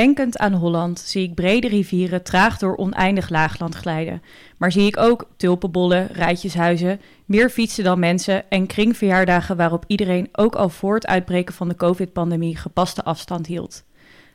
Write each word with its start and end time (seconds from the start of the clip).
Denkend 0.00 0.38
aan 0.38 0.52
Holland 0.52 0.98
zie 0.98 1.22
ik 1.22 1.34
brede 1.34 1.68
rivieren 1.68 2.22
traag 2.22 2.58
door 2.58 2.76
oneindig 2.76 3.28
laagland 3.28 3.74
glijden. 3.74 4.22
Maar 4.56 4.72
zie 4.72 4.86
ik 4.86 4.96
ook 4.96 5.28
tulpenbollen, 5.36 6.06
rijtjeshuizen, 6.06 7.00
meer 7.24 7.50
fietsen 7.50 7.84
dan 7.84 7.98
mensen 7.98 8.50
en 8.50 8.66
kringverjaardagen 8.66 9.56
waarop 9.56 9.84
iedereen 9.86 10.28
ook 10.32 10.54
al 10.54 10.68
voor 10.68 10.94
het 10.94 11.06
uitbreken 11.06 11.54
van 11.54 11.68
de 11.68 11.74
COVID-pandemie 11.74 12.56
gepaste 12.56 13.04
afstand 13.04 13.46
hield. 13.46 13.84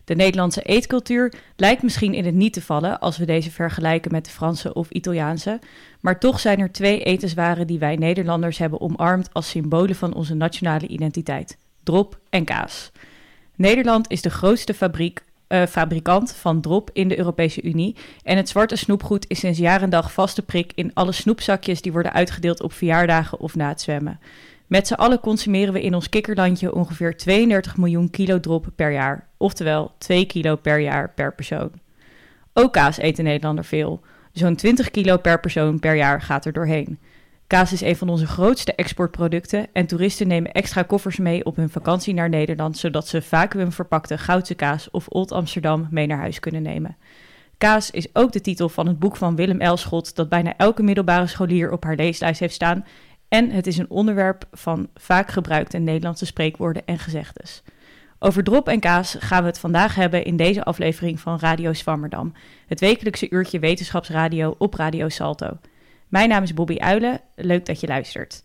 De 0.03 0.15
Nederlandse 0.15 0.61
eetcultuur 0.61 1.33
lijkt 1.55 1.83
misschien 1.83 2.13
in 2.13 2.25
het 2.25 2.35
niet 2.35 2.53
te 2.53 2.61
vallen 2.61 2.99
als 2.99 3.17
we 3.17 3.25
deze 3.25 3.51
vergelijken 3.51 4.11
met 4.11 4.25
de 4.25 4.31
Franse 4.31 4.73
of 4.73 4.89
Italiaanse, 4.89 5.59
maar 5.99 6.19
toch 6.19 6.39
zijn 6.39 6.59
er 6.59 6.71
twee 6.71 7.03
etenswaren 7.03 7.67
die 7.67 7.79
wij 7.79 7.95
Nederlanders 7.95 8.57
hebben 8.57 8.81
omarmd 8.81 9.29
als 9.33 9.49
symbolen 9.49 9.95
van 9.95 10.13
onze 10.13 10.33
nationale 10.33 10.87
identiteit: 10.87 11.57
drop 11.83 12.19
en 12.29 12.43
kaas. 12.43 12.91
Nederland 13.55 14.11
is 14.11 14.21
de 14.21 14.29
grootste 14.29 14.73
fabriek, 14.73 15.23
uh, 15.47 15.65
fabrikant 15.65 16.31
van 16.31 16.61
drop 16.61 16.89
in 16.93 17.07
de 17.07 17.17
Europese 17.17 17.61
Unie 17.61 17.95
en 18.23 18.37
het 18.37 18.49
zwarte 18.49 18.75
snoepgoed 18.75 19.25
is 19.29 19.39
sinds 19.39 19.59
jaar 19.59 19.81
en 19.81 19.89
dag 19.89 20.11
vaste 20.11 20.41
prik 20.41 20.71
in 20.75 20.91
alle 20.93 21.11
snoepzakjes 21.11 21.81
die 21.81 21.91
worden 21.91 22.13
uitgedeeld 22.13 22.61
op 22.61 22.73
verjaardagen 22.73 23.39
of 23.39 23.55
na 23.55 23.67
het 23.67 23.81
zwemmen. 23.81 24.19
Met 24.67 24.87
z'n 24.87 24.93
allen 24.93 25.19
consumeren 25.19 25.73
we 25.73 25.81
in 25.81 25.95
ons 25.95 26.09
kikkerlandje 26.09 26.73
ongeveer 26.73 27.17
32 27.17 27.77
miljoen 27.77 28.09
kilo 28.09 28.39
drop 28.39 28.67
per 28.75 28.91
jaar, 28.91 29.27
oftewel 29.37 29.91
2 29.97 30.25
kilo 30.25 30.55
per 30.55 30.79
jaar 30.79 31.09
per 31.09 31.35
persoon. 31.35 31.71
Ook 32.53 32.73
kaas 32.73 32.97
eten 32.97 33.23
Nederlander 33.23 33.65
veel. 33.65 34.01
Zo'n 34.31 34.55
20 34.55 34.91
kilo 34.91 35.17
per 35.17 35.39
persoon 35.39 35.79
per 35.79 35.95
jaar 35.95 36.21
gaat 36.21 36.45
er 36.45 36.53
doorheen. 36.53 36.99
Kaas 37.47 37.73
is 37.73 37.81
een 37.81 37.95
van 37.95 38.09
onze 38.09 38.27
grootste 38.27 38.75
exportproducten 38.75 39.67
en 39.73 39.85
toeristen 39.85 40.27
nemen 40.27 40.51
extra 40.51 40.81
koffers 40.81 41.17
mee 41.17 41.45
op 41.45 41.55
hun 41.55 41.69
vakantie 41.69 42.13
naar 42.13 42.29
Nederland, 42.29 42.77
zodat 42.77 43.07
ze 43.07 43.21
vacuümverpakte 43.21 44.17
Goudse 44.17 44.55
kaas 44.55 44.91
of 44.91 45.07
Old 45.07 45.31
Amsterdam 45.31 45.87
mee 45.91 46.07
naar 46.07 46.17
huis 46.17 46.39
kunnen 46.39 46.61
nemen. 46.61 46.97
Kaas 47.57 47.91
is 47.91 48.15
ook 48.15 48.31
de 48.31 48.41
titel 48.41 48.69
van 48.69 48.87
het 48.87 48.99
boek 48.99 49.15
van 49.15 49.35
Willem 49.35 49.61
Elschot 49.61 50.15
dat 50.15 50.29
bijna 50.29 50.57
elke 50.57 50.83
middelbare 50.83 51.27
scholier 51.27 51.71
op 51.71 51.83
haar 51.83 51.95
leeslijst 51.95 52.39
heeft 52.39 52.53
staan 52.53 52.85
en 53.27 53.49
het 53.49 53.67
is 53.67 53.77
een 53.77 53.89
onderwerp 53.89 54.47
van 54.51 54.89
vaak 54.95 55.29
gebruikte 55.29 55.77
Nederlandse 55.77 56.25
spreekwoorden 56.25 56.85
en 56.85 56.99
gezegdes. 56.99 57.63
Over 58.19 58.43
drop 58.43 58.67
en 58.67 58.79
kaas 58.79 59.15
gaan 59.19 59.41
we 59.41 59.47
het 59.47 59.59
vandaag 59.59 59.95
hebben 59.95 60.25
in 60.25 60.37
deze 60.37 60.63
aflevering 60.63 61.19
van 61.19 61.39
Radio 61.39 61.73
Swammerdam, 61.73 62.33
het 62.67 62.79
wekelijkse 62.79 63.29
uurtje 63.29 63.59
wetenschapsradio 63.59 64.55
op 64.57 64.73
Radio 64.73 65.09
Salto. 65.09 65.57
Mijn 66.07 66.29
naam 66.29 66.43
is 66.43 66.53
Bobby 66.53 66.77
Uilen, 66.77 67.21
leuk 67.35 67.65
dat 67.65 67.79
je 67.79 67.87
luistert. 67.87 68.41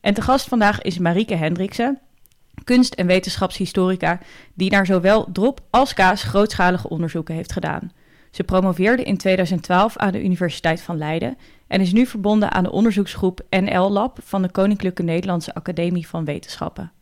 En 0.00 0.14
te 0.14 0.22
gast 0.22 0.48
vandaag 0.48 0.82
is 0.82 0.98
Marieke 0.98 1.34
Hendriksen, 1.34 2.00
kunst- 2.64 2.94
en 2.94 3.06
wetenschapshistorica, 3.06 4.20
die 4.54 4.70
naar 4.70 4.86
zowel 4.86 5.28
drop 5.32 5.60
als 5.70 5.94
kaas 5.94 6.22
grootschalige 6.22 6.88
onderzoeken 6.88 7.34
heeft 7.34 7.52
gedaan. 7.52 7.92
Ze 8.30 8.44
promoveerde 8.44 9.02
in 9.02 9.16
2012 9.16 9.96
aan 9.96 10.12
de 10.12 10.24
Universiteit 10.24 10.80
van 10.80 10.98
Leiden 10.98 11.36
en 11.66 11.80
is 11.80 11.92
nu 11.92 12.06
verbonden 12.06 12.52
aan 12.52 12.64
de 12.64 12.72
onderzoeksgroep 12.72 13.40
NL 13.50 13.90
Lab 13.90 14.18
van 14.22 14.42
de 14.42 14.50
Koninklijke 14.50 15.02
Nederlandse 15.02 15.54
Academie 15.54 16.08
van 16.08 16.24
Wetenschappen. 16.24 16.92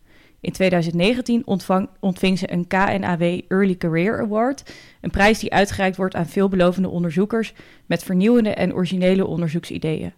In 0.41 0.52
2019 0.52 1.46
ontvang, 1.46 1.88
ontving 2.00 2.38
ze 2.38 2.52
een 2.52 2.66
KNAW 2.66 3.41
Early 3.48 3.77
Career 3.77 4.20
Award, 4.20 4.75
een 5.00 5.10
prijs 5.10 5.38
die 5.38 5.53
uitgereikt 5.53 5.97
wordt 5.97 6.15
aan 6.15 6.26
veelbelovende 6.26 6.88
onderzoekers 6.88 7.53
met 7.87 8.03
vernieuwende 8.03 8.54
en 8.54 8.75
originele 8.75 9.26
onderzoeksideeën. 9.26 10.12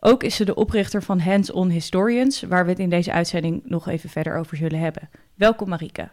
Ook 0.00 0.22
is 0.22 0.36
ze 0.36 0.44
de 0.44 0.54
oprichter 0.54 1.02
van 1.02 1.20
Hands-on 1.20 1.68
Historians, 1.68 2.42
waar 2.42 2.64
we 2.64 2.70
het 2.70 2.78
in 2.78 2.90
deze 2.90 3.12
uitzending 3.12 3.62
nog 3.64 3.88
even 3.88 4.10
verder 4.10 4.36
over 4.36 4.56
zullen 4.56 4.78
hebben. 4.78 5.08
Welkom 5.34 5.68
Marike. 5.68 6.08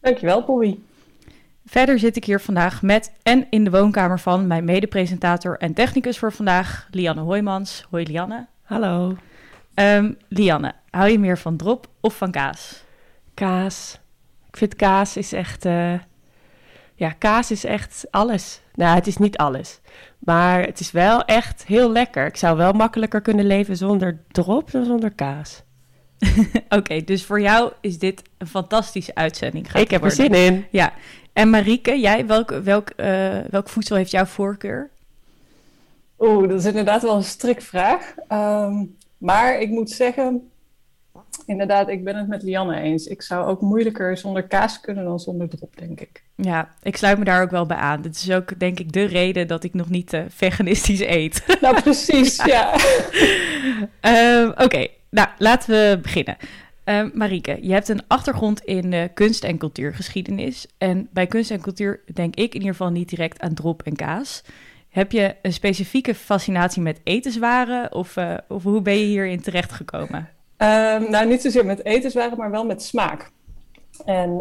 Dankjewel, 0.00 0.44
Bobby. 0.44 0.78
Verder 1.66 1.98
zit 1.98 2.16
ik 2.16 2.24
hier 2.24 2.40
vandaag 2.40 2.82
met 2.82 3.12
en 3.22 3.46
in 3.50 3.64
de 3.64 3.70
woonkamer 3.70 4.20
van 4.20 4.46
mijn 4.46 4.64
mede-presentator 4.64 5.58
en 5.58 5.74
technicus 5.74 6.18
voor 6.18 6.32
vandaag, 6.32 6.88
Lianne 6.90 7.20
Hoijmans. 7.20 7.86
Hoi 7.90 8.04
Lianne. 8.04 8.46
Hallo. 8.62 9.16
Um, 9.74 10.16
Lianne, 10.28 10.72
hou 10.90 11.10
je 11.10 11.18
meer 11.18 11.38
van 11.38 11.56
drop 11.56 11.88
of 12.00 12.16
van 12.16 12.30
kaas? 12.30 12.84
Kaas. 13.34 13.98
Ik 14.48 14.56
vind 14.56 14.76
kaas 14.76 15.16
is 15.16 15.32
echt... 15.32 15.64
Uh, 15.64 15.94
ja, 16.94 17.10
kaas 17.10 17.50
is 17.50 17.64
echt 17.64 18.06
alles. 18.10 18.60
Nou, 18.74 18.94
het 18.94 19.06
is 19.06 19.16
niet 19.16 19.36
alles. 19.36 19.80
Maar 20.18 20.62
het 20.62 20.80
is 20.80 20.90
wel 20.90 21.24
echt 21.24 21.64
heel 21.66 21.92
lekker. 21.92 22.26
Ik 22.26 22.36
zou 22.36 22.56
wel 22.56 22.72
makkelijker 22.72 23.20
kunnen 23.20 23.46
leven 23.46 23.76
zonder 23.76 24.22
drop 24.30 24.70
dan 24.70 24.84
zonder 24.84 25.10
kaas. 25.10 25.62
Oké, 26.68 27.04
dus 27.04 27.24
voor 27.24 27.40
jou 27.40 27.72
is 27.80 27.98
dit 27.98 28.22
een 28.38 28.46
fantastische 28.46 29.14
uitzending. 29.14 29.72
ik 29.72 29.90
heb 29.90 30.04
er 30.04 30.10
zin 30.10 30.34
in. 30.34 30.66
Ja, 30.70 30.92
en 31.32 31.50
Marieke, 31.50 32.00
jij, 32.00 32.26
welk, 32.26 32.50
welk, 32.50 32.90
uh, 32.96 33.38
welk 33.50 33.68
voedsel 33.68 33.96
heeft 33.96 34.10
jouw 34.10 34.24
voorkeur? 34.24 34.90
Oeh, 36.18 36.48
dat 36.48 36.58
is 36.58 36.64
inderdaad 36.64 37.02
wel 37.02 37.16
een 37.16 37.24
strikvraag. 37.24 38.14
Um, 38.28 38.96
maar 39.24 39.60
ik 39.60 39.68
moet 39.68 39.90
zeggen, 39.90 40.50
inderdaad, 41.46 41.88
ik 41.88 42.04
ben 42.04 42.16
het 42.16 42.28
met 42.28 42.42
Lianne 42.42 42.80
eens. 42.80 43.06
Ik 43.06 43.22
zou 43.22 43.46
ook 43.46 43.60
moeilijker 43.60 44.16
zonder 44.16 44.42
kaas 44.42 44.80
kunnen 44.80 45.04
dan 45.04 45.20
zonder 45.20 45.48
drop, 45.48 45.76
denk 45.76 46.00
ik. 46.00 46.22
Ja, 46.34 46.68
ik 46.82 46.96
sluit 46.96 47.18
me 47.18 47.24
daar 47.24 47.42
ook 47.42 47.50
wel 47.50 47.66
bij 47.66 47.76
aan. 47.76 48.02
Dit 48.02 48.16
is 48.16 48.30
ook, 48.30 48.58
denk 48.58 48.80
ik, 48.80 48.92
de 48.92 49.04
reden 49.04 49.46
dat 49.46 49.64
ik 49.64 49.74
nog 49.74 49.88
niet 49.88 50.12
uh, 50.12 50.24
veganistisch 50.28 51.00
eet. 51.00 51.44
Nou, 51.60 51.82
precies, 51.82 52.44
ja. 52.44 52.76
ja. 54.02 54.44
uh, 54.44 54.64
Oké, 54.64 54.86
nou, 55.10 55.28
laten 55.38 55.70
we 55.70 55.98
beginnen. 56.02 56.36
Uh, 56.84 57.04
Marieke, 57.12 57.58
je 57.60 57.72
hebt 57.72 57.88
een 57.88 58.02
achtergrond 58.06 58.60
in 58.60 58.92
uh, 58.92 59.04
kunst- 59.14 59.44
en 59.44 59.58
cultuurgeschiedenis. 59.58 60.66
En 60.78 61.08
bij 61.12 61.26
kunst 61.26 61.50
en 61.50 61.60
cultuur 61.60 62.00
denk 62.14 62.34
ik 62.34 62.54
in 62.54 62.60
ieder 62.60 62.76
geval 62.76 62.90
niet 62.90 63.08
direct 63.08 63.40
aan 63.40 63.54
drop 63.54 63.82
en 63.82 63.96
kaas. 63.96 64.42
Heb 64.94 65.12
je 65.12 65.36
een 65.42 65.52
specifieke 65.52 66.14
fascinatie 66.14 66.82
met 66.82 67.00
etenswaren 67.04 67.94
of, 67.94 68.16
uh, 68.16 68.34
of 68.48 68.62
hoe 68.62 68.82
ben 68.82 68.98
je 68.98 69.04
hierin 69.04 69.40
terechtgekomen? 69.40 70.28
Um, 70.58 71.10
nou, 71.10 71.26
niet 71.26 71.42
zozeer 71.42 71.64
met 71.64 71.84
etenswaren, 71.84 72.38
maar 72.38 72.50
wel 72.50 72.64
met 72.64 72.82
smaak. 72.82 73.30
En 74.04 74.38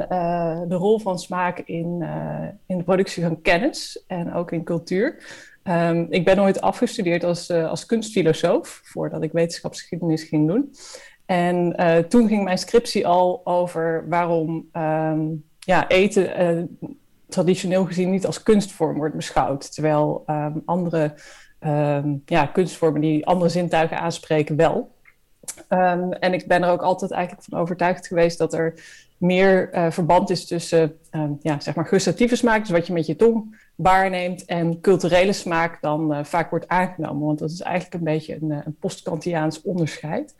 de 0.68 0.75
rol 0.75 1.00
van 1.00 1.19
smaak 1.19 1.59
in, 1.59 2.08
in 2.68 2.78
de 2.78 2.84
productie 2.84 3.24
van 3.24 3.42
kennis 3.42 4.03
en 4.08 4.34
ook 4.34 4.52
in 4.52 4.63
cultuur. 4.63 5.24
Um, 5.63 6.08
ik 6.09 6.25
ben 6.25 6.40
ooit 6.40 6.62
afgestudeerd 6.62 7.24
als, 7.24 7.52
als 7.52 7.86
kunstfilosoof, 7.86 8.81
voordat 8.84 9.24
ik 9.24 9.31
wetenschapsgeschiedenis 9.31 10.24
ging 10.24 10.47
doen. 10.47 10.74
En 11.25 11.75
toen 12.09 12.28
ging 12.28 12.44
mijn 12.44 12.58
scriptie 12.58 13.08
al 13.08 13.42
over 13.44 14.06
waarom 14.09 14.69
um, 14.74 15.44
ja, 15.59 15.88
eten 15.88 16.78
traditioneel 17.34 17.86
gezien 17.86 18.10
niet 18.10 18.26
als 18.26 18.44
kunstvorm 18.44 18.98
wordt 18.98 19.16
beschouwd. 19.16 19.74
Terwijl 19.74 20.24
um, 20.28 20.62
andere 20.66 21.14
um, 21.60 22.22
ja, 22.26 22.46
kunstvormen 22.46 23.02
die 23.02 23.26
andere 23.26 23.50
zintuigen 23.50 24.00
aanspreken 24.00 24.56
wel. 24.56 24.92
en 26.20 26.34
ik 26.34 26.48
ben 26.48 26.64
er 26.64 26.70
ook 26.70 26.82
altijd 26.82 27.12
eigenlijk 27.12 27.44
van 27.50 27.60
overtuigd 27.60 28.08
geweest 28.08 28.38
dat 28.38 28.54
er 28.54 28.74
meer 29.18 29.74
uh, 29.74 29.92
verband 29.92 30.30
is 30.30 30.48
tussen 30.48 30.98
ja, 31.42 31.60
zeg 31.60 31.76
maar 31.76 31.86
gustatieve 31.86 32.36
smaak, 32.36 32.60
dus 32.60 32.70
wat 32.70 32.88
je 32.88 32.94
met 32.94 33.06
je 33.06 33.16
tong 33.16 33.62
waarneemt 33.76 34.46
en 34.46 34.82
culturele 34.82 35.34
smaak 35.34 35.82
dan 35.82 36.14
uh, 36.14 36.24
vaak 36.24 36.50
wordt 36.50 36.68
aangenomen. 36.68 37.26
Want 37.26 37.40
dat 37.40 37.50
is 37.50 37.62
eigenlijk 37.62 37.96
een 37.96 38.14
beetje 38.14 38.38
een, 38.42 38.52
een 38.52 38.76
post-Kantiaans 38.80 39.62
onderscheid. 39.62 40.36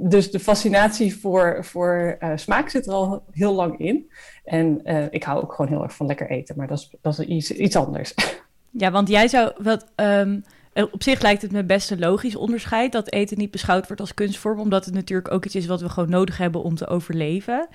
Dus 0.00 0.30
de 0.30 0.40
fascinatie 0.40 1.16
voor, 1.16 1.58
voor 1.64 2.18
smaak 2.34 2.68
zit 2.68 2.86
er 2.86 2.92
al 2.92 3.24
heel 3.30 3.54
lang 3.54 3.78
in. 3.78 4.10
En 4.44 4.80
uh, 4.84 5.04
ik 5.10 5.22
hou 5.22 5.42
ook 5.42 5.52
gewoon 5.52 5.70
heel 5.70 5.82
erg 5.82 5.94
van 5.94 6.06
lekker 6.06 6.30
eten, 6.30 6.56
maar 6.56 6.66
dat 6.66 6.78
is, 6.78 6.90
dat 7.00 7.18
is 7.18 7.26
iets, 7.26 7.50
iets 7.50 7.76
anders. 7.76 8.14
Ja, 8.76 8.90
want 8.90 9.08
jij 9.08 9.28
zou... 9.28 9.52
Wat, 9.58 9.86
um, 9.96 10.44
op 10.74 11.02
zich 11.02 11.20
lijkt 11.22 11.42
het 11.42 11.52
me 11.52 11.64
best 11.64 11.90
een 11.90 11.98
logisch 11.98 12.36
onderscheid... 12.36 12.92
dat 12.92 13.12
eten 13.12 13.38
niet 13.38 13.50
beschouwd 13.50 13.86
wordt 13.86 14.00
als 14.00 14.14
kunstvorm... 14.14 14.60
omdat 14.60 14.84
het 14.84 14.94
natuurlijk 14.94 15.30
ook 15.30 15.44
iets 15.44 15.54
is 15.54 15.66
wat 15.66 15.80
we 15.80 15.88
gewoon 15.88 16.10
nodig 16.10 16.38
hebben 16.38 16.62
om 16.62 16.74
te 16.74 16.86
overleven. 16.86 17.68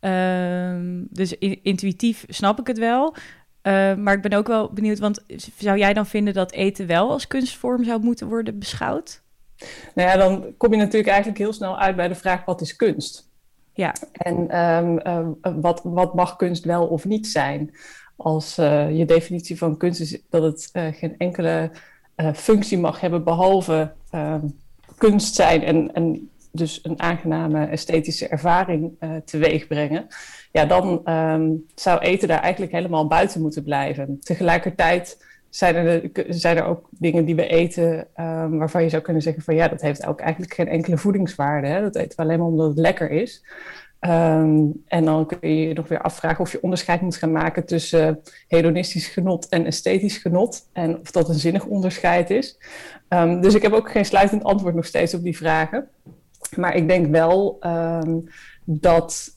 Um, 0.00 1.06
dus 1.10 1.38
in, 1.38 1.58
intuïtief 1.62 2.24
snap 2.28 2.60
ik 2.60 2.66
het 2.66 2.78
wel... 2.78 3.14
Uh, 3.62 3.94
maar 3.94 4.14
ik 4.14 4.22
ben 4.22 4.32
ook 4.32 4.46
wel 4.46 4.72
benieuwd, 4.72 4.98
want 4.98 5.24
zou 5.58 5.78
jij 5.78 5.92
dan 5.92 6.06
vinden 6.06 6.34
dat 6.34 6.52
eten 6.52 6.86
wel 6.86 7.10
als 7.10 7.26
kunstvorm 7.26 7.84
zou 7.84 8.02
moeten 8.02 8.28
worden 8.28 8.58
beschouwd? 8.58 9.22
Nou 9.94 10.08
ja, 10.08 10.16
dan 10.16 10.54
kom 10.56 10.72
je 10.72 10.78
natuurlijk 10.78 11.08
eigenlijk 11.08 11.38
heel 11.38 11.52
snel 11.52 11.78
uit 11.78 11.96
bij 11.96 12.08
de 12.08 12.14
vraag: 12.14 12.44
wat 12.44 12.60
is 12.60 12.76
kunst? 12.76 13.32
Ja. 13.74 13.94
En 14.12 14.60
um, 14.60 15.00
um, 15.06 15.60
wat, 15.60 15.80
wat 15.84 16.14
mag 16.14 16.36
kunst 16.36 16.64
wel 16.64 16.86
of 16.86 17.04
niet 17.04 17.26
zijn? 17.26 17.74
Als 18.16 18.58
uh, 18.58 18.98
je 18.98 19.04
definitie 19.04 19.58
van 19.58 19.76
kunst 19.76 20.00
is 20.00 20.20
dat 20.30 20.42
het 20.42 20.70
uh, 20.72 20.86
geen 20.92 21.14
enkele 21.18 21.70
functie 22.34 22.78
mag 22.78 23.00
hebben 23.00 23.24
behalve 23.24 23.92
kunst 24.96 25.34
zijn 25.34 25.62
en, 25.62 25.94
en 25.94 26.30
dus 26.52 26.80
een 26.82 27.00
aangename 27.00 27.66
esthetische 27.66 28.28
ervaring 28.28 28.92
teweeg 29.24 29.66
brengen 29.66 30.06
ja, 30.52 30.64
dan 30.64 31.02
zou 31.74 32.00
eten 32.00 32.28
daar 32.28 32.40
eigenlijk 32.40 32.72
helemaal 32.72 33.06
buiten 33.06 33.40
moeten 33.40 33.62
blijven. 33.62 34.20
Tegelijkertijd 34.20 35.18
zijn 35.54 35.74
er, 35.74 36.10
zijn 36.28 36.56
er 36.56 36.64
ook 36.64 36.88
dingen 36.90 37.24
die 37.24 37.34
we 37.34 37.46
eten 37.46 38.06
um, 38.16 38.58
waarvan 38.58 38.82
je 38.82 38.88
zou 38.88 39.02
kunnen 39.02 39.22
zeggen 39.22 39.42
van 39.42 39.54
ja, 39.54 39.68
dat 39.68 39.80
heeft 39.80 40.06
ook 40.06 40.20
eigenlijk 40.20 40.54
geen 40.54 40.68
enkele 40.68 40.96
voedingswaarde. 40.96 41.66
Hè? 41.66 41.80
Dat 41.80 41.96
eten 41.96 42.16
we 42.16 42.22
alleen 42.22 42.38
maar 42.38 42.46
omdat 42.46 42.68
het 42.68 42.78
lekker 42.78 43.10
is. 43.10 43.44
Ehm, 43.98 44.66
en 44.86 45.04
dan 45.04 45.26
kun 45.26 45.38
je 45.40 45.68
je 45.68 45.74
nog 45.74 45.88
weer 45.88 46.00
afvragen 46.00 46.40
of 46.40 46.52
je 46.52 46.62
onderscheid 46.62 47.00
moet 47.00 47.16
gaan 47.16 47.32
maken 47.32 47.66
tussen 47.66 48.20
hedonistisch 48.48 49.06
genot 49.06 49.48
en 49.48 49.66
esthetisch 49.66 50.18
genot. 50.18 50.68
En 50.72 51.00
of 51.00 51.10
dat 51.10 51.28
een 51.28 51.34
zinnig 51.34 51.64
onderscheid 51.64 52.30
is. 52.30 52.58
Ehm, 53.08 53.40
dus 53.40 53.54
ik 53.54 53.62
heb 53.62 53.72
ook 53.72 53.90
geen 53.90 54.04
sluitend 54.04 54.44
antwoord 54.44 54.74
nog 54.74 54.86
steeds 54.86 55.14
op 55.14 55.22
die 55.22 55.36
vragen. 55.36 55.88
Maar 56.56 56.76
ik 56.76 56.88
denk 56.88 57.06
wel 57.06 57.56
ehm, 57.60 58.18
dat 58.64 59.34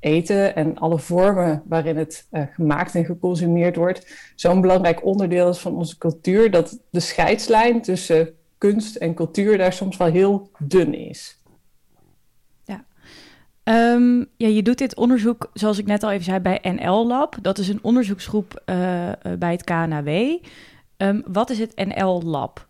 eten 0.00 0.54
en 0.54 0.78
alle 0.78 0.98
vormen 0.98 1.62
waarin 1.64 1.96
het 1.96 2.26
uh, 2.30 2.42
gemaakt 2.50 2.94
en 2.94 3.04
geconsumeerd 3.04 3.76
wordt, 3.76 4.32
zo'n 4.34 4.60
belangrijk 4.60 5.04
onderdeel 5.04 5.48
is 5.48 5.58
van 5.58 5.74
onze 5.74 5.98
cultuur, 5.98 6.50
dat 6.50 6.78
de 6.90 7.00
scheidslijn 7.00 7.82
tussen 7.82 8.34
kunst 8.58 8.96
en 8.96 9.14
cultuur 9.14 9.58
daar 9.58 9.72
soms 9.72 9.96
wel 9.96 10.10
heel 10.10 10.50
dun 10.58 10.94
is. 10.94 11.42
Um, 13.64 14.26
ja, 14.36 14.48
je 14.48 14.62
doet 14.62 14.78
dit 14.78 14.96
onderzoek, 14.96 15.50
zoals 15.54 15.78
ik 15.78 15.86
net 15.86 16.02
al 16.02 16.10
even 16.10 16.24
zei, 16.24 16.40
bij 16.40 16.58
NL 16.62 17.06
Lab. 17.06 17.36
Dat 17.42 17.58
is 17.58 17.68
een 17.68 17.78
onderzoeksgroep 17.82 18.62
uh, 18.66 19.10
bij 19.38 19.52
het 19.52 19.64
KNAW. 19.64 20.38
Ehm, 20.96 21.20
wat 21.26 21.50
is 21.50 21.58
het 21.58 21.76
NL 21.76 22.22
Lab? 22.22 22.66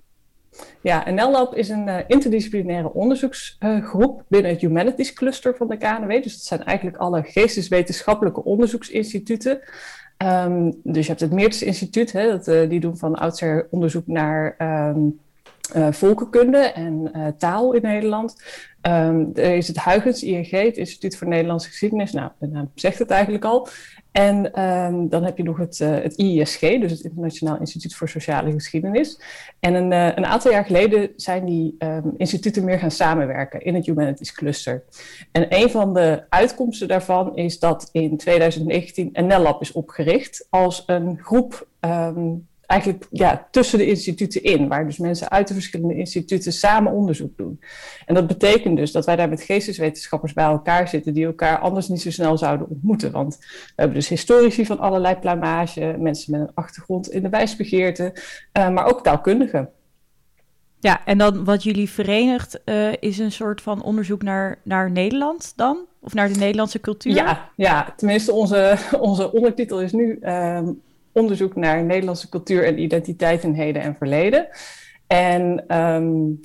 Ja, 0.80 1.10
NL 1.10 1.30
Lab 1.30 1.54
is 1.54 1.68
een 1.68 1.88
uh, 1.88 1.96
interdisciplinaire 2.06 2.92
onderzoeksgroep 2.92 4.24
binnen 4.28 4.50
het 4.50 4.60
Humanities 4.60 5.12
Cluster 5.12 5.56
van 5.56 5.68
de 5.68 5.76
KNW. 5.76 6.08
Dus 6.08 6.32
dat 6.32 6.42
zijn 6.42 6.64
eigenlijk 6.64 6.96
alle 6.96 7.22
geesteswetenschappelijke 7.22 8.44
onderzoeksinstituten. 8.44 9.60
Um, 10.18 10.80
dus 10.82 11.02
je 11.02 11.08
hebt 11.08 11.20
het 11.20 11.32
Meertens 11.32 11.62
Instituut, 11.62 12.12
hè, 12.12 12.26
dat, 12.26 12.48
uh, 12.48 12.68
die 12.68 12.80
doen 12.80 12.96
van 12.96 13.14
oudsher 13.14 13.66
onderzoek 13.70 14.06
naar 14.06 14.56
um, 14.94 15.20
volkenkunde 15.90 16.58
en 16.58 17.12
taal 17.38 17.72
in 17.72 17.82
Nederland. 17.82 18.42
Um, 18.82 19.30
er 19.34 19.54
is 19.54 19.68
het 19.68 19.84
Huygens 19.84 20.22
ING, 20.22 20.50
het 20.50 20.76
Instituut 20.76 21.16
voor 21.16 21.28
Nederlandse 21.28 21.68
Geschiedenis. 21.68 22.12
Nou, 22.12 22.30
de 22.38 22.46
naam 22.46 22.70
zegt 22.74 22.98
het 22.98 23.10
eigenlijk 23.10 23.44
al. 23.44 23.68
En 24.12 24.62
um, 24.62 25.08
dan 25.08 25.24
heb 25.24 25.36
je 25.36 25.42
nog 25.42 25.56
het, 25.56 25.78
uh, 25.80 25.90
het 25.90 26.18
IISG, 26.18 26.60
dus 26.60 26.90
het 26.90 27.00
Internationaal 27.00 27.58
Instituut 27.58 27.94
voor 27.94 28.08
Sociale 28.08 28.52
Geschiedenis. 28.52 29.20
En 29.60 29.74
een, 29.74 29.92
uh, 29.92 30.16
een 30.16 30.26
aantal 30.26 30.50
jaar 30.50 30.64
geleden 30.64 31.10
zijn 31.16 31.44
die 31.44 31.74
um, 31.78 32.14
instituten 32.16 32.64
meer 32.64 32.78
gaan 32.78 32.90
samenwerken 32.90 33.60
in 33.60 33.74
het 33.74 33.86
Humanities 33.86 34.32
Cluster. 34.32 34.84
En 35.32 35.46
een 35.48 35.70
van 35.70 35.94
de 35.94 36.22
uitkomsten 36.28 36.88
daarvan 36.88 37.36
is 37.36 37.58
dat 37.58 37.88
in 37.92 38.16
2019 38.16 39.10
NL-lab 39.12 39.60
is 39.60 39.72
opgericht 39.72 40.46
als 40.50 40.82
een 40.86 41.18
groep 41.22 41.66
eigenlijk 42.72 43.06
ja, 43.10 43.48
tussen 43.50 43.78
de 43.78 43.86
instituten 43.86 44.42
in, 44.42 44.68
waar 44.68 44.86
dus 44.86 44.98
mensen 44.98 45.30
uit 45.30 45.48
de 45.48 45.54
verschillende 45.54 45.94
instituten 45.94 46.52
samen 46.52 46.92
onderzoek 46.92 47.36
doen. 47.36 47.60
En 48.06 48.14
dat 48.14 48.26
betekent 48.26 48.76
dus 48.76 48.92
dat 48.92 49.06
wij 49.06 49.16
daar 49.16 49.28
met 49.28 49.42
geesteswetenschappers 49.42 50.32
bij 50.32 50.44
elkaar 50.44 50.88
zitten, 50.88 51.14
die 51.14 51.26
elkaar 51.26 51.58
anders 51.58 51.88
niet 51.88 52.02
zo 52.02 52.10
snel 52.10 52.38
zouden 52.38 52.68
ontmoeten. 52.68 53.12
Want 53.12 53.36
we 53.38 53.72
hebben 53.76 53.96
dus 53.96 54.08
historici 54.08 54.66
van 54.66 54.78
allerlei 54.78 55.16
plumage, 55.16 55.96
mensen 55.98 56.32
met 56.32 56.40
een 56.40 56.54
achtergrond 56.54 57.10
in 57.10 57.22
de 57.22 57.28
wijsbegeerte, 57.28 58.12
uh, 58.58 58.70
maar 58.70 58.86
ook 58.86 59.02
taalkundigen. 59.02 59.70
Ja, 60.80 61.04
en 61.04 61.18
dan 61.18 61.44
wat 61.44 61.62
jullie 61.62 61.90
verenigt 61.90 62.60
uh, 62.64 62.92
is 63.00 63.18
een 63.18 63.32
soort 63.32 63.60
van 63.60 63.82
onderzoek 63.82 64.22
naar, 64.22 64.58
naar 64.62 64.90
Nederland 64.90 65.52
dan? 65.56 65.78
Of 66.00 66.14
naar 66.14 66.32
de 66.32 66.38
Nederlandse 66.38 66.80
cultuur? 66.80 67.14
Ja, 67.14 67.50
ja 67.56 67.94
tenminste 67.96 68.32
onze, 68.32 68.76
onze 69.00 69.32
ondertitel 69.32 69.80
is 69.80 69.92
nu 69.92 70.18
uh, 70.22 70.60
onderzoek 71.12 71.56
naar 71.56 71.84
Nederlandse 71.84 72.28
cultuur 72.28 72.64
en 72.64 72.78
identiteit 72.78 73.42
in 73.42 73.54
heden 73.54 73.82
en 73.82 73.94
verleden. 73.98 74.48
En 75.06 75.76
um, 75.78 76.40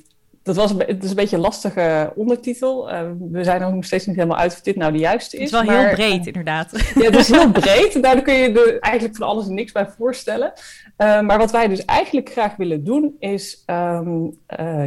dat 0.48 0.56
was 0.56 0.72
het 0.86 1.04
is 1.04 1.10
een 1.10 1.16
beetje 1.16 1.36
een 1.36 1.42
lastige 1.42 2.12
ondertitel. 2.14 2.92
Uh, 2.92 3.00
we 3.30 3.44
zijn 3.44 3.74
nog 3.74 3.84
steeds 3.84 4.06
niet 4.06 4.16
helemaal 4.16 4.38
uit 4.38 4.52
of 4.52 4.60
dit 4.60 4.76
nou 4.76 4.92
de 4.92 4.98
juiste 4.98 5.36
is. 5.36 5.50
Het 5.50 5.60
is 5.60 5.66
wel 5.66 5.76
maar, 5.76 5.86
heel 5.86 5.94
breed, 5.94 6.20
uh, 6.20 6.26
inderdaad. 6.26 6.70
Ja, 6.94 7.02
het 7.02 7.16
is 7.16 7.28
heel 7.28 7.50
breed. 7.50 7.98
Daar 8.02 8.22
kun 8.22 8.34
je 8.34 8.52
er 8.52 8.78
eigenlijk 8.78 9.16
van 9.16 9.26
alles 9.26 9.46
en 9.46 9.54
niks 9.54 9.72
bij 9.72 9.88
voorstellen. 9.98 10.52
Uh, 10.98 11.20
maar 11.20 11.38
wat 11.38 11.50
wij 11.50 11.68
dus 11.68 11.84
eigenlijk 11.84 12.30
graag 12.30 12.56
willen 12.56 12.84
doen, 12.84 13.16
is 13.18 13.62
um, 13.66 14.38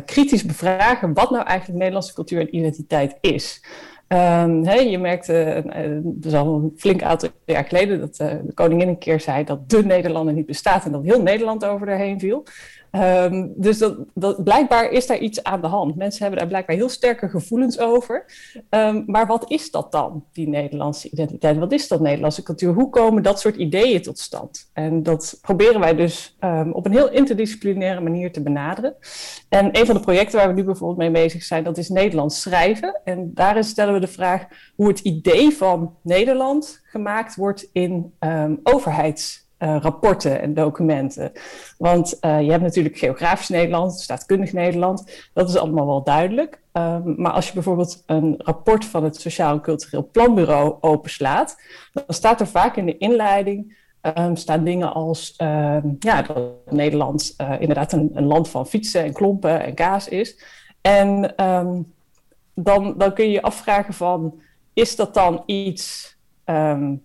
kritisch 0.05 0.45
bevragen 0.45 1.13
wat 1.13 1.31
nou 1.31 1.45
eigenlijk 1.45 1.77
Nederlandse 1.77 2.13
cultuur 2.13 2.39
en 2.39 2.55
identiteit 2.55 3.17
is. 3.21 3.61
Um, 4.13 4.63
je 4.63 4.97
merkte, 4.97 5.63
uh, 5.65 5.99
dat 6.03 6.31
is 6.31 6.39
al 6.39 6.55
een 6.55 6.73
flink 6.77 7.03
aantal 7.03 7.29
jaar 7.45 7.65
geleden, 7.65 7.99
dat 7.99 8.19
uh, 8.21 8.27
de 8.43 8.53
koningin 8.53 8.87
een 8.87 8.97
keer 8.97 9.19
zei 9.19 9.43
dat 9.43 9.69
de 9.69 9.85
Nederlander 9.85 10.33
niet 10.33 10.45
bestaat 10.45 10.85
en 10.85 10.91
dat 10.91 11.03
heel 11.03 11.21
Nederland 11.21 11.65
over 11.65 11.85
daarheen 11.85 12.19
viel. 12.19 12.43
Um, 12.91 13.53
dus 13.55 13.83
blijkbaar 14.43 14.89
is 14.89 15.07
daar 15.07 15.17
iets 15.17 15.43
aan 15.43 15.61
de 15.61 15.67
hand. 15.67 15.95
Mensen 15.95 16.21
hebben 16.21 16.39
daar 16.39 16.47
blijkbaar 16.47 16.75
heel 16.75 16.89
sterke 16.89 17.29
gevoelens 17.29 17.79
over. 17.79 18.25
Um, 18.69 19.03
maar 19.07 19.27
wat 19.27 19.51
is 19.51 19.71
dat 19.71 19.91
dan, 19.91 20.25
die 20.33 20.47
Nederlandse 20.47 21.09
identiteit? 21.09 21.57
Wat 21.57 21.71
is 21.71 21.87
dat 21.87 21.99
Nederlandse 21.99 22.43
cultuur? 22.43 22.73
Hoe 22.73 22.89
komen 22.89 23.23
dat 23.23 23.39
soort 23.39 23.55
ideeën 23.55 24.01
tot 24.01 24.19
stand? 24.19 24.69
En 24.73 25.03
dat 25.03 25.37
proberen 25.41 25.79
wij 25.79 25.95
dus 25.95 26.37
um, 26.39 26.71
op 26.71 26.85
een 26.85 26.91
heel 26.91 27.11
interdisciplinaire 27.11 28.01
manier 28.01 28.31
te 28.31 28.41
benaderen. 28.41 28.95
En 29.49 29.79
een 29.79 29.85
van 29.85 29.95
de 29.95 30.01
projecten 30.01 30.37
waar 30.37 30.47
we 30.47 30.53
nu 30.53 30.63
bijvoorbeeld 30.63 30.99
mee 30.99 31.23
bezig 31.23 31.43
zijn, 31.43 31.63
dat 31.63 31.77
is 31.77 31.89
Nederlands 31.89 32.41
schrijven. 32.41 33.01
En 33.03 33.31
daarin 33.33 33.63
stellen 33.63 33.93
we 33.93 33.99
de 33.99 34.07
vraag 34.07 34.45
hoe 34.75 34.87
het 34.87 34.99
idee 34.99 35.51
van 35.51 35.95
Nederland 36.03 36.81
gemaakt 36.83 37.35
wordt 37.35 37.69
in 37.73 38.13
overheids 38.63 39.49
uh, 39.61 39.77
rapporten 39.81 40.41
en 40.41 40.53
documenten. 40.53 41.31
Want 41.77 42.17
uh, 42.21 42.41
je 42.41 42.51
hebt 42.51 42.63
natuurlijk 42.63 42.97
geografisch 42.97 43.49
Nederland, 43.49 43.99
staatkundig 43.99 44.53
Nederland, 44.53 45.29
dat 45.33 45.49
is 45.49 45.57
allemaal 45.57 45.85
wel 45.85 46.03
duidelijk. 46.03 46.59
Um, 46.73 47.13
maar 47.17 47.31
als 47.31 47.47
je 47.47 47.53
bijvoorbeeld 47.53 48.03
een 48.05 48.35
rapport 48.37 48.85
van 48.85 49.03
het 49.03 49.15
Sociaal 49.15 49.53
en 49.53 49.61
Cultureel 49.61 50.09
Planbureau 50.11 50.75
openslaat, 50.79 51.61
dan 51.93 52.03
staat 52.07 52.39
er 52.39 52.47
vaak 52.47 52.75
in 52.75 52.85
de 52.85 52.97
inleiding 52.97 53.77
um, 54.17 54.35
staan 54.35 54.63
dingen 54.63 54.93
als 54.93 55.35
um, 55.37 55.95
ja, 55.99 56.21
dat 56.21 56.51
Nederland 56.69 57.33
uh, 57.37 57.53
inderdaad 57.59 57.91
een, 57.91 58.11
een, 58.13 58.25
land 58.25 58.49
van 58.49 58.67
fietsen 58.67 59.03
en 59.03 59.13
klompen 59.13 59.63
en 59.63 59.73
kaas 59.73 60.07
is. 60.07 60.43
En 60.81 61.33
dan, 62.53 62.93
dan 62.97 63.13
kun 63.13 63.25
je 63.25 63.31
je 63.31 63.41
afvragen 63.41 63.93
van, 63.93 64.41
is 64.73 64.95
dat 64.95 65.13
dan 65.13 65.43
iets 65.45 66.15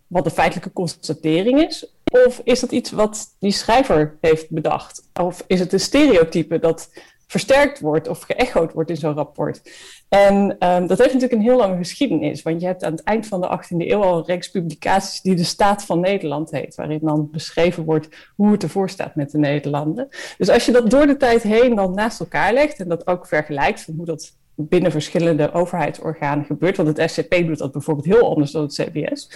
wat 0.07 0.25
een 0.25 0.31
feitelijke 0.31 0.73
constatering 0.73 1.63
is? 1.63 1.96
Of 2.25 2.41
is 2.45 2.61
dat 2.61 2.73
iets 2.73 2.91
wat 2.91 3.37
die 3.39 3.53
schrijver 3.53 4.19
heeft 4.21 4.51
bedacht? 4.51 5.09
Of 5.21 5.45
is 5.47 5.61
het 5.61 5.73
een 5.73 5.81
stereotype 5.81 6.59
dat 6.59 6.91
versterkt 7.27 7.81
wordt 7.81 8.09
of 8.09 8.21
geëchoed 8.21 8.73
wordt 8.73 8.91
in 8.91 8.97
zo'n 8.97 9.15
rapport? 9.15 9.71
En 10.09 10.35
um, 10.35 10.87
dat 10.87 10.99
heeft 10.99 11.13
natuurlijk 11.13 11.33
een 11.33 11.41
heel 11.41 11.57
lange 11.57 11.77
geschiedenis. 11.77 12.43
Want 12.43 12.61
je 12.61 12.67
hebt 12.67 12.85
aan 12.85 12.93
het 12.93 13.03
eind 13.03 13.27
van 13.27 13.41
de 13.41 13.61
18e 13.63 13.77
eeuw 13.77 14.03
al 14.03 14.19
een 14.19 14.25
reeks 14.25 14.51
publicaties 14.51 15.21
die 15.21 15.35
de 15.35 15.45
Staat 15.45 15.85
van 15.85 16.01
Nederland 16.01 16.51
heet. 16.51 16.75
Waarin 16.75 17.01
dan 17.03 17.31
beschreven 17.31 17.85
wordt 17.85 18.09
hoe 18.37 18.53
het 18.53 18.63
ervoor 18.63 18.91
staat 18.91 19.15
met 19.15 19.31
de 19.31 19.39
Nederlanden. 19.39 20.09
Dus 20.39 20.49
als 20.49 20.67
je 20.67 20.73
dat 20.73 20.91
door 20.91 21.07
de 21.07 21.17
tijd 21.17 21.43
heen 21.43 21.75
dan 21.75 21.95
naast 21.95 22.21
elkaar 22.21 22.53
legt 22.53 22.79
en 22.79 22.89
dat 22.89 23.07
ook 23.07 23.27
vergelijkt 23.27 23.83
van 23.83 23.95
hoe 23.97 24.07
dat 24.07 24.33
binnen 24.57 24.91
verschillende 24.91 25.53
overheidsorganen 25.53 26.45
gebeurt. 26.45 26.77
Want 26.77 26.97
het 26.97 27.11
SCP 27.11 27.47
doet 27.47 27.59
dat 27.59 27.73
bijvoorbeeld 27.73 28.07
heel 28.07 28.29
anders 28.29 28.51
dan 28.51 28.63
het 28.63 28.75
CBS. 28.75 29.31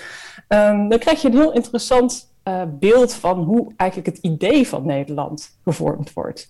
Um, 0.49 0.89
dan 0.89 0.99
krijg 0.99 1.23
je 1.23 1.29
een 1.29 1.37
heel 1.37 1.53
interessant 1.53 2.30
uh, 2.45 2.63
beeld 2.79 3.15
van 3.15 3.39
hoe 3.39 3.73
eigenlijk 3.77 4.17
het 4.17 4.25
idee 4.25 4.69
van 4.69 4.87
Nederland 4.87 5.59
gevormd 5.65 6.13
wordt. 6.13 6.49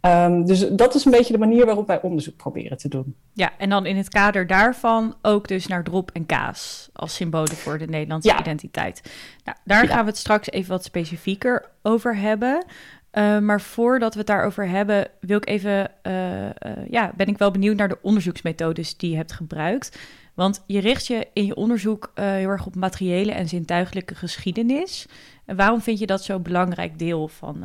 Um, 0.00 0.46
dus 0.46 0.68
dat 0.68 0.94
is 0.94 1.04
een 1.04 1.10
beetje 1.10 1.32
de 1.32 1.38
manier 1.38 1.66
waarop 1.66 1.86
wij 1.86 2.02
onderzoek 2.02 2.36
proberen 2.36 2.78
te 2.78 2.88
doen. 2.88 3.14
Ja, 3.32 3.52
en 3.58 3.70
dan 3.70 3.86
in 3.86 3.96
het 3.96 4.08
kader 4.08 4.46
daarvan 4.46 5.14
ook 5.22 5.48
dus 5.48 5.66
naar 5.66 5.84
drop 5.84 6.10
en 6.10 6.26
kaas 6.26 6.88
als 6.92 7.14
symbolen 7.14 7.56
voor 7.56 7.78
de 7.78 7.86
Nederlandse 7.86 8.28
ja. 8.28 8.40
identiteit. 8.40 9.12
Nou, 9.44 9.56
daar 9.64 9.82
ja. 9.82 9.88
gaan 9.88 10.04
we 10.04 10.10
het 10.10 10.18
straks 10.18 10.50
even 10.50 10.70
wat 10.70 10.84
specifieker 10.84 11.70
over 11.82 12.16
hebben. 12.16 12.64
Uh, 13.12 13.38
maar 13.38 13.60
voordat 13.60 14.12
we 14.12 14.18
het 14.18 14.28
daarover 14.28 14.68
hebben, 14.68 15.08
wil 15.20 15.36
ik 15.36 15.48
even, 15.48 15.90
uh, 16.02 16.44
uh, 16.44 16.50
ja, 16.90 17.12
ben 17.16 17.26
ik 17.26 17.38
wel 17.38 17.50
benieuwd 17.50 17.76
naar 17.76 17.88
de 17.88 17.98
onderzoeksmethodes 18.02 18.96
die 18.96 19.10
je 19.10 19.16
hebt 19.16 19.32
gebruikt. 19.32 19.98
Want 20.38 20.64
je 20.66 20.78
richt 20.78 21.06
je 21.06 21.26
in 21.32 21.46
je 21.46 21.54
onderzoek 21.54 22.12
heel 22.14 22.48
erg 22.48 22.66
op 22.66 22.74
materiële 22.74 23.32
en 23.32 23.48
zintuigelijke 23.48 24.14
geschiedenis. 24.14 25.08
En 25.44 25.56
waarom 25.56 25.80
vind 25.80 25.98
je 25.98 26.06
dat 26.06 26.22
zo'n 26.22 26.42
belangrijk 26.42 26.98
deel 26.98 27.28
van, 27.28 27.64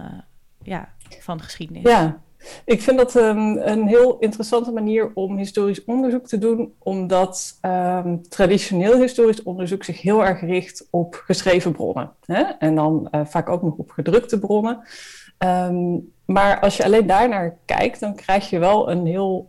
ja, 0.63 0.89
van 1.19 1.37
de 1.37 1.43
geschiedenis? 1.43 1.81
Ja, 1.83 2.21
ik 2.65 2.81
vind 2.81 2.97
dat 2.97 3.15
um, 3.15 3.57
een 3.57 3.87
heel 3.87 4.17
interessante 4.19 4.71
manier 4.71 5.11
om 5.13 5.37
historisch 5.37 5.83
onderzoek 5.85 6.27
te 6.27 6.37
doen, 6.37 6.73
omdat 6.79 7.59
um, 7.61 8.21
traditioneel 8.29 9.01
historisch 9.01 9.43
onderzoek 9.43 9.83
zich 9.83 10.01
heel 10.01 10.25
erg 10.25 10.41
richt 10.41 10.87
op 10.89 11.21
geschreven 11.25 11.71
bronnen. 11.71 12.11
Hè? 12.25 12.41
En 12.41 12.75
dan 12.75 13.07
vaak 13.23 13.49
ook 13.49 13.61
nog 13.61 13.75
op 13.75 13.91
gedrukte 13.91 14.39
bronnen. 14.39 14.81
Um, 15.37 16.11
maar 16.25 16.59
als 16.59 16.77
je 16.77 16.83
alleen 16.83 17.07
daarnaar 17.07 17.57
kijkt, 17.65 17.99
dan 17.99 18.15
krijg 18.15 18.49
je 18.49 18.59
wel 18.59 18.89
een 18.89 19.05
heel 19.05 19.47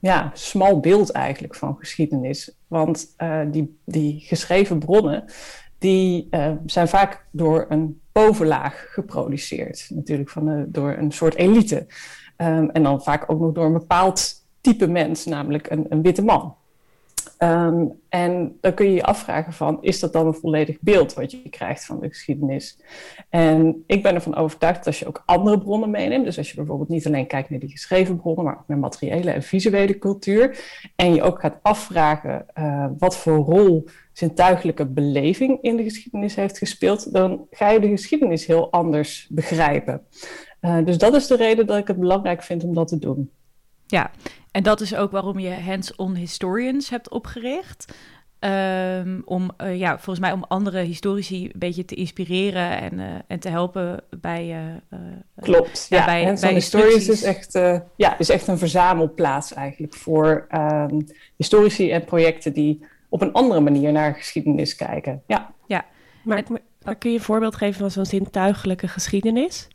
ja, 0.00 0.30
smal 0.34 0.80
beeld 0.80 1.10
eigenlijk 1.10 1.54
van 1.54 1.76
geschiedenis. 1.78 2.54
Want 2.66 3.14
uh, 3.18 3.40
die, 3.50 3.78
die 3.84 4.20
geschreven 4.20 4.78
bronnen, 4.78 5.24
die 5.78 6.28
uh, 6.30 6.52
zijn 6.66 6.88
vaak 6.88 7.26
door 7.30 7.66
een 7.68 8.00
bovenlaag 8.12 8.86
geproduceerd. 8.88 9.86
Natuurlijk 9.94 10.30
van 10.30 10.44
de, 10.44 10.64
door 10.68 10.92
een 10.92 11.12
soort 11.12 11.34
elite. 11.34 11.86
Um, 12.36 12.70
en 12.70 12.82
dan 12.82 13.02
vaak 13.02 13.30
ook 13.30 13.40
nog 13.40 13.52
door 13.52 13.64
een 13.64 13.72
bepaald 13.72 14.34
type 14.60 14.86
mens, 14.86 15.24
namelijk 15.24 15.70
een, 15.70 15.86
een 15.88 16.02
witte 16.02 16.22
man. 16.22 16.54
Ehm, 17.40 17.86
en 18.08 18.56
dan 18.60 18.74
kun 18.74 18.86
je 18.86 18.94
je 18.94 19.02
afvragen 19.02 19.52
van, 19.52 19.78
is 19.80 20.00
dat 20.00 20.12
dan 20.12 20.26
een 20.26 20.34
volledig 20.34 20.76
beeld 20.80 21.14
wat 21.14 21.30
je 21.30 21.48
krijgt 21.50 21.84
van 21.84 22.00
de 22.00 22.08
geschiedenis? 22.08 22.78
En 23.28 23.84
ik 23.86 24.02
ben 24.02 24.14
ervan 24.14 24.34
overtuigd 24.34 24.76
dat 24.76 24.86
als 24.86 24.98
je 24.98 25.06
ook 25.06 25.22
andere 25.26 25.58
bronnen 25.58 25.90
meeneemt, 25.90 26.24
dus 26.24 26.38
als 26.38 26.50
je 26.50 26.56
bijvoorbeeld 26.56 26.88
niet 26.88 27.06
alleen 27.06 27.26
kijkt 27.26 27.50
naar 27.50 27.58
die 27.58 27.70
geschreven 27.70 28.16
bronnen, 28.16 28.44
maar 28.44 28.58
ook 28.58 28.68
naar 28.68 28.78
materiële 28.78 29.30
en 29.30 29.42
visuele 29.42 29.98
cultuur, 29.98 30.58
en 30.96 31.14
je 31.14 31.22
ook 31.22 31.40
gaat 31.40 31.58
afvragen 31.62 32.46
uh, 32.58 32.86
wat 32.98 33.16
voor 33.16 33.36
rol 33.36 33.88
zintuigelijke 34.12 34.86
beleving 34.86 35.58
in 35.60 35.76
de 35.76 35.82
geschiedenis 35.82 36.34
heeft 36.34 36.58
gespeeld, 36.58 37.12
dan 37.12 37.46
ga 37.50 37.70
je 37.70 37.80
de 37.80 37.88
geschiedenis 37.88 38.46
heel 38.46 38.70
anders 38.72 39.26
begrijpen. 39.30 40.02
Uh, 40.60 40.84
dus 40.84 40.98
dat 40.98 41.14
is 41.14 41.26
de 41.26 41.36
reden 41.36 41.66
dat 41.66 41.78
ik 41.78 41.86
het 41.86 41.98
belangrijk 41.98 42.42
vind 42.42 42.64
om 42.64 42.74
dat 42.74 42.88
te 42.88 42.98
doen. 42.98 43.30
Ja, 43.90 44.10
en 44.50 44.62
dat 44.62 44.80
is 44.80 44.94
ook 44.94 45.10
waarom 45.10 45.38
je 45.38 45.50
Hands-on 45.50 46.14
Historians 46.14 46.90
hebt 46.90 47.10
opgericht. 47.10 47.94
Um, 48.44 49.22
om, 49.24 49.50
uh, 49.62 49.78
ja, 49.78 49.94
volgens 49.94 50.18
mij 50.18 50.32
om 50.32 50.44
andere 50.48 50.80
historici 50.80 51.44
een 51.44 51.58
beetje 51.58 51.84
te 51.84 51.94
inspireren 51.94 52.80
en, 52.80 52.98
uh, 52.98 53.06
en 53.26 53.38
te 53.38 53.48
helpen 53.48 54.02
bij... 54.20 54.72
Uh, 54.90 54.98
Klopt, 55.40 55.86
ja. 55.88 56.04
Bij, 56.04 56.24
Hands-on 56.24 56.54
Historians 56.54 57.08
is 57.08 57.22
echt, 57.22 57.52
ja, 57.96 58.18
is 58.18 58.28
echt 58.28 58.46
een 58.46 58.58
verzamelplaats 58.58 59.54
eigenlijk 59.54 59.94
voor 59.94 60.46
um, 60.54 61.06
historici 61.36 61.90
en 61.90 62.04
projecten 62.04 62.52
die 62.52 62.84
op 63.08 63.22
een 63.22 63.32
andere 63.32 63.60
manier 63.60 63.92
naar 63.92 64.14
geschiedenis 64.14 64.74
kijken. 64.74 65.22
Ja, 65.26 65.54
ja. 65.66 65.84
Maar, 66.24 66.42
maar 66.82 66.96
kun 66.96 67.10
je 67.10 67.16
een 67.16 67.24
voorbeeld 67.24 67.56
geven 67.56 67.80
van 67.80 67.90
zo'n 67.90 68.06
zintuigelijke 68.06 68.88
geschiedenis? 68.88 69.68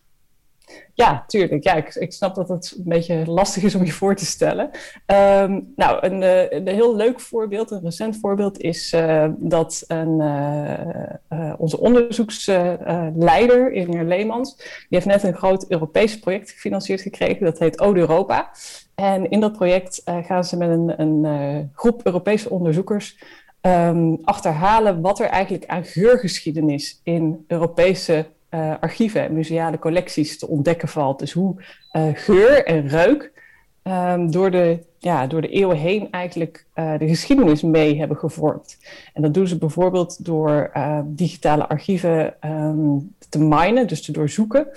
Ja, 0.94 1.24
tuurlijk. 1.28 1.64
Ja, 1.64 1.76
ik, 1.76 2.14
snap 2.14 2.36
dat 2.36 2.50
het 2.50 2.74
een 2.78 2.84
beetje 2.84 3.24
lastig 3.26 3.64
is 3.64 3.76
om 3.76 3.84
je 3.84 3.92
voor 3.92 4.16
te 4.16 4.26
stellen. 4.26 4.70
Um, 5.06 5.74
nou, 5.76 6.06
een, 6.06 6.24
eh, 6.24 6.52
een, 6.52 6.68
heel 6.68 6.96
leuk 6.96 7.20
voorbeeld, 7.20 7.72
een 7.72 7.82
recent 7.84 8.18
voorbeeld, 8.18 8.60
is 8.60 8.94
uh, 8.94 9.28
dat 9.38 9.84
een, 9.88 10.20
uh, 10.20 11.54
onze 11.58 11.80
onderzoeksleider, 11.80 13.72
Inge 13.72 14.04
Leemans, 14.04 14.56
die 14.56 14.88
heeft 14.90 15.06
net 15.06 15.24
een 15.24 15.36
groot 15.36 15.72
Europees 15.72 16.20
project 16.20 16.52
gefinancierd 16.52 17.02
gekregen. 17.02 17.46
Dat 17.46 17.60
heet 17.60 17.80
Ode 17.80 18.00
Europa. 18.00 18.52
En 18.96 19.30
in 19.30 19.40
dat 19.40 19.54
project 19.54 20.02
gaan 20.06 20.44
ze 20.44 20.58
met 20.58 20.70
een, 20.70 21.02
een 21.02 21.72
groep 21.74 22.06
Europese 22.06 22.50
onderzoekers 22.50 23.18
um, 23.62 24.20
achterhalen 24.24 25.02
wat 25.02 25.20
er 25.20 25.28
eigenlijk 25.28 25.66
aan 25.66 25.86
geurgeschiedenis 25.86 27.00
in 27.04 27.44
Europese 27.48 28.26
uh, 28.56 28.74
archieven 28.80 29.24
en 29.24 29.34
museale 29.34 29.80
collecties 29.80 30.40
te 30.40 30.48
ontdekken 30.48 30.88
valt. 30.88 31.20
Dus 31.20 31.32
hoe 31.32 31.56
uh, 31.92 32.08
geur 32.14 32.66
en 32.66 32.88
reuk 32.88 33.32
um, 33.84 34.32
door, 34.32 34.52
de, 34.52 34.80
ja, 35.00 35.28
door 35.28 35.42
de 35.42 35.50
eeuwen 35.50 35.78
heen 35.78 36.12
eigenlijk 36.12 36.66
uh, 36.76 36.98
de 36.98 37.08
geschiedenis 37.08 37.62
mee 37.62 37.98
hebben 37.98 38.18
gevormd. 38.18 38.78
En 39.14 39.22
dat 39.22 39.34
doen 39.34 39.48
ze 39.48 39.58
bijvoorbeeld 39.58 40.26
door 40.26 40.72
digitale 41.06 41.68
archieven 41.68 42.34
um, 42.46 43.14
te 43.30 43.40
minen, 43.40 43.88
dus 43.88 44.02
te 44.02 44.12
doorzoeken. 44.12 44.68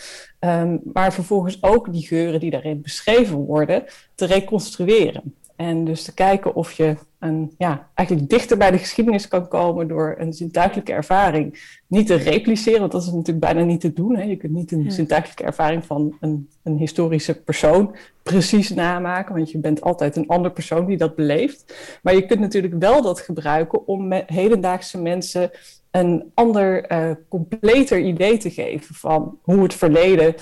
Um, 0.41 0.81
maar 0.93 1.13
vervolgens 1.13 1.63
ook 1.63 1.93
die 1.93 2.07
geuren 2.07 2.41
die 2.41 2.51
daarin 2.51 2.81
beschreven 2.83 3.37
worden 3.37 3.85
te 4.15 4.27
reconstrueren. 4.27 5.35
En 5.57 5.85
dus 5.85 6.03
te 6.03 6.15
kijken 6.15 6.55
of 6.55 6.73
je 6.73 6.97
een, 7.19 7.55
ja, 7.59 7.91
eigenlijk 7.95 8.29
dichter 8.29 8.57
bij 8.57 8.71
de 8.71 8.79
geschiedenis 8.79 9.29
kan 9.29 9.49
komen 9.49 9.89
door 9.89 10.15
een 10.19 10.33
zintuigelijke 10.33 10.93
ervaring 10.93 11.77
niet 11.87 12.07
te 12.07 12.15
repliceren, 12.15 12.81
want 12.81 12.93
dat 12.93 13.03
is 13.03 13.09
natuurlijk 13.13 13.41
bijna 13.41 13.63
niet 13.63 13.81
te 13.81 13.93
doen. 13.93 14.17
Hè. 14.17 14.23
Je 14.23 14.37
kunt 14.37 14.53
niet 14.53 14.73
een 14.73 14.85
ja. 14.85 14.91
zintuigelijke 14.91 15.45
ervaring 15.45 15.85
van 15.85 16.17
een, 16.21 16.49
een 16.63 16.77
historische 16.77 17.43
persoon 17.43 17.97
precies 18.23 18.71
namaken, 18.71 19.35
want 19.35 19.51
je 19.51 19.59
bent 19.59 19.81
altijd 19.81 20.17
een 20.17 20.29
ander 20.29 20.51
persoon 20.51 20.87
die 20.87 20.97
dat 20.97 21.17
beleeft. 21.17 21.75
Maar 22.03 22.15
je 22.15 22.27
kunt 22.27 22.41
natuurlijk 22.41 22.75
wel 22.79 23.03
dat 23.03 23.21
gebruiken 23.21 23.87
om 23.87 24.13
hedendaagse 24.13 25.01
mensen 25.01 25.51
een 25.91 26.31
ander, 26.35 26.93
uh, 26.93 27.11
completer 27.29 28.01
idee 28.01 28.37
te 28.37 28.51
geven 28.51 28.95
van 28.95 29.39
hoe 29.43 29.63
het 29.63 29.75
verleden 29.75 30.35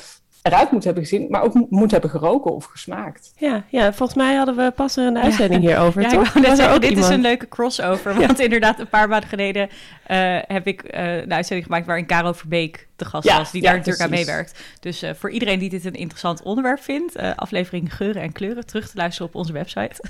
eruit 0.46 0.70
moet 0.70 0.84
hebben 0.84 1.02
gezien, 1.02 1.26
maar 1.30 1.42
ook 1.42 1.70
moet 1.70 1.90
hebben 1.90 2.10
geroken 2.10 2.54
of 2.54 2.64
gesmaakt. 2.64 3.32
Ja, 3.36 3.64
ja 3.68 3.92
volgens 3.92 4.18
mij 4.18 4.34
hadden 4.34 4.56
we 4.56 4.70
pas 4.70 4.96
een 4.96 5.18
uitzending 5.18 5.62
ja. 5.62 5.68
hierover. 5.68 6.02
Ja, 6.02 6.08
toch? 6.08 6.32
Zeggen, 6.32 6.80
dit 6.80 6.90
iemand. 6.90 7.08
is 7.08 7.14
een 7.14 7.20
leuke 7.20 7.48
crossover. 7.48 8.14
Want 8.26 8.40
inderdaad, 8.40 8.78
een 8.78 8.88
paar 8.88 9.08
maanden 9.08 9.28
geleden 9.28 9.68
uh, 10.10 10.38
heb 10.46 10.66
ik 10.66 10.94
uh, 10.94 11.16
een 11.16 11.32
uitzending 11.32 11.66
gemaakt 11.66 11.86
waarin 11.86 12.06
Caro 12.06 12.32
Verbeek 12.32 12.88
de 12.96 13.04
gast 13.04 13.30
was, 13.30 13.50
die 13.50 13.62
daar 13.62 13.76
natuurlijk 13.76 14.02
aan 14.02 14.10
meewerkt. 14.10 14.60
Dus 14.80 15.02
uh, 15.02 15.10
voor 15.14 15.30
iedereen 15.30 15.58
die 15.58 15.70
dit 15.70 15.84
een 15.84 15.94
interessant 15.94 16.42
onderwerp 16.42 16.80
vindt, 16.80 17.16
aflevering 17.36 17.94
Geuren 17.94 18.22
en 18.22 18.32
Kleuren, 18.32 18.66
terug 18.66 18.88
te 18.88 18.96
luisteren 18.96 19.28
op 19.28 19.34
onze 19.34 19.52
website. 19.52 20.02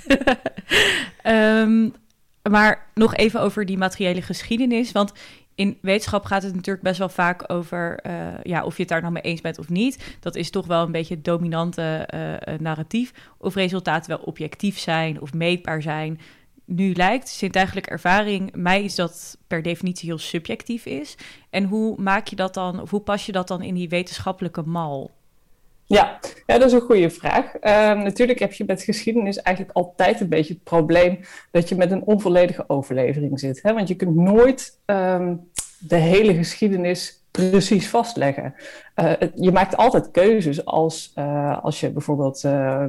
um, 1.25 1.95
maar 2.51 2.87
nog 2.95 3.15
even 3.15 3.41
over 3.41 3.67
die 3.67 3.79
materiële 3.79 4.23
geschiedenis. 4.23 4.93
Want 4.93 5.13
in 5.57 5.79
wetenschap 5.81 6.25
gaat 6.25 6.43
het 6.43 6.55
natuurlijk 6.55 6.85
best 6.85 6.99
wel 6.99 7.09
vaak 7.09 7.53
over 7.53 8.01
uh, 8.07 8.27
ja, 8.43 8.65
of 8.65 8.75
je 8.77 8.83
het 8.83 8.91
daar 8.91 9.01
nou 9.01 9.13
mee 9.13 9.23
eens 9.23 9.41
bent 9.41 9.59
of 9.59 9.69
niet. 9.69 10.17
Dat 10.21 10.35
is 10.35 10.51
toch 10.51 10.67
wel 10.67 10.83
een 10.83 10.93
beetje 10.93 11.15
het 11.15 11.25
dominante 11.25 12.09
uh, 12.15 12.59
narratief. 12.59 13.13
Of 13.39 13.55
resultaten 13.55 14.11
wel 14.11 14.25
objectief 14.25 14.79
zijn 14.79 15.21
of 15.21 15.33
meetbaar 15.33 15.83
zijn. 15.83 16.21
Nu 16.65 16.95
lijkt 16.95 17.29
zintuigelijke 17.29 17.91
ervaring 17.91 18.55
mij 18.55 18.85
is 18.85 18.95
dat 18.95 19.39
per 19.47 19.63
definitie 19.63 20.09
heel 20.09 20.19
subjectief 20.19 20.87
is. 20.87 21.17
En 21.51 21.65
hoe 21.65 22.01
maak 22.01 22.27
je 22.27 22.37
dat 22.37 22.55
dan, 22.55 22.81
of 22.81 22.91
hoe 22.91 23.01
pas 23.01 23.27
je 23.27 23.33
dat 23.33 23.49
dan 23.49 23.63
in 23.63 23.75
die 23.75 23.89
wetenschappelijke 23.89 24.63
mal? 24.63 25.16
Ja, 25.89 26.19
ja, 26.47 26.59
dat 26.59 26.67
is 26.67 26.73
een 26.73 26.81
goede 26.81 27.11
vraag. 27.11 27.55
Uh, 27.55 27.63
natuurlijk 28.03 28.39
heb 28.39 28.53
je 28.53 28.65
met 28.67 28.83
geschiedenis 28.83 29.43
eigenlijk 29.43 29.77
altijd 29.77 30.21
een 30.21 30.29
beetje 30.29 30.55
het 30.55 30.63
probleem 30.63 31.21
dat 31.51 31.69
je 31.69 31.75
met 31.75 31.91
een 31.91 32.03
onvolledige 32.03 32.65
overlevering 32.67 33.41
zit. 33.41 33.63
Hè? 33.63 33.75
Want 33.75 33.89
je 33.89 33.95
kunt 33.95 34.17
nooit 34.17 34.81
um, 34.87 35.51
de 35.79 35.97
hele 35.97 36.35
geschiedenis 36.35 37.26
precies 37.37 37.89
vastleggen. 37.89 38.55
Uh, 38.97 39.13
je 39.35 39.53
maakt 39.53 39.77
altijd 39.77 40.11
keuzes 40.11 40.65
als, 40.65 41.13
uh, 41.15 41.65
als 41.65 41.81
je 41.81 41.91
bijvoorbeeld 41.91 42.43
uh, 42.45 42.85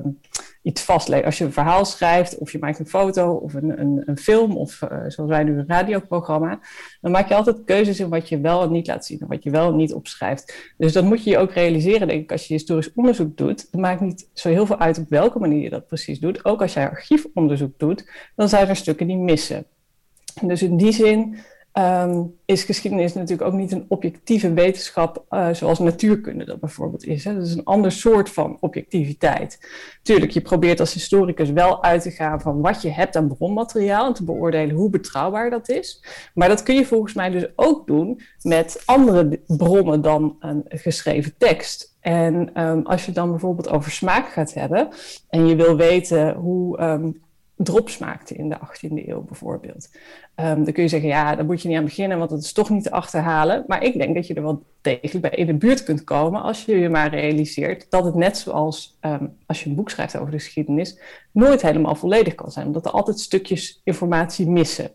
iets 0.61 0.81
vastlegt. 0.81 1.25
Als 1.25 1.37
je 1.37 1.43
een 1.43 1.53
verhaal 1.53 1.85
schrijft, 1.85 2.37
of 2.37 2.51
je 2.51 2.59
maakt 2.59 2.79
een 2.79 2.87
foto 2.87 3.33
of 3.33 3.53
een, 3.53 3.79
een, 3.79 4.01
een 4.05 4.17
film, 4.17 4.57
of 4.57 4.79
zoals 5.07 5.29
wij 5.29 5.43
nu 5.43 5.57
een 5.57 5.67
radioprogramma, 5.67 6.59
dan 7.01 7.11
maak 7.11 7.27
je 7.27 7.35
altijd 7.35 7.63
keuzes 7.65 7.99
in 7.99 8.09
wat 8.09 8.29
je 8.29 8.39
wel 8.39 8.63
en 8.63 8.71
niet 8.71 8.87
laat 8.87 9.05
zien, 9.05 9.19
en 9.19 9.27
wat 9.27 9.43
je 9.43 9.49
wel 9.49 9.69
en 9.69 9.75
niet 9.75 9.93
opschrijft. 9.93 10.73
Dus 10.77 10.93
dat 10.93 11.03
moet 11.03 11.23
je 11.23 11.29
je 11.29 11.37
ook 11.37 11.51
realiseren, 11.51 12.07
denk 12.07 12.21
ik, 12.21 12.31
als 12.31 12.47
je 12.47 12.53
historisch 12.53 12.93
onderzoek 12.93 13.37
doet. 13.37 13.61
Het 13.71 13.81
maakt 13.81 14.01
niet 14.01 14.29
zo 14.33 14.49
heel 14.49 14.65
veel 14.65 14.79
uit 14.79 14.97
op 14.97 15.09
welke 15.09 15.39
manier 15.39 15.61
je 15.61 15.69
dat 15.69 15.87
precies 15.87 16.19
doet. 16.19 16.45
Ook 16.45 16.61
als 16.61 16.73
jij 16.73 16.89
archiefonderzoek 16.89 17.79
doet, 17.79 18.09
dan 18.35 18.49
zijn 18.49 18.67
er 18.67 18.75
stukken 18.75 19.07
die 19.07 19.17
missen. 19.17 19.65
Dus 20.41 20.61
in 20.63 20.77
die 20.77 20.91
zin 20.91 21.37
um, 21.77 22.35
is 22.45 22.63
geschiedenis 22.63 23.13
natuurlijk 23.13 23.47
ook 23.47 23.53
niet 23.53 23.71
een 23.71 23.85
objectieve 23.87 24.53
wetenschap 24.53 25.25
uh, 25.29 25.53
zoals 25.53 25.79
natuurkunde 25.79 26.45
dat 26.45 26.59
bijvoorbeeld 26.59 27.05
is. 27.05 27.23
Hè. 27.23 27.33
Dat 27.33 27.45
is 27.45 27.53
een 27.53 27.63
ander 27.63 27.91
soort 27.91 28.29
van 28.29 28.57
objectiviteit. 28.59 29.59
Tuurlijk, 30.01 30.31
je 30.31 30.41
probeert 30.41 30.79
als 30.79 30.93
historicus 30.93 31.51
wel 31.51 31.83
uit 31.83 32.01
te 32.01 32.11
gaan 32.11 32.41
van 32.41 32.61
wat 32.61 32.81
je 32.81 32.89
hebt 32.89 33.15
aan 33.15 33.27
bronmateriaal 33.27 34.07
en 34.07 34.13
te 34.13 34.23
beoordelen 34.23 34.75
hoe 34.75 34.89
betrouwbaar 34.89 35.49
dat 35.49 35.69
is. 35.69 36.03
Maar 36.33 36.47
dat 36.47 36.63
kun 36.63 36.75
je 36.75 36.85
volgens 36.85 37.13
mij 37.13 37.29
dus 37.29 37.47
ook 37.55 37.87
doen 37.87 38.21
met 38.41 38.81
andere 38.85 39.39
bronnen 39.47 40.01
dan 40.01 40.35
een 40.39 40.63
geschreven 40.67 41.33
tekst. 41.37 41.95
En 41.99 42.61
um, 42.61 42.85
als 42.85 43.05
je 43.05 43.11
dan 43.11 43.29
bijvoorbeeld 43.29 43.69
over 43.69 43.91
smaak 43.91 44.29
gaat 44.29 44.53
hebben 44.53 44.87
en 45.29 45.47
je 45.47 45.55
wil 45.55 45.75
weten 45.75 46.33
hoe 46.33 46.81
um, 46.81 47.21
drop 47.57 47.89
smaakte 47.89 48.35
in 48.35 48.49
de 48.49 48.57
18e 48.57 49.07
eeuw 49.07 49.21
bijvoorbeeld. 49.21 49.89
Um, 50.35 50.63
dan 50.63 50.73
kun 50.73 50.83
je 50.83 50.89
zeggen, 50.89 51.09
ja, 51.09 51.35
daar 51.35 51.45
moet 51.45 51.61
je 51.61 51.67
niet 51.67 51.77
aan 51.77 51.83
beginnen, 51.83 52.17
want 52.17 52.29
dat 52.29 52.41
is 52.41 52.53
toch 52.53 52.69
niet 52.69 52.83
te 52.83 52.91
achterhalen. 52.91 53.63
Maar 53.67 53.83
ik 53.83 53.97
denk 53.97 54.15
dat 54.15 54.27
je 54.27 54.33
er 54.33 54.41
wel 54.41 54.63
degelijk 54.81 55.21
bij 55.21 55.39
in 55.39 55.45
de 55.45 55.53
buurt 55.53 55.83
kunt 55.83 56.03
komen 56.03 56.41
als 56.41 56.65
je 56.65 56.77
je 56.77 56.89
maar 56.89 57.09
realiseert 57.09 57.85
dat 57.89 58.05
het 58.05 58.15
net 58.15 58.37
zoals 58.37 58.97
um, 59.01 59.35
als 59.45 59.63
je 59.63 59.69
een 59.69 59.75
boek 59.75 59.89
schrijft 59.89 60.17
over 60.17 60.31
de 60.31 60.39
geschiedenis, 60.39 60.99
nooit 61.31 61.61
helemaal 61.61 61.95
volledig 61.95 62.35
kan 62.35 62.51
zijn, 62.51 62.67
omdat 62.67 62.85
er 62.85 62.91
altijd 62.91 63.19
stukjes 63.19 63.81
informatie 63.83 64.49
missen. 64.49 64.91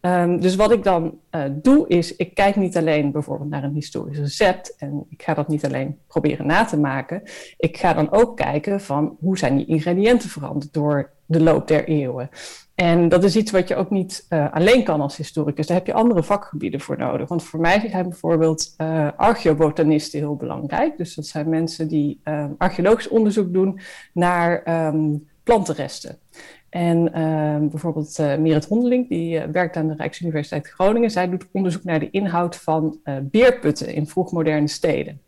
Um, 0.00 0.40
dus 0.40 0.54
wat 0.54 0.72
ik 0.72 0.82
dan 0.82 1.18
uh, 1.30 1.44
doe 1.52 1.88
is, 1.88 2.16
ik 2.16 2.34
kijk 2.34 2.56
niet 2.56 2.76
alleen 2.76 3.12
bijvoorbeeld 3.12 3.50
naar 3.50 3.64
een 3.64 3.74
historisch 3.74 4.18
recept 4.18 4.76
en 4.76 5.06
ik 5.08 5.22
ga 5.22 5.34
dat 5.34 5.48
niet 5.48 5.64
alleen 5.64 5.98
proberen 6.06 6.46
na 6.46 6.64
te 6.64 6.78
maken. 6.78 7.22
Ik 7.56 7.76
ga 7.76 7.92
dan 7.92 8.12
ook 8.12 8.36
kijken 8.36 8.80
van 8.80 9.16
hoe 9.20 9.38
zijn 9.38 9.56
die 9.56 9.66
ingrediënten 9.66 10.28
veranderd 10.28 10.72
door 10.72 11.10
de 11.26 11.42
loop 11.42 11.68
der 11.68 11.84
eeuwen. 11.84 12.30
En 12.74 13.08
dat 13.08 13.24
is 13.24 13.36
iets 13.36 13.50
wat 13.50 13.68
je 13.68 13.76
ook 13.76 13.90
niet 13.90 14.26
uh, 14.28 14.52
alleen 14.52 14.84
kan 14.84 15.00
als 15.00 15.16
historicus. 15.16 15.66
Daar 15.66 15.76
heb 15.76 15.86
je 15.86 15.92
andere 15.92 16.22
vakgebieden 16.22 16.80
voor 16.80 16.98
nodig. 16.98 17.28
Want 17.28 17.42
voor 17.42 17.60
mij 17.60 17.88
zijn 17.90 18.08
bijvoorbeeld 18.08 18.74
uh, 18.78 19.08
archeobotanisten 19.16 20.18
heel 20.18 20.36
belangrijk. 20.36 20.96
Dus 20.96 21.14
dat 21.14 21.26
zijn 21.26 21.48
mensen 21.48 21.88
die 21.88 22.20
uh, 22.24 22.44
archeologisch 22.58 23.08
onderzoek 23.08 23.52
doen 23.52 23.80
naar 24.12 24.86
um, 24.86 25.28
plantenresten. 25.42 26.18
En 26.68 27.10
bijvoorbeeld 27.70 28.18
Merit 28.18 28.66
Hondeling, 28.66 29.08
die 29.08 29.40
werkt 29.40 29.76
aan 29.76 29.88
de 29.88 29.94
Rijksuniversiteit 29.94 30.68
Groningen. 30.68 31.10
Zij 31.10 31.28
doet 31.28 31.46
onderzoek 31.52 31.84
naar 31.84 32.00
de 32.00 32.10
inhoud 32.10 32.56
van 32.56 32.98
beerputten 33.22 33.94
in 33.94 34.06
vroegmoderne 34.06 34.68
steden. 34.68 35.20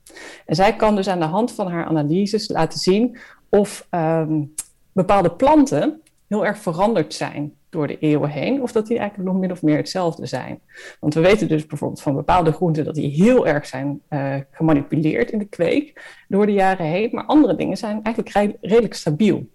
En 0.46 0.54
zij 0.54 0.76
kan 0.76 0.96
dus 0.96 1.08
aan 1.08 1.18
de 1.18 1.24
hand 1.24 1.52
van 1.52 1.66
haar 1.66 1.84
analyses 1.84 2.48
laten 2.48 2.78
zien 2.78 3.18
of 3.48 3.86
um, 3.90 4.54
bepaalde 4.96 5.30
planten 5.30 6.00
heel 6.26 6.46
erg 6.46 6.58
veranderd 6.58 7.14
zijn 7.14 7.52
door 7.68 7.86
de 7.86 7.98
eeuwen 7.98 8.30
heen, 8.30 8.62
of 8.62 8.72
dat 8.72 8.86
die 8.86 8.98
eigenlijk 8.98 9.30
nog 9.30 9.40
min 9.40 9.50
of 9.50 9.62
meer 9.62 9.76
hetzelfde 9.76 10.26
zijn. 10.26 10.60
Want 11.00 11.14
we 11.14 11.20
weten 11.20 11.48
dus 11.48 11.66
bijvoorbeeld 11.66 12.02
van 12.02 12.14
bepaalde 12.14 12.52
groenten 12.52 12.84
dat 12.84 12.94
die 12.94 13.10
heel 13.10 13.46
erg 13.46 13.66
zijn 13.66 14.00
uh, 14.10 14.34
gemanipuleerd 14.50 15.30
in 15.30 15.38
de 15.38 15.44
kweek 15.44 16.02
door 16.28 16.46
de 16.46 16.52
jaren 16.52 16.86
heen, 16.86 17.08
maar 17.12 17.24
andere 17.24 17.56
dingen 17.56 17.76
zijn 17.76 18.02
eigenlijk 18.02 18.56
redelijk 18.60 18.94
stabiel. 18.94 19.48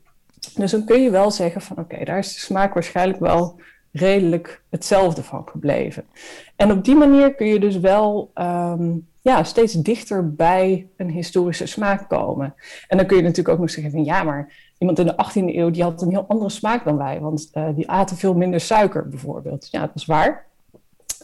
Dus 0.55 0.71
dan 0.71 0.85
kun 0.85 1.01
je 1.01 1.09
wel 1.09 1.31
zeggen 1.31 1.61
van 1.61 1.77
oké, 1.77 2.05
daar 2.05 2.17
is 2.17 2.33
de 2.33 2.39
smaak 2.39 2.73
waarschijnlijk 2.73 3.19
wel 3.19 3.59
redelijk 3.91 4.63
hetzelfde 4.69 5.23
van 5.23 5.47
gebleven. 5.49 6.05
En 6.55 6.71
op 6.71 6.83
die 6.83 6.95
manier 6.95 7.35
kun 7.35 7.47
je 7.47 7.59
dus 7.59 7.79
wel 7.79 8.31
um, 8.35 9.07
ja, 9.21 9.43
steeds 9.43 9.73
dichter 9.73 10.33
bij 10.33 10.87
een 10.97 11.09
historische 11.09 11.65
smaak 11.65 12.09
komen. 12.09 12.55
En 12.87 12.97
dan 12.97 13.05
kun 13.05 13.17
je 13.17 13.23
natuurlijk 13.23 13.49
ook 13.49 13.59
nog 13.59 13.69
zeggen 13.69 13.91
van 13.91 14.03
ja, 14.03 14.23
maar 14.23 14.70
iemand 14.81 14.99
in 14.99 15.05
de 15.05 15.25
18e 15.25 15.55
eeuw 15.55 15.69
die 15.69 15.83
had 15.83 16.01
een 16.01 16.09
heel 16.09 16.25
andere 16.27 16.49
smaak 16.49 16.83
dan 16.83 16.97
wij, 16.97 17.19
want 17.19 17.49
uh, 17.53 17.67
die 17.75 17.89
aten 17.89 18.17
veel 18.17 18.33
minder 18.33 18.59
suiker 18.59 19.09
bijvoorbeeld. 19.09 19.67
Ja, 19.71 19.79
dat 19.79 19.95
is 19.95 20.05
waar. 20.05 20.45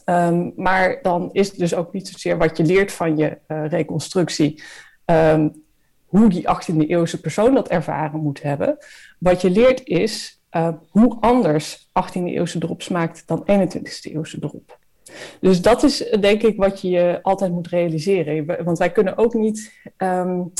Um, 0.05 0.53
maar 0.55 0.99
dan 1.01 1.29
is 1.31 1.47
het 1.47 1.57
dus 1.57 1.75
ook 1.75 1.93
niet 1.93 2.07
zozeer 2.07 2.37
wat 2.37 2.57
je 2.57 2.63
leert 2.63 2.91
van 2.91 3.17
je 3.17 3.37
uh, 3.47 3.67
reconstructie, 3.67 4.63
um, 5.05 5.63
hoe 6.05 6.29
die 6.29 6.47
18e 6.47 6.77
eeuwse 6.77 7.19
persoon 7.19 7.53
dat 7.53 7.67
ervaren 7.67 8.19
moet 8.19 8.41
hebben. 8.41 8.77
Wat 9.19 9.41
je 9.41 9.49
leert 9.49 9.85
is 9.85 10.41
uh, 10.51 10.69
hoe 10.89 11.17
anders 11.19 11.87
18e 11.87 12.23
eeuwse 12.23 12.59
drop 12.59 12.81
smaakt 12.81 13.23
dan 13.27 13.41
21e 13.41 14.11
eeuwse 14.11 14.39
drop. 14.39 14.79
Dus 15.39 15.61
dat 15.61 15.83
is 15.83 15.97
denk 16.19 16.41
ik 16.41 16.57
wat 16.57 16.81
je 16.81 17.19
altijd 17.21 17.51
moet 17.51 17.67
realiseren. 17.67 18.63
Want 18.65 18.77
wij 18.77 18.91
kunnen 18.91 19.17
ook 19.17 19.33
niet 19.33 19.73
um, 19.97 20.53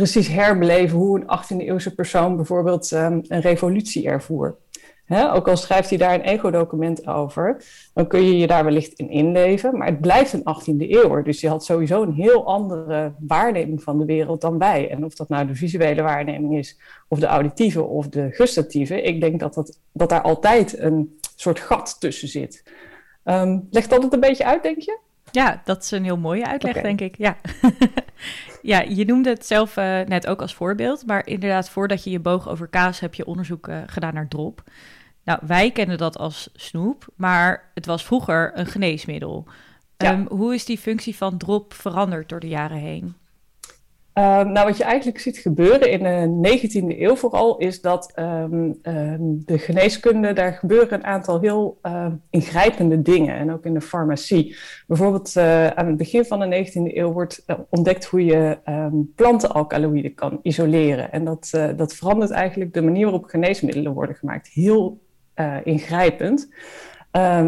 precies 0.00 0.28
herbeleven 0.28 0.98
hoe 0.98 1.20
een 1.20 1.38
18e 1.38 1.66
eeuwse 1.66 1.94
persoon 1.94 2.36
bijvoorbeeld 2.36 2.90
um, 2.90 3.22
een 3.28 3.40
revolutie 3.40 4.06
ervoer. 4.06 4.56
He, 5.04 5.32
ook 5.32 5.48
al 5.48 5.56
schrijft 5.56 5.88
hij 5.88 5.98
daar 5.98 6.14
een 6.14 6.20
ego-document 6.20 7.06
over, 7.06 7.64
dan 7.94 8.06
kun 8.06 8.24
je 8.24 8.38
je 8.38 8.46
daar 8.46 8.64
wellicht 8.64 8.92
in 8.92 9.10
inleven. 9.10 9.78
Maar 9.78 9.86
het 9.86 10.00
blijft 10.00 10.32
een 10.32 10.40
18e 10.40 10.88
eeuw. 10.88 11.22
Dus 11.22 11.40
je 11.40 11.48
had 11.48 11.64
sowieso 11.64 12.02
een 12.02 12.12
heel 12.12 12.46
andere 12.46 13.12
waarneming 13.18 13.82
van 13.82 13.98
de 13.98 14.04
wereld 14.04 14.40
dan 14.40 14.58
wij. 14.58 14.90
En 14.90 15.04
of 15.04 15.14
dat 15.14 15.28
nou 15.28 15.46
de 15.46 15.54
visuele 15.54 16.02
waarneming 16.02 16.58
is, 16.58 16.80
of 17.08 17.18
de 17.18 17.26
auditieve 17.26 17.82
of 17.82 18.08
de 18.08 18.28
gustatieve. 18.30 19.02
Ik 19.02 19.20
denk 19.20 19.40
dat, 19.40 19.54
dat, 19.54 19.78
dat 19.92 20.08
daar 20.08 20.22
altijd 20.22 20.78
een 20.78 21.18
soort 21.36 21.60
gat 21.60 21.96
tussen 22.00 22.28
zit. 22.28 22.64
Um, 23.24 23.68
legt 23.70 23.90
dat 23.90 24.02
het 24.02 24.12
een 24.12 24.20
beetje 24.20 24.44
uit, 24.44 24.62
denk 24.62 24.80
je? 24.80 24.98
Ja, 25.30 25.60
dat 25.64 25.82
is 25.82 25.90
een 25.90 26.04
heel 26.04 26.18
mooie 26.18 26.46
uitleg, 26.46 26.70
okay. 26.76 26.82
denk 26.82 27.00
ik. 27.00 27.16
Ja. 27.16 27.36
ja, 28.62 28.80
je 28.80 29.04
noemde 29.04 29.30
het 29.30 29.46
zelf 29.46 29.76
uh, 29.76 30.00
net 30.00 30.26
ook 30.26 30.40
als 30.40 30.54
voorbeeld. 30.54 31.06
Maar 31.06 31.26
inderdaad, 31.26 31.70
voordat 31.70 32.04
je 32.04 32.10
je 32.10 32.20
boog 32.20 32.48
over 32.48 32.68
kaas, 32.68 33.00
heb 33.00 33.14
je 33.14 33.26
onderzoek 33.26 33.68
uh, 33.68 33.78
gedaan 33.86 34.14
naar 34.14 34.28
drop. 34.28 34.62
Nou, 35.24 35.38
wij 35.46 35.70
kennen 35.70 35.98
dat 35.98 36.18
als 36.18 36.50
snoep, 36.54 37.06
maar 37.16 37.70
het 37.74 37.86
was 37.86 38.04
vroeger 38.04 38.50
een 38.54 38.66
geneesmiddel. 38.66 39.46
Ja. 39.96 40.12
Um, 40.12 40.26
hoe 40.28 40.54
is 40.54 40.64
die 40.64 40.78
functie 40.78 41.16
van 41.16 41.38
drop 41.38 41.74
veranderd 41.74 42.28
door 42.28 42.40
de 42.40 42.48
jaren 42.48 42.78
heen? 42.78 43.14
Uh, 44.14 44.42
nou, 44.44 44.66
wat 44.66 44.76
je 44.76 44.84
eigenlijk 44.84 45.18
ziet 45.18 45.38
gebeuren 45.38 45.90
in 45.90 46.02
de 46.42 46.58
19e 46.58 46.98
eeuw 46.98 47.16
vooral, 47.16 47.58
is 47.58 47.80
dat 47.80 48.12
um, 48.18 48.78
um, 48.82 49.42
de 49.44 49.58
geneeskunde, 49.58 50.32
daar 50.32 50.52
gebeuren 50.52 50.92
een 50.92 51.04
aantal 51.04 51.40
heel 51.40 51.80
ingrijpende 52.30 53.02
dingen. 53.02 53.36
En 53.36 53.52
ook 53.52 53.64
in 53.64 53.74
de 53.74 53.80
farmacie. 53.80 54.56
Bijvoorbeeld 54.86 55.34
uh, 55.36 55.66
aan 55.66 55.86
het 55.86 55.96
begin 55.96 56.24
van 56.24 56.40
de 56.40 56.66
19e 56.66 56.96
eeuw 56.96 57.12
wordt 57.12 57.42
eh, 57.46 57.56
ontdekt 57.68 58.04
hoe 58.04 58.24
je 58.24 58.58
um, 58.68 59.12
plantenalkaloïden 59.14 60.14
kan 60.14 60.38
isoleren. 60.42 61.12
En 61.12 61.24
dat, 61.24 61.50
uh, 61.54 61.68
dat 61.76 61.94
verandert 61.94 62.30
eigenlijk 62.30 62.74
de 62.74 62.82
manier 62.82 63.04
waarop 63.04 63.24
geneesmiddelen 63.24 63.92
worden 63.92 64.16
gemaakt. 64.16 64.48
Heel 64.48 65.00
ingrijpend. 65.64 66.48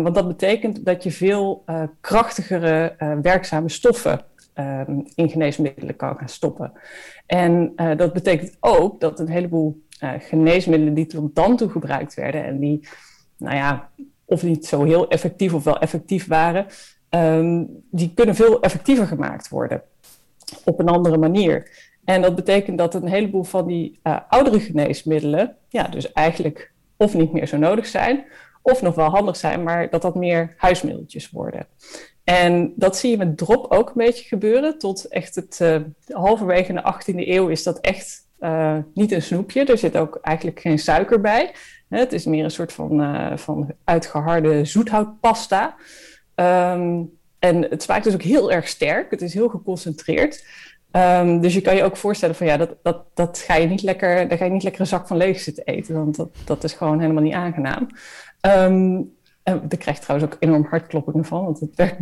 Want 0.03 0.15
dat 0.15 0.29
betekent 0.29 0.85
dat 0.85 1.03
je 1.03 1.11
veel 1.11 1.65
krachtigere 2.01 2.95
werkzame 3.23 3.69
stoffen 3.69 4.21
um, 4.55 5.05
in 5.15 5.31
geneesmiddelen 5.31 5.97
kan 5.97 6.17
gaan 6.17 6.29
stoppen. 6.29 6.73
En 7.27 7.73
dat 7.97 8.13
betekent 8.13 8.57
ook 8.61 9.01
dat 9.01 9.21
een 9.21 9.29
heleboel 9.29 9.83
geneesmiddelen 10.19 10.95
die 10.95 11.07
tot 11.07 11.35
dan 11.35 11.57
toe 11.57 11.69
gebruikt 11.69 12.15
werden 12.15 12.45
en 12.45 12.59
die, 12.59 12.89
nou 13.37 13.57
ja, 13.57 13.89
of 14.25 14.43
niet 14.43 14.67
zo 14.67 14.85
heel 14.85 15.09
effectief 15.09 15.55
of 15.55 15.65
wel 15.65 15.79
effectief 15.79 16.27
waren, 16.27 16.67
um, 17.11 17.69
die 17.91 18.13
kunnen 18.15 18.35
veel 18.35 18.61
effectiever 18.61 19.07
gemaakt 19.07 19.49
worden 19.49 19.83
op 20.65 20.79
een 20.79 20.89
andere 20.89 21.19
manier. 21.19 21.71
En 22.05 22.23
dat 22.23 22.35
betekent 22.35 22.79
dat 22.79 22.95
een 22.95 23.09
heleboel 23.09 23.45
van 23.45 23.67
die 23.67 24.01
oudere 24.29 24.61
geneesmiddelen, 24.61 25.57
ja, 25.69 25.89
dus 25.89 26.13
eigenlijk 26.13 26.73
of 26.97 27.15
niet 27.15 27.33
meer 27.33 27.47
zo 27.47 27.57
nodig 27.57 27.87
zijn, 27.87 28.25
of 28.63 28.83
nog 28.83 28.95
wel 28.95 29.09
handig 29.09 29.37
zijn, 29.37 29.63
maar 29.63 29.91
dat 29.91 30.03
dat 30.03 30.15
meer 30.15 30.55
huismiddeltjes 30.57 31.31
worden. 31.31 31.67
En 32.25 32.73
dat 32.77 32.97
zie 32.97 33.11
je 33.11 33.17
met 33.17 33.39
drop 33.39 33.73
ook 33.73 33.89
een 33.89 34.05
beetje 34.05 34.25
gebeuren. 34.25 34.79
Tot 34.79 35.05
echt 35.05 35.35
het 35.35 35.59
uh, 35.63 35.77
halverwege 36.09 36.73
de 36.73 36.95
18e 36.95 37.29
eeuw 37.29 37.49
is 37.49 37.63
dat 37.63 37.81
echt 37.81 38.27
uh, 38.41 38.79
niet 38.95 39.13
een 39.13 39.23
snoepje. 39.23 39.65
Er 39.65 39.79
zit 39.79 39.97
ook 39.97 40.19
eigenlijk 40.23 40.61
geen 40.61 40.79
suiker 40.79 41.21
bij. 41.21 41.55
Het 41.89 42.13
is 42.13 42.25
meer 42.25 42.45
een 42.45 42.51
soort 42.51 42.73
van, 42.73 43.01
uh, 43.01 43.37
van 43.37 43.73
uitgeharde 43.85 44.65
zoethoutpasta. 44.65 45.75
Um, 46.35 47.11
en 47.39 47.63
het 47.63 47.83
smaakt 47.83 48.05
dus 48.05 48.15
ook 48.15 48.23
heel 48.23 48.53
erg 48.53 48.69
sterk. 48.69 49.11
Het 49.11 49.23
is 49.23 49.35
heel 49.35 49.49
geconcentreerd. 49.49 50.45
Um, 50.93 51.41
dus 51.41 51.55
je 51.55 51.61
kan 51.61 51.77
je 51.77 51.83
ook 51.83 51.97
voorstellen 51.97 52.35
van 52.35 52.47
ja, 52.47 52.57
dat, 52.57 52.77
dat, 52.83 53.05
dat 53.15 53.39
ga 53.39 53.55
je 53.55 53.67
niet 53.67 53.83
lekker, 53.83 54.29
daar 54.29 54.39
ga 54.39 54.45
je 54.45 54.51
niet 54.51 54.63
lekker 54.63 54.81
een 54.81 54.87
zak 54.87 55.07
van 55.07 55.17
leeg 55.17 55.41
zitten 55.41 55.65
eten, 55.65 55.95
want 55.95 56.17
dat, 56.17 56.29
dat 56.45 56.65
is 56.65 56.73
gewoon 56.73 57.01
helemaal 57.01 57.23
niet 57.23 57.35
aangenaam. 57.35 57.87
Um, 58.41 59.13
en 59.43 59.69
daar 59.69 59.79
krijg 59.79 59.99
trouwens 59.99 60.33
ook 60.33 60.37
enorm 60.41 60.67
hartkloppingen 60.71 61.25
van, 61.25 61.45
want 61.45 61.61
het 61.61 61.75
werkt. 61.75 62.01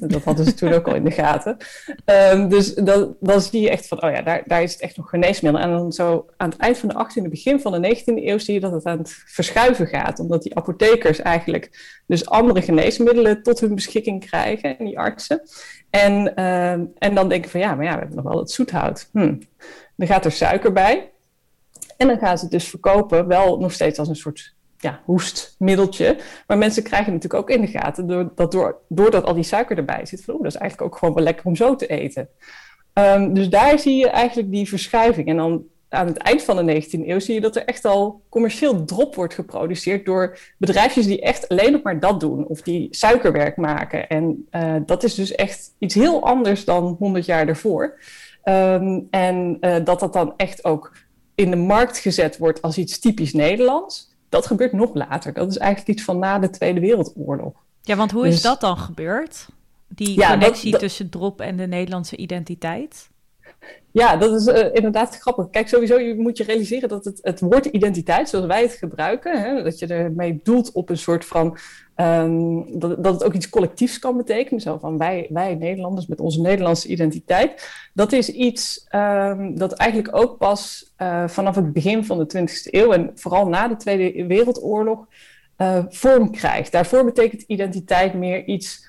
En 0.00 0.08
dat 0.08 0.24
hadden 0.24 0.44
ze 0.44 0.54
toen 0.54 0.72
ook 0.72 0.88
al 0.88 0.94
in 0.94 1.04
de 1.04 1.10
gaten. 1.10 1.56
Um, 2.32 2.48
dus 2.48 2.74
dan 3.20 3.40
zie 3.40 3.60
je 3.60 3.70
echt 3.70 3.88
van, 3.88 4.02
oh 4.02 4.10
ja, 4.10 4.22
daar, 4.22 4.42
daar 4.46 4.62
is 4.62 4.72
het 4.72 4.80
echt 4.80 4.96
nog 4.96 5.08
geneesmiddel. 5.08 5.60
En 5.60 5.70
dan 5.70 5.92
zo 5.92 6.26
aan 6.36 6.48
het 6.48 6.58
eind 6.58 6.78
van 6.78 6.88
de 6.88 6.94
18e, 6.94 7.30
begin 7.30 7.60
van 7.60 7.82
de 7.82 7.96
19e 7.96 8.04
eeuw 8.04 8.38
zie 8.38 8.54
je 8.54 8.60
dat 8.60 8.72
het 8.72 8.84
aan 8.84 8.98
het 8.98 9.10
verschuiven 9.26 9.86
gaat. 9.86 10.18
Omdat 10.18 10.42
die 10.42 10.56
apothekers 10.56 11.20
eigenlijk 11.20 11.98
dus 12.06 12.26
andere 12.26 12.62
geneesmiddelen 12.62 13.42
tot 13.42 13.60
hun 13.60 13.74
beschikking 13.74 14.26
krijgen, 14.26 14.78
en 14.78 14.84
die 14.84 14.98
artsen. 14.98 15.42
En, 15.90 16.44
um, 16.44 16.92
en 16.98 17.14
dan 17.14 17.28
denken 17.28 17.50
van, 17.50 17.60
ja, 17.60 17.74
maar 17.74 17.84
ja, 17.84 17.92
we 17.92 17.98
hebben 17.98 18.16
nog 18.16 18.32
wel 18.32 18.38
het 18.38 18.50
zoethout. 18.50 19.08
Hm. 19.12 19.34
Dan 19.96 20.06
gaat 20.06 20.24
er 20.24 20.32
suiker 20.32 20.72
bij. 20.72 21.10
En 21.96 22.06
dan 22.06 22.18
gaan 22.18 22.36
ze 22.36 22.42
het 22.42 22.52
dus 22.52 22.68
verkopen, 22.68 23.26
wel 23.26 23.58
nog 23.58 23.72
steeds 23.72 23.98
als 23.98 24.08
een 24.08 24.16
soort 24.16 24.55
ja, 24.78 25.00
hoestmiddeltje. 25.04 26.16
Maar 26.46 26.58
mensen 26.58 26.82
krijgen 26.82 27.12
natuurlijk 27.12 27.42
ook 27.42 27.50
in 27.50 27.60
de 27.60 27.66
gaten, 27.66 28.06
door, 28.06 28.32
dat 28.34 28.52
door, 28.52 28.78
doordat 28.88 29.24
al 29.24 29.34
die 29.34 29.42
suiker 29.42 29.76
erbij 29.76 30.06
zit, 30.06 30.24
van 30.24 30.36
dat 30.36 30.46
is 30.46 30.56
eigenlijk 30.56 30.92
ook 30.92 30.98
gewoon 30.98 31.14
wel 31.14 31.24
lekker 31.24 31.46
om 31.46 31.56
zo 31.56 31.76
te 31.76 31.86
eten. 31.86 32.28
Um, 32.92 33.34
dus 33.34 33.48
daar 33.48 33.78
zie 33.78 33.96
je 33.96 34.08
eigenlijk 34.08 34.50
die 34.50 34.68
verschuiving. 34.68 35.28
En 35.28 35.36
dan 35.36 35.64
aan 35.88 36.06
het 36.06 36.16
eind 36.16 36.42
van 36.42 36.66
de 36.66 36.82
19e 36.82 37.08
eeuw 37.08 37.18
zie 37.18 37.34
je 37.34 37.40
dat 37.40 37.56
er 37.56 37.64
echt 37.64 37.84
al 37.84 38.22
commercieel 38.28 38.84
drop 38.84 39.14
wordt 39.14 39.34
geproduceerd 39.34 40.04
door 40.04 40.38
bedrijfjes 40.58 41.06
die 41.06 41.20
echt 41.20 41.48
alleen 41.48 41.72
nog 41.72 41.82
maar 41.82 42.00
dat 42.00 42.20
doen. 42.20 42.46
Of 42.46 42.62
die 42.62 42.88
suikerwerk 42.90 43.56
maken. 43.56 44.08
En 44.08 44.48
uh, 44.50 44.76
dat 44.86 45.02
is 45.02 45.14
dus 45.14 45.34
echt 45.34 45.74
iets 45.78 45.94
heel 45.94 46.24
anders 46.24 46.64
dan 46.64 46.96
100 46.98 47.24
jaar 47.24 47.46
daarvoor. 47.46 47.98
Um, 48.44 49.06
en 49.10 49.56
uh, 49.60 49.76
dat 49.84 50.00
dat 50.00 50.12
dan 50.12 50.34
echt 50.36 50.64
ook 50.64 50.92
in 51.34 51.50
de 51.50 51.56
markt 51.56 51.98
gezet 51.98 52.38
wordt 52.38 52.62
als 52.62 52.78
iets 52.78 52.98
typisch 52.98 53.32
Nederlands 53.32 54.15
dat 54.28 54.46
gebeurt 54.46 54.72
nog 54.72 54.94
later. 54.94 55.32
Dat 55.32 55.48
is 55.48 55.58
eigenlijk 55.58 55.90
iets 55.98 56.04
van 56.04 56.18
na 56.18 56.38
de 56.38 56.50
Tweede 56.50 56.80
Wereldoorlog. 56.80 57.52
Ja, 57.82 57.96
want 57.96 58.10
hoe 58.10 58.24
dus, 58.24 58.34
is 58.34 58.42
dat 58.42 58.60
dan 58.60 58.78
gebeurd? 58.78 59.48
Die 59.88 60.18
ja, 60.18 60.30
connectie 60.30 60.70
dat, 60.70 60.80
dat, 60.80 60.88
tussen 60.88 61.10
drop 61.10 61.40
en 61.40 61.56
de 61.56 61.66
Nederlandse 61.66 62.16
identiteit? 62.16 63.10
Ja, 63.96 64.16
dat 64.16 64.40
is 64.40 64.46
uh, 64.46 64.74
inderdaad 64.74 65.18
grappig. 65.18 65.50
Kijk, 65.50 65.68
sowieso 65.68 65.98
je 65.98 66.14
moet 66.14 66.36
je 66.36 66.44
realiseren 66.44 66.88
dat 66.88 67.04
het, 67.04 67.18
het 67.22 67.40
woord 67.40 67.64
identiteit, 67.64 68.28
zoals 68.28 68.46
wij 68.46 68.62
het 68.62 68.72
gebruiken, 68.72 69.42
hè, 69.42 69.62
dat 69.62 69.78
je 69.78 69.86
ermee 69.86 70.40
doelt 70.42 70.72
op 70.72 70.88
een 70.88 70.98
soort 70.98 71.24
van. 71.24 71.58
Um, 71.96 72.78
dat, 72.78 72.96
het 73.04 73.24
ook 73.24 73.32
iets 73.32 73.48
collectiefs 73.48 73.98
kan 73.98 74.16
betekenen. 74.16 74.60
Zo 74.60 74.78
van 74.78 74.98
wij, 74.98 75.26
wij 75.30 75.54
Nederlanders 75.54 76.06
met 76.06 76.20
onze 76.20 76.40
Nederlandse 76.40 76.88
identiteit. 76.88 77.70
Dat 77.94 78.12
is 78.12 78.28
iets 78.28 78.86
um, 78.94 79.58
dat 79.58 79.72
eigenlijk 79.72 80.16
ook 80.16 80.38
pas 80.38 80.92
uh, 80.98 81.28
vanaf 81.28 81.54
het 81.54 81.72
begin 81.72 82.04
van 82.04 82.18
de 82.18 82.38
20e 82.38 82.70
eeuw 82.70 82.92
en 82.92 83.10
vooral 83.14 83.48
na 83.48 83.68
de 83.68 83.76
Tweede 83.76 84.26
Wereldoorlog 84.26 85.06
uh, 85.58 85.84
vorm 85.88 86.30
krijgt. 86.30 86.72
Daarvoor 86.72 87.04
betekent 87.04 87.42
identiteit 87.42 88.14
meer 88.14 88.44
iets 88.44 88.86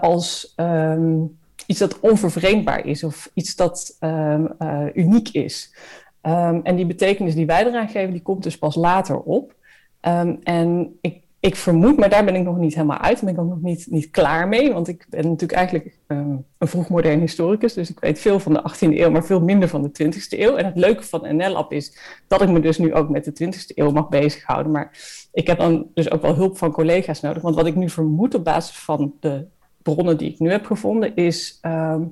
als. 0.00 0.52
Um, 0.56 1.38
iets 1.66 1.78
dat 1.78 2.00
onvervreemdbaar 2.00 2.86
is 2.86 3.04
of 3.04 3.30
iets 3.34 3.56
dat 3.56 3.96
um, 4.00 4.54
uh, 4.58 4.84
uniek 4.94 5.28
is. 5.28 5.74
Um, 6.22 6.60
en 6.62 6.76
die 6.76 6.86
betekenis 6.86 7.34
die 7.34 7.46
wij 7.46 7.66
eraan 7.66 7.88
geven, 7.88 8.12
die 8.12 8.22
komt 8.22 8.42
dus 8.42 8.58
pas 8.58 8.74
later 8.74 9.20
op. 9.20 9.54
Um, 10.00 10.38
en 10.42 10.98
ik, 11.00 11.20
ik 11.40 11.56
vermoed, 11.56 11.96
maar 11.96 12.08
daar 12.08 12.24
ben 12.24 12.34
ik 12.34 12.42
nog 12.42 12.56
niet 12.56 12.74
helemaal 12.74 12.98
uit. 12.98 13.20
Ben 13.20 13.32
ik 13.32 13.40
ook 13.40 13.48
nog 13.48 13.62
niet, 13.62 13.86
niet 13.90 14.10
klaar 14.10 14.48
mee. 14.48 14.72
Want 14.72 14.88
ik 14.88 15.06
ben 15.08 15.22
natuurlijk 15.22 15.52
eigenlijk 15.52 15.98
een 16.06 16.44
vroegmodern 16.58 17.20
historicus. 17.20 17.74
Dus 17.74 17.90
ik 17.90 18.00
weet 18.00 18.18
veel 18.18 18.40
van 18.40 18.52
de 18.52 18.62
18e 18.72 18.78
eeuw, 18.78 19.10
maar 19.10 19.24
veel 19.24 19.40
minder 19.40 19.68
van 19.68 19.82
de 19.82 20.04
20e 20.04 20.38
eeuw. 20.38 20.56
En 20.56 20.64
het 20.64 20.76
leuke 20.76 21.02
van 21.02 21.36
NL-app 21.36 21.72
is 21.72 21.98
dat 22.26 22.42
ik 22.42 22.48
me 22.48 22.60
dus 22.60 22.78
nu 22.78 22.94
ook 22.94 23.08
met 23.08 23.24
de 23.24 23.44
20e 23.44 23.74
eeuw 23.74 23.90
mag 23.90 24.08
bezighouden. 24.08 24.72
Maar 24.72 24.90
ik 25.32 25.46
heb 25.46 25.58
dan 25.58 25.86
dus 25.94 26.10
ook 26.10 26.22
wel 26.22 26.34
hulp 26.34 26.58
van 26.58 26.72
collega's 26.72 27.20
nodig. 27.20 27.42
Want 27.42 27.54
wat 27.54 27.66
ik 27.66 27.74
nu 27.74 27.88
vermoed 27.88 28.34
op 28.34 28.44
basis 28.44 28.76
van 28.76 29.14
de 29.20 29.46
bronnen 29.94 30.16
die 30.16 30.32
ik 30.32 30.38
nu 30.38 30.50
heb 30.50 30.66
gevonden, 30.66 31.16
is 31.16 31.58
um, 31.62 32.08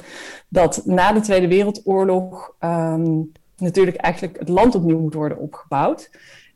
dat 0.48 0.82
na 0.84 1.12
de 1.12 1.20
Tweede 1.20 1.48
Wereldoorlog 1.48 2.54
um, 2.60 3.32
natuurlijk 3.56 3.96
eigenlijk 3.96 4.38
het 4.38 4.48
land 4.48 4.74
opnieuw 4.74 5.00
moet 5.00 5.14
worden 5.14 5.38
opgebouwd. 5.38 6.10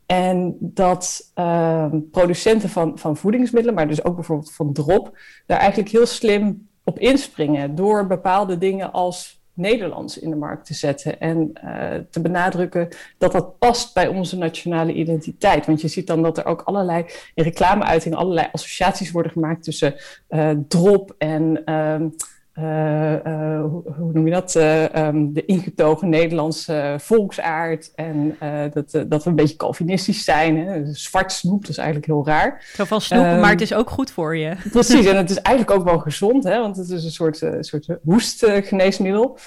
En 0.05 0.57
dat 0.59 1.31
uh, 1.35 1.85
producenten 2.11 2.69
van, 2.69 2.97
van 2.97 3.17
voedingsmiddelen, 3.17 3.75
maar 3.75 3.87
dus 3.87 4.03
ook 4.03 4.15
bijvoorbeeld 4.15 4.53
van 4.53 4.73
drop, 4.73 5.17
daar 5.45 5.59
eigenlijk 5.59 5.89
heel 5.89 6.05
slim 6.05 6.67
op 6.83 6.99
inspringen 6.99 7.75
door 7.75 8.07
bepaalde 8.07 8.57
dingen 8.57 8.91
als 8.91 9.38
Nederlands 9.59 10.19
in 10.19 10.29
de 10.29 10.35
markt 10.35 10.65
te 10.65 10.73
zetten 10.73 11.19
en 11.19 11.51
uh, 11.65 11.95
te 12.09 12.21
benadrukken 12.21 12.87
dat 13.17 13.31
dat 13.31 13.59
past 13.59 13.93
bij 13.93 14.07
onze 14.07 14.37
nationale 14.37 14.93
identiteit. 14.93 15.65
Want 15.65 15.81
je 15.81 15.87
ziet 15.87 16.07
dan 16.07 16.21
dat 16.21 16.37
er 16.37 16.45
ook 16.45 16.61
allerlei 16.61 17.05
in 17.33 17.43
reclameuitingen 17.43 18.17
allerlei 18.17 18.47
associaties 18.51 19.11
worden 19.11 19.31
gemaakt 19.31 19.63
tussen 19.63 19.95
uh, 20.29 20.51
drop 20.67 21.15
en 21.17 21.61
uh, 21.65 21.95
hoe, 22.59 23.83
hoe, 23.97 24.11
noem 24.13 24.25
je 24.25 24.33
dat? 24.33 24.55
Uh, 24.55 25.07
um, 25.07 25.33
de 25.33 25.45
ingetogen 25.45 26.09
Nederlandse 26.09 26.95
volksaard. 26.99 27.91
En 27.95 28.37
dat, 28.73 28.91
dat 29.07 29.23
we 29.23 29.29
een 29.29 29.35
beetje 29.35 29.55
Calvinistisch 29.55 30.23
zijn. 30.23 30.57
Hè? 30.57 30.93
Zwart 30.93 31.31
snoep, 31.31 31.61
dat 31.61 31.69
is 31.69 31.77
eigenlijk 31.77 32.07
heel 32.07 32.25
raar. 32.25 32.65
Zo 32.73 32.85
van 32.85 33.01
snoep, 33.01 33.25
um, 33.25 33.39
maar 33.39 33.51
het 33.51 33.61
is 33.61 33.73
ook 33.73 33.89
goed 33.89 34.11
voor 34.11 34.37
je. 34.37 34.55
Precies, 34.71 35.05
en 35.05 35.17
het 35.17 35.29
is 35.29 35.41
eigenlijk 35.41 35.79
ook 35.79 35.85
wel 35.85 35.99
gezond, 35.99 36.43
hè? 36.43 36.59
want 36.59 36.77
het 36.77 36.89
is 36.89 37.03
een 37.03 37.11
soort, 37.11 37.45
soort 37.59 37.87
hoestgeneesmiddel. 38.03 39.37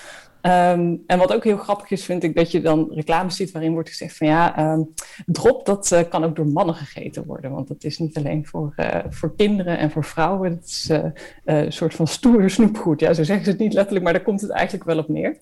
Um, 0.47 1.03
en 1.07 1.19
wat 1.19 1.35
ook 1.35 1.45
heel 1.45 1.57
grappig 1.57 1.91
is, 1.91 2.05
vind 2.05 2.23
ik 2.23 2.35
dat 2.35 2.51
je 2.51 2.61
dan 2.61 2.89
reclames 2.91 3.37
ziet 3.37 3.51
waarin 3.51 3.73
wordt 3.73 3.89
gezegd 3.89 4.17
van 4.17 4.27
ja, 4.27 4.73
um, 4.73 4.95
drop 5.27 5.67
dat 5.67 5.91
uh, 5.93 6.01
kan 6.09 6.25
ook 6.25 6.37
door 6.37 6.47
mannen 6.47 6.75
gegeten 6.75 7.25
worden. 7.27 7.51
Want 7.51 7.69
dat 7.69 7.85
is 7.85 7.99
niet 7.99 8.17
alleen 8.17 8.47
voor, 8.47 8.75
uh, 8.77 8.99
voor 9.09 9.37
kinderen 9.37 9.79
en 9.79 9.91
voor 9.91 10.05
vrouwen. 10.05 10.51
Het 10.51 10.65
is 10.65 10.91
uh, 10.91 11.05
een 11.45 11.73
soort 11.73 11.95
van 11.95 12.07
stoer 12.07 12.51
snoepgoed. 12.51 13.01
Ja, 13.01 13.13
zo 13.13 13.23
zeggen 13.23 13.45
ze 13.45 13.51
het 13.51 13.61
niet 13.61 13.73
letterlijk, 13.73 14.05
maar 14.05 14.13
daar 14.13 14.23
komt 14.23 14.41
het 14.41 14.51
eigenlijk 14.51 14.85
wel 14.85 14.99
op 14.99 15.09
neer. 15.09 15.37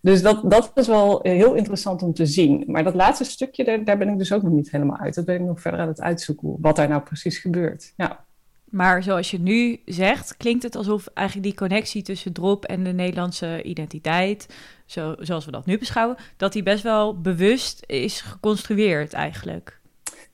Dus 0.00 0.22
dat, 0.22 0.50
dat 0.50 0.70
is 0.74 0.86
wel 0.86 1.18
heel 1.22 1.54
interessant 1.54 2.02
om 2.02 2.14
te 2.14 2.26
zien. 2.26 2.64
Maar 2.66 2.84
dat 2.84 2.94
laatste 2.94 3.24
stukje, 3.24 3.64
daar, 3.64 3.84
daar 3.84 3.98
ben 3.98 4.08
ik 4.08 4.18
dus 4.18 4.32
ook 4.32 4.42
nog 4.42 4.52
niet 4.52 4.70
helemaal 4.70 4.98
uit. 4.98 5.14
Dat 5.14 5.24
ben 5.24 5.34
ik 5.34 5.40
nog 5.40 5.60
verder 5.60 5.80
aan 5.80 5.88
het 5.88 6.00
uitzoeken, 6.00 6.56
wat 6.60 6.76
daar 6.76 6.88
nou 6.88 7.02
precies 7.02 7.38
gebeurt. 7.38 7.92
Ja. 7.96 8.24
Maar 8.70 9.02
zoals 9.02 9.30
je 9.30 9.40
nu 9.40 9.80
zegt, 9.84 10.36
klinkt 10.36 10.62
het 10.62 10.76
alsof 10.76 11.06
eigenlijk 11.14 11.46
die 11.46 11.56
connectie 11.56 12.02
tussen 12.02 12.32
drop 12.32 12.64
en 12.64 12.84
de 12.84 12.92
Nederlandse 12.92 13.62
identiteit, 13.62 14.46
zo, 14.86 15.14
zoals 15.18 15.44
we 15.44 15.50
dat 15.50 15.66
nu 15.66 15.78
beschouwen, 15.78 16.16
dat 16.36 16.52
die 16.52 16.62
best 16.62 16.82
wel 16.82 17.20
bewust 17.20 17.82
is 17.86 18.20
geconstrueerd 18.20 19.12
eigenlijk. 19.12 19.80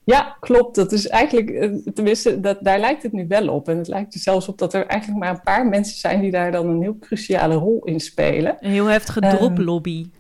Ja, 0.04 0.36
klopt. 0.40 0.74
Dat 0.74 0.92
is 0.92 1.08
eigenlijk, 1.08 1.80
tenminste, 1.94 2.40
dat, 2.40 2.58
daar 2.60 2.78
lijkt 2.78 3.02
het 3.02 3.12
nu 3.12 3.26
wel 3.28 3.48
op. 3.48 3.68
En 3.68 3.78
het 3.78 3.88
lijkt 3.88 4.14
er 4.14 4.20
zelfs 4.20 4.48
op 4.48 4.58
dat 4.58 4.74
er 4.74 4.86
eigenlijk 4.86 5.20
maar 5.20 5.30
een 5.30 5.42
paar 5.42 5.66
mensen 5.66 5.98
zijn 5.98 6.20
die 6.20 6.30
daar 6.30 6.52
dan 6.52 6.68
een 6.68 6.82
heel 6.82 6.98
cruciale 6.98 7.54
rol 7.54 7.84
in 7.84 8.00
spelen. 8.00 8.56
Een 8.60 8.70
heel 8.70 8.86
heftige 8.86 9.20
droplobby. 9.20 9.98
Um, 9.98 10.10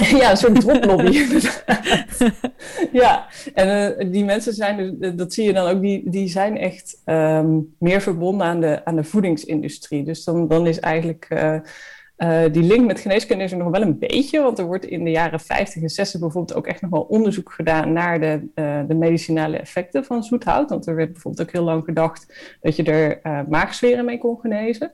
ja, 0.20 0.30
een 0.30 0.36
soort 0.36 0.60
droplobby. 0.60 1.10
ja, 3.02 3.26
en 3.54 3.96
uh, 3.98 4.12
die 4.12 4.24
mensen 4.24 4.54
zijn, 4.54 4.98
dus, 4.98 5.14
dat 5.14 5.32
zie 5.32 5.44
je 5.44 5.52
dan 5.52 5.66
ook, 5.66 5.80
die, 5.80 6.10
die 6.10 6.28
zijn 6.28 6.58
echt 6.58 7.02
um, 7.04 7.74
meer 7.78 8.00
verbonden 8.00 8.46
aan 8.46 8.60
de, 8.60 8.84
aan 8.84 8.96
de 8.96 9.04
voedingsindustrie. 9.04 10.04
Dus 10.04 10.24
dan, 10.24 10.48
dan 10.48 10.66
is 10.66 10.80
eigenlijk 10.80 11.26
uh, 11.30 12.44
die 12.52 12.62
link 12.62 12.86
met 12.86 13.00
geneeskunde 13.00 13.44
is 13.44 13.52
er 13.52 13.58
nog 13.58 13.70
wel 13.70 13.82
een 13.82 13.98
beetje. 13.98 14.42
Want 14.42 14.58
er 14.58 14.64
wordt 14.64 14.84
in 14.84 15.04
de 15.04 15.10
jaren 15.10 15.40
50 15.40 15.82
en 15.82 15.88
60 15.88 16.20
bijvoorbeeld 16.20 16.58
ook 16.58 16.66
echt 16.66 16.80
nog 16.80 16.90
wel 16.90 17.02
onderzoek 17.02 17.52
gedaan 17.52 17.92
naar 17.92 18.20
de, 18.20 18.48
de 18.88 18.94
medicinale 18.94 19.56
effecten 19.56 20.04
van 20.04 20.24
zoethout. 20.24 20.70
Want 20.70 20.86
er 20.86 20.94
werd 20.94 21.12
bijvoorbeeld 21.12 21.48
ook 21.48 21.54
heel 21.54 21.64
lang 21.64 21.84
gedacht 21.84 22.34
dat 22.60 22.76
je 22.76 22.82
er 22.82 23.20
maagzweren 23.48 24.04
mee 24.04 24.18
kon 24.18 24.40
genezen. 24.40 24.92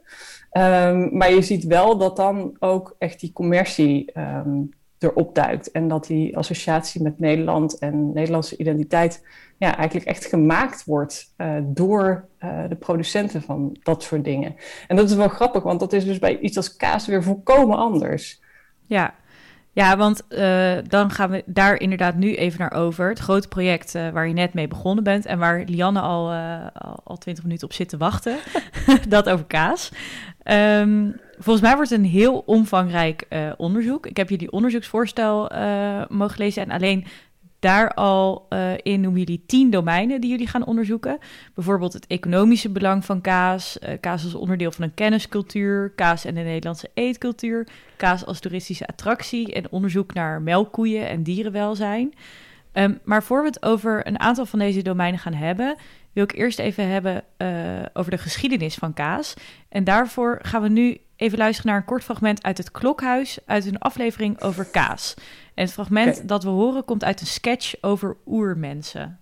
Um, 0.52 1.16
maar 1.16 1.32
je 1.32 1.42
ziet 1.42 1.64
wel 1.64 1.98
dat 1.98 2.16
dan 2.16 2.56
ook 2.58 2.96
echt 2.98 3.20
die 3.20 3.32
commercie 3.32 4.12
um, 4.18 4.70
erop 5.06 5.34
duikt. 5.34 5.70
En 5.70 5.88
dat 5.88 6.06
die 6.06 6.36
associatie 6.36 7.02
met 7.02 7.18
Nederland 7.18 7.78
en 7.78 8.12
Nederlandse 8.12 8.56
identiteit 8.56 9.22
ja, 9.58 9.76
eigenlijk 9.76 10.06
echt 10.06 10.24
gemaakt 10.24 10.84
wordt 10.84 11.32
uh, 11.36 11.56
door 11.62 12.28
uh, 12.44 12.68
de 12.68 12.74
producenten 12.74 13.42
van 13.42 13.76
dat 13.82 14.02
soort 14.02 14.24
dingen. 14.24 14.56
En 14.88 14.96
dat 14.96 15.10
is 15.10 15.16
wel 15.16 15.28
grappig, 15.28 15.62
want 15.62 15.80
dat 15.80 15.92
is 15.92 16.04
dus 16.04 16.18
bij 16.18 16.38
iets 16.38 16.56
als 16.56 16.76
kaas 16.76 17.06
weer 17.06 17.22
volkomen 17.22 17.76
anders. 17.76 18.40
Ja, 18.86 19.14
ja, 19.72 19.96
want 19.96 20.22
uh, 20.28 20.76
dan 20.88 21.10
gaan 21.10 21.30
we 21.30 21.42
daar 21.46 21.80
inderdaad 21.80 22.14
nu 22.14 22.34
even 22.34 22.58
naar 22.58 22.72
over. 22.72 23.08
Het 23.08 23.18
grote 23.18 23.48
project 23.48 23.92
waar 23.92 24.28
je 24.28 24.34
net 24.34 24.54
mee 24.54 24.68
begonnen 24.68 25.04
bent 25.04 25.26
en 25.26 25.38
waar 25.38 25.62
Lianne 25.66 26.00
al, 26.00 26.32
uh, 26.32 26.66
al 27.04 27.16
20 27.16 27.44
minuten 27.44 27.66
op 27.66 27.72
zit 27.72 27.88
te 27.88 27.96
wachten. 27.96 28.36
dat 29.08 29.28
over 29.28 29.44
kaas. 29.44 29.92
Um, 30.44 31.20
volgens 31.38 31.64
mij 31.64 31.74
wordt 31.74 31.90
het 31.90 31.98
een 31.98 32.06
heel 32.06 32.42
omvangrijk 32.46 33.26
onderzoek. 33.56 34.06
Ik 34.06 34.16
heb 34.16 34.30
jullie 34.30 34.52
onderzoeksvoorstel 34.52 35.50
mogen 36.08 36.38
lezen 36.38 36.62
en 36.62 36.70
alleen 36.70 37.04
daar 37.58 37.94
al 37.94 38.46
uh, 38.50 38.72
in 38.82 39.00
noemen 39.00 39.20
jullie 39.20 39.44
tien 39.46 39.70
domeinen 39.70 40.20
die 40.20 40.30
jullie 40.30 40.46
gaan 40.46 40.66
onderzoeken. 40.66 41.18
Bijvoorbeeld 41.54 41.92
het 41.92 42.06
economische 42.06 42.68
belang 42.68 43.04
van 43.04 43.20
kaas, 43.20 43.78
kaas 44.00 44.24
als 44.24 44.34
onderdeel 44.34 44.72
van 44.72 44.84
een 44.84 44.94
kenniscultuur, 44.94 45.92
kaas 45.94 46.24
en 46.24 46.34
de 46.34 46.40
Nederlandse 46.40 46.90
eetcultuur, 46.94 47.66
kaas 47.96 48.26
als 48.26 48.40
toeristische 48.40 48.86
attractie 48.86 49.52
en 49.52 49.70
onderzoek 49.70 50.14
naar 50.14 50.42
melkkoeien 50.42 51.08
en 51.08 51.22
dierenwelzijn. 51.22 52.14
Um, 52.72 52.98
maar 53.04 53.22
voor 53.22 53.40
we 53.40 53.48
het 53.48 53.62
over 53.62 54.06
een 54.06 54.20
aantal 54.20 54.46
van 54.46 54.58
deze 54.58 54.82
domeinen 54.82 55.20
gaan 55.20 55.34
hebben, 55.34 55.76
wil 56.12 56.24
ik 56.24 56.34
eerst 56.34 56.58
even 56.58 56.88
hebben 56.88 57.24
over 57.92 58.10
de 58.10 58.18
geschiedenis 58.18 58.74
van 58.74 58.92
kaas. 58.94 59.34
En 59.68 59.84
daarvoor 59.84 60.38
gaan 60.42 60.62
we 60.62 60.68
nu 60.68 60.98
even 61.16 61.38
luisteren 61.38 61.70
naar 61.70 61.80
een 61.80 61.86
kort 61.86 62.04
fragment 62.04 62.42
uit 62.42 62.58
het 62.58 62.70
Klokhuis 62.70 63.38
uit 63.46 63.66
een 63.66 63.78
aflevering 63.78 64.42
over 64.42 64.64
kaas. 64.64 65.14
En 65.54 65.64
het 65.64 65.72
fragment 65.72 66.14
okay. 66.14 66.26
dat 66.26 66.42
we 66.42 66.48
horen 66.48 66.84
komt 66.84 67.04
uit 67.04 67.20
een 67.20 67.26
sketch 67.26 67.74
over 67.80 68.16
oermensen. 68.26 69.20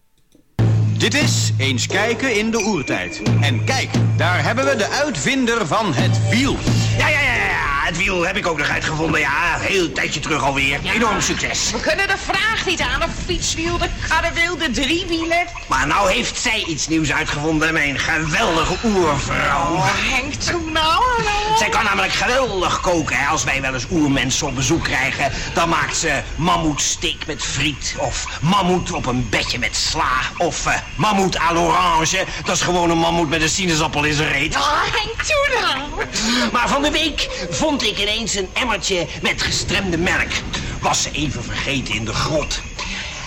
Dit 0.98 1.14
is 1.14 1.52
Eens 1.58 1.86
kijken 1.86 2.38
in 2.38 2.50
de 2.50 2.64
oertijd. 2.66 3.22
En 3.40 3.64
kijk, 3.64 3.90
daar 4.16 4.44
hebben 4.44 4.64
we 4.64 4.76
de 4.76 4.88
uitvinder 4.88 5.66
van 5.66 5.92
het 5.92 6.28
wiel. 6.28 6.56
Ja, 6.98 7.08
ja, 7.08 7.20
ja, 7.20 7.34
ja. 7.34 7.73
Het 7.84 7.96
wiel 7.96 8.26
heb 8.26 8.36
ik 8.36 8.46
ook 8.46 8.58
nog 8.58 8.68
uitgevonden. 8.68 9.20
Ja, 9.20 9.58
heel 9.58 9.92
tijdje 9.92 10.20
terug 10.20 10.42
alweer. 10.42 10.78
Ja. 10.82 10.92
Enorm 10.92 11.20
succes. 11.20 11.70
We 11.70 11.80
kunnen 11.80 12.08
de 12.08 12.16
vraag 12.16 12.66
niet 12.66 12.80
aan. 12.80 13.02
Een 13.02 13.08
fietswiel, 13.26 13.78
de 13.78 13.88
karrewiel, 14.08 14.56
de 14.56 14.70
driewielen. 14.70 15.46
Maar 15.68 15.86
nou 15.86 16.10
heeft 16.10 16.38
zij 16.38 16.64
iets 16.66 16.88
nieuws 16.88 17.12
uitgevonden. 17.12 17.72
Mijn 17.72 17.98
geweldige 17.98 18.74
oervrouw. 18.84 19.74
Oh, 19.74 19.86
Henk, 19.86 20.34
toen 20.34 20.72
nou. 20.72 21.02
Zij 21.58 21.68
kan 21.68 21.84
namelijk 21.84 22.12
geweldig 22.12 22.80
koken. 22.80 23.16
Hè. 23.16 23.26
Als 23.26 23.44
wij 23.44 23.60
wel 23.60 23.74
eens 23.74 23.86
oermensen 23.90 24.46
op 24.46 24.54
bezoek 24.54 24.84
krijgen, 24.84 25.32
dan 25.54 25.68
maakt 25.68 25.96
ze 25.96 26.20
mammoetsteak 26.36 27.26
met 27.26 27.42
friet. 27.42 27.94
Of 27.98 28.26
mammoet 28.40 28.92
op 28.92 29.06
een 29.06 29.28
bedje 29.28 29.58
met 29.58 29.76
sla. 29.76 30.12
Of 30.36 30.66
uh, 30.66 30.74
mammoet 30.96 31.38
à 31.38 31.52
l'orange. 31.52 32.24
Dat 32.44 32.56
is 32.56 32.62
gewoon 32.62 32.90
een 32.90 32.98
mammoet 32.98 33.28
met 33.28 33.42
een 33.42 33.48
sinaasappel 33.48 34.04
in 34.04 34.14
zijn 34.14 34.32
reet. 34.32 34.56
Oh, 34.56 34.82
Henk, 34.82 35.22
toen 35.22 35.60
nou. 35.60 36.50
Maar 36.52 36.68
van 36.68 36.82
de 36.82 36.90
week 36.90 37.46
vond 37.50 37.73
ik 37.82 37.98
ineens 37.98 38.34
een 38.34 38.48
emmertje 38.52 39.06
met 39.22 39.42
gestremde 39.42 39.98
melk. 39.98 40.30
Was 40.80 41.02
ze 41.02 41.10
even 41.10 41.44
vergeten 41.44 41.94
in 41.94 42.04
de 42.04 42.12
grot. 42.12 42.60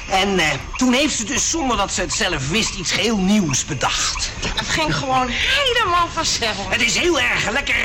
En 0.10 0.30
uh, 0.34 0.46
toen 0.76 0.94
heeft 0.94 1.18
ze 1.18 1.24
dus 1.24 1.50
zonder 1.50 1.78
dat 1.78 1.94
ze 1.94 2.02
het 2.02 2.14
zelf 2.14 2.50
wist 2.50 2.76
iets 2.76 2.94
heel 2.94 3.18
nieuws 3.18 3.66
bedacht. 3.66 4.32
Het 4.56 4.68
ging 4.68 4.96
gewoon 4.96 5.28
helemaal 5.30 6.08
vanzelf. 6.08 6.70
Het 6.70 6.82
is 6.82 6.98
heel 6.98 7.20
erg 7.20 7.52
lekker. 7.52 7.76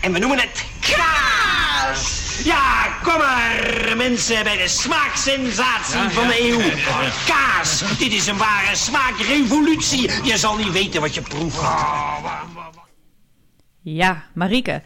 En 0.00 0.12
we 0.12 0.18
noemen 0.18 0.38
het 0.38 0.64
kaas. 0.80 2.20
Ja, 2.44 2.98
kom 3.02 3.18
maar, 3.18 3.96
mensen, 3.96 4.44
bij 4.44 4.56
de 4.56 4.68
smaaksensatie 4.68 5.98
ja, 5.98 6.10
van 6.10 6.26
de 6.26 6.40
eeuw. 6.40 6.60
Kaas, 7.26 7.82
dit 7.98 8.12
is 8.12 8.26
een 8.26 8.36
ware 8.36 8.76
smaakrevolutie. 8.76 10.10
Je 10.24 10.38
zal 10.38 10.56
niet 10.56 10.72
weten 10.72 11.00
wat 11.00 11.14
je 11.14 11.20
proeft. 11.22 11.60
Ja, 13.82 14.24
Marieke, 14.34 14.82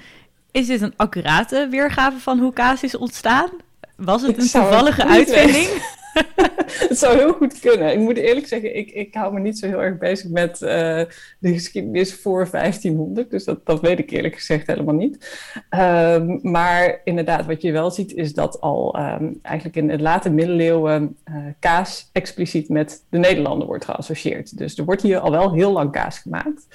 is 0.57 0.67
dit 0.67 0.81
een 0.81 0.97
accurate 0.97 1.69
weergave 1.71 2.19
van 2.19 2.39
hoe 2.39 2.53
kaas 2.53 2.83
is 2.83 2.97
ontstaan? 2.97 3.51
Was 3.97 4.23
het 4.23 4.39
een 4.39 4.49
toevallige 4.49 5.07
uitvinding? 5.07 5.67
het 5.67 6.89
het 6.89 6.99
zou 6.99 7.17
heel 7.17 7.33
goed 7.33 7.61
kunnen. 7.61 7.93
Ik 7.93 7.99
moet 7.99 8.17
eerlijk 8.17 8.47
zeggen, 8.47 8.77
ik, 8.77 8.91
ik 8.91 9.15
hou 9.15 9.33
me 9.33 9.41
niet 9.41 9.59
zo 9.59 9.67
heel 9.67 9.83
erg 9.83 9.99
bezig 9.99 10.31
met 10.31 10.61
uh, 10.61 10.69
de 11.39 11.53
geschiedenis 11.53 12.15
voor 12.15 12.49
1500. 12.51 13.31
Dus 13.31 13.45
dat, 13.45 13.67
dat 13.67 13.81
weet 13.81 13.99
ik 13.99 14.11
eerlijk 14.11 14.35
gezegd 14.35 14.67
helemaal 14.67 14.95
niet. 14.95 15.41
Um, 15.71 16.39
maar 16.43 17.01
inderdaad, 17.05 17.47
wat 17.47 17.63
je 17.63 17.73
wel 17.73 17.91
ziet, 17.91 18.15
is 18.15 18.35
dat 18.35 18.61
al 18.61 18.99
um, 18.99 19.39
eigenlijk 19.43 19.77
in 19.77 19.87
de 19.87 19.99
late 19.99 20.31
middeleeuwen 20.31 21.17
uh, 21.31 21.37
kaas 21.59 22.11
expliciet 22.13 22.69
met 22.69 23.05
de 23.11 23.19
Nederlanden 23.19 23.67
wordt 23.67 23.85
geassocieerd. 23.85 24.59
Dus 24.59 24.79
er 24.79 24.85
wordt 24.85 25.03
hier 25.03 25.19
al 25.19 25.31
wel 25.31 25.53
heel 25.53 25.73
lang 25.73 25.93
kaas 25.93 26.19
gemaakt. 26.19 26.67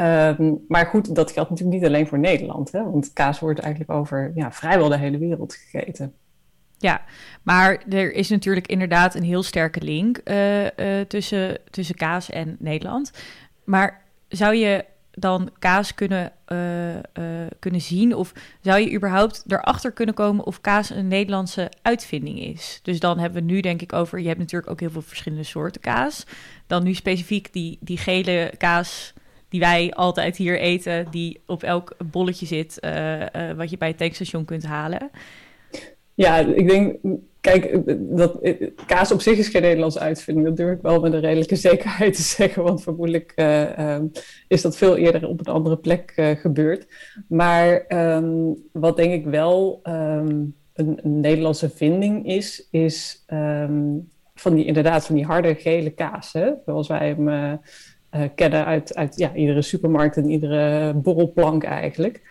Um, 0.00 0.64
maar 0.68 0.86
goed, 0.86 1.14
dat 1.14 1.30
geldt 1.30 1.50
natuurlijk 1.50 1.78
niet 1.78 1.88
alleen 1.88 2.06
voor 2.06 2.18
Nederland. 2.18 2.72
Hè? 2.72 2.82
Want 2.82 3.12
kaas 3.12 3.38
wordt 3.38 3.60
eigenlijk 3.60 3.92
over 3.92 4.32
ja, 4.34 4.52
vrijwel 4.52 4.88
de 4.88 4.96
hele 4.96 5.18
wereld 5.18 5.54
gegeten. 5.54 6.14
Ja, 6.78 7.04
maar 7.42 7.82
er 7.88 8.12
is 8.12 8.28
natuurlijk 8.28 8.66
inderdaad 8.66 9.14
een 9.14 9.22
heel 9.22 9.42
sterke 9.42 9.80
link 9.80 10.20
uh, 10.24 10.62
uh, 10.64 10.70
tussen, 11.08 11.58
tussen 11.70 11.94
kaas 11.94 12.30
en 12.30 12.56
Nederland. 12.58 13.12
Maar 13.64 14.02
zou 14.28 14.54
je 14.54 14.84
dan 15.10 15.50
kaas 15.58 15.94
kunnen, 15.94 16.32
uh, 16.48 17.46
kunnen 17.58 17.80
zien? 17.80 18.14
Of 18.14 18.32
zou 18.60 18.80
je 18.80 18.92
überhaupt 18.92 19.44
erachter 19.46 19.92
kunnen 19.92 20.14
komen 20.14 20.44
of 20.44 20.60
kaas 20.60 20.90
een 20.90 21.08
Nederlandse 21.08 21.70
uitvinding 21.82 22.40
is? 22.40 22.80
Dus 22.82 23.00
dan 23.00 23.18
hebben 23.18 23.46
we 23.46 23.52
nu 23.52 23.60
denk 23.60 23.82
ik 23.82 23.92
over, 23.92 24.20
je 24.20 24.26
hebt 24.28 24.38
natuurlijk 24.38 24.70
ook 24.70 24.80
heel 24.80 24.90
veel 24.90 25.02
verschillende 25.02 25.44
soorten 25.44 25.80
kaas. 25.80 26.26
Dan 26.66 26.82
nu 26.82 26.94
specifiek 26.94 27.52
die, 27.52 27.78
die 27.80 27.98
gele 27.98 28.52
kaas 28.58 29.12
die 29.50 29.60
wij 29.60 29.92
altijd 29.92 30.36
hier 30.36 30.58
eten, 30.58 31.06
die 31.10 31.40
op 31.46 31.62
elk 31.62 31.96
bolletje 32.10 32.46
zit, 32.46 32.78
wat 33.56 33.70
je 33.70 33.76
bij 33.78 33.88
het 33.88 33.98
tankstation 33.98 34.44
kunt 34.44 34.64
halen. 34.64 35.10
Ja, 36.20 36.38
ik 36.38 36.68
denk, 36.68 36.96
kijk, 37.40 37.82
dat, 37.98 38.38
kaas 38.86 39.12
op 39.12 39.20
zich 39.20 39.38
is 39.38 39.48
geen 39.48 39.62
Nederlandse 39.62 40.00
uitvinding. 40.00 40.46
Dat 40.46 40.56
durf 40.56 40.76
ik 40.76 40.82
wel 40.82 41.00
met 41.00 41.12
een 41.12 41.20
redelijke 41.20 41.56
zekerheid 41.70 42.14
te 42.14 42.22
zeggen. 42.22 42.62
Want 42.62 42.82
vermoedelijk 42.82 43.32
um, 43.78 44.10
is 44.48 44.62
dat 44.62 44.76
veel 44.76 44.96
eerder 44.96 45.28
op 45.28 45.40
een 45.40 45.52
andere 45.52 45.76
plek 45.76 46.12
gebeurd. 46.40 46.86
Maar 47.28 47.84
um, 47.88 48.54
wat 48.72 48.96
denk 48.96 49.12
ik 49.12 49.24
wel 49.24 49.80
um, 49.82 50.54
een, 50.74 51.00
Nederlandse 51.02 51.70
vinding 51.70 52.26
is, 52.26 52.68
is 52.70 53.24
van 54.34 54.54
die, 54.54 54.64
inderdaad 54.64 55.06
van 55.06 55.14
die 55.14 55.24
harde 55.24 55.54
gele 55.54 55.90
kaas. 55.90 56.32
Hè? 56.32 56.50
Zoals 56.64 56.88
wij 56.88 57.08
hem 57.08 57.58
kennen 58.34 58.64
uit, 58.64 58.94
uit 58.94 59.16
ja, 59.16 59.34
iedere 59.34 59.62
supermarkt 59.62 60.16
en 60.16 60.30
iedere 60.30 60.92
borrelplank 60.94 61.64
eigenlijk. 61.64 62.22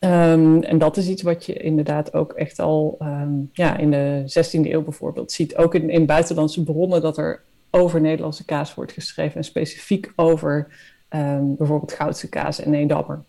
Um, 0.00 0.62
en 0.62 0.78
dat 0.78 0.96
is 0.96 1.08
iets 1.08 1.22
wat 1.22 1.46
je 1.46 1.52
inderdaad 1.52 2.14
ook 2.14 2.32
echt 2.32 2.58
al 2.58 2.96
um, 3.02 3.50
ja, 3.52 3.76
in 3.76 3.90
de 3.90 4.22
16e 4.22 4.70
eeuw 4.70 4.82
bijvoorbeeld 4.82 5.32
ziet. 5.32 5.56
Ook 5.56 5.74
in, 5.74 5.90
in 5.90 6.06
buitenlandse 6.06 6.62
bronnen 6.62 7.00
dat 7.00 7.18
er 7.18 7.42
over 7.70 8.00
Nederlandse 8.00 8.44
kaas 8.44 8.74
wordt 8.74 8.92
geschreven. 8.92 9.36
En 9.36 9.44
specifiek 9.44 10.12
over 10.16 10.66
um, 11.10 11.56
bijvoorbeeld 11.56 11.92
Goudse 11.92 12.28
kaas 12.28 12.60
en 12.60 12.74
Edammer. 12.74 13.22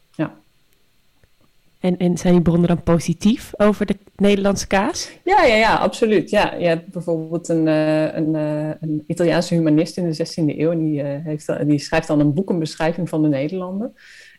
En, 1.82 1.98
en 1.98 2.18
zijn 2.18 2.34
die 2.34 2.42
bronnen 2.42 2.68
dan 2.68 2.84
positief 2.84 3.52
over 3.58 3.86
de 3.86 3.98
Nederlandse 4.16 4.68
kaas? 4.68 5.12
Ja, 5.24 5.44
ja, 5.44 5.56
ja 5.56 5.76
absoluut. 5.76 6.30
Ja, 6.30 6.54
je 6.54 6.66
hebt 6.66 6.92
bijvoorbeeld 6.92 7.50
een, 7.50 7.68
uh, 7.68 8.16
een, 8.16 8.34
uh, 8.34 8.70
een 8.80 9.04
Italiaanse 9.08 9.54
humanist 9.54 9.98
in 9.98 10.12
de 10.12 10.16
16e 10.16 10.58
eeuw. 10.58 10.78
Die, 10.78 11.04
heeft, 11.04 11.68
die 11.68 11.80
schrijft 11.80 12.08
dan 12.08 12.20
een 12.20 12.34
boek, 12.34 12.50
een 12.50 12.60
beschrijving 12.60 13.10
van 13.10 13.22
de 13.22 13.28
Nederlanden. 13.28 13.96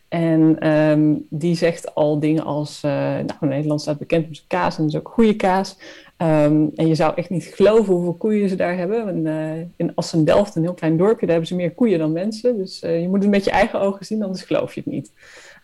En 0.07 0.69
um, 0.69 1.25
die 1.29 1.55
zegt 1.55 1.95
al 1.95 2.19
dingen 2.19 2.43
als, 2.43 2.81
nou, 2.81 3.25
Nederland 3.39 3.81
staat 3.81 3.97
bekend 3.97 4.27
om 4.27 4.33
zijn 4.33 4.47
kaas 4.47 4.77
en 4.77 4.85
is 4.85 4.95
ook 4.95 5.09
goede 5.13 5.35
kaas. 5.35 5.77
Um, 6.17 6.71
en 6.75 6.87
je 6.87 6.95
zou 6.95 7.13
echt 7.15 7.29
niet 7.29 7.43
geloven 7.43 7.93
hoeveel 7.93 8.13
koeien 8.13 8.49
ze 8.49 8.55
daar 8.55 8.77
hebben. 8.77 9.07
En, 9.07 9.25
uh, 9.25 9.65
in 9.75 9.95
Assen-Delft, 9.95 10.55
een 10.55 10.61
heel 10.61 10.73
klein 10.73 10.97
dorpje, 10.97 11.19
daar 11.25 11.35
hebben 11.35 11.47
ze 11.47 11.55
meer 11.55 11.73
koeien 11.73 11.99
dan 11.99 12.11
mensen. 12.11 12.57
Dus 12.57 12.79
je 12.79 13.07
moet 13.09 13.21
het 13.21 13.31
met 13.31 13.43
je 13.43 13.51
eigen 13.51 13.79
ogen 13.79 14.05
zien, 14.05 14.23
anders 14.23 14.43
geloof 14.43 14.73
je 14.73 14.81
het 14.83 14.93
niet. 14.93 15.11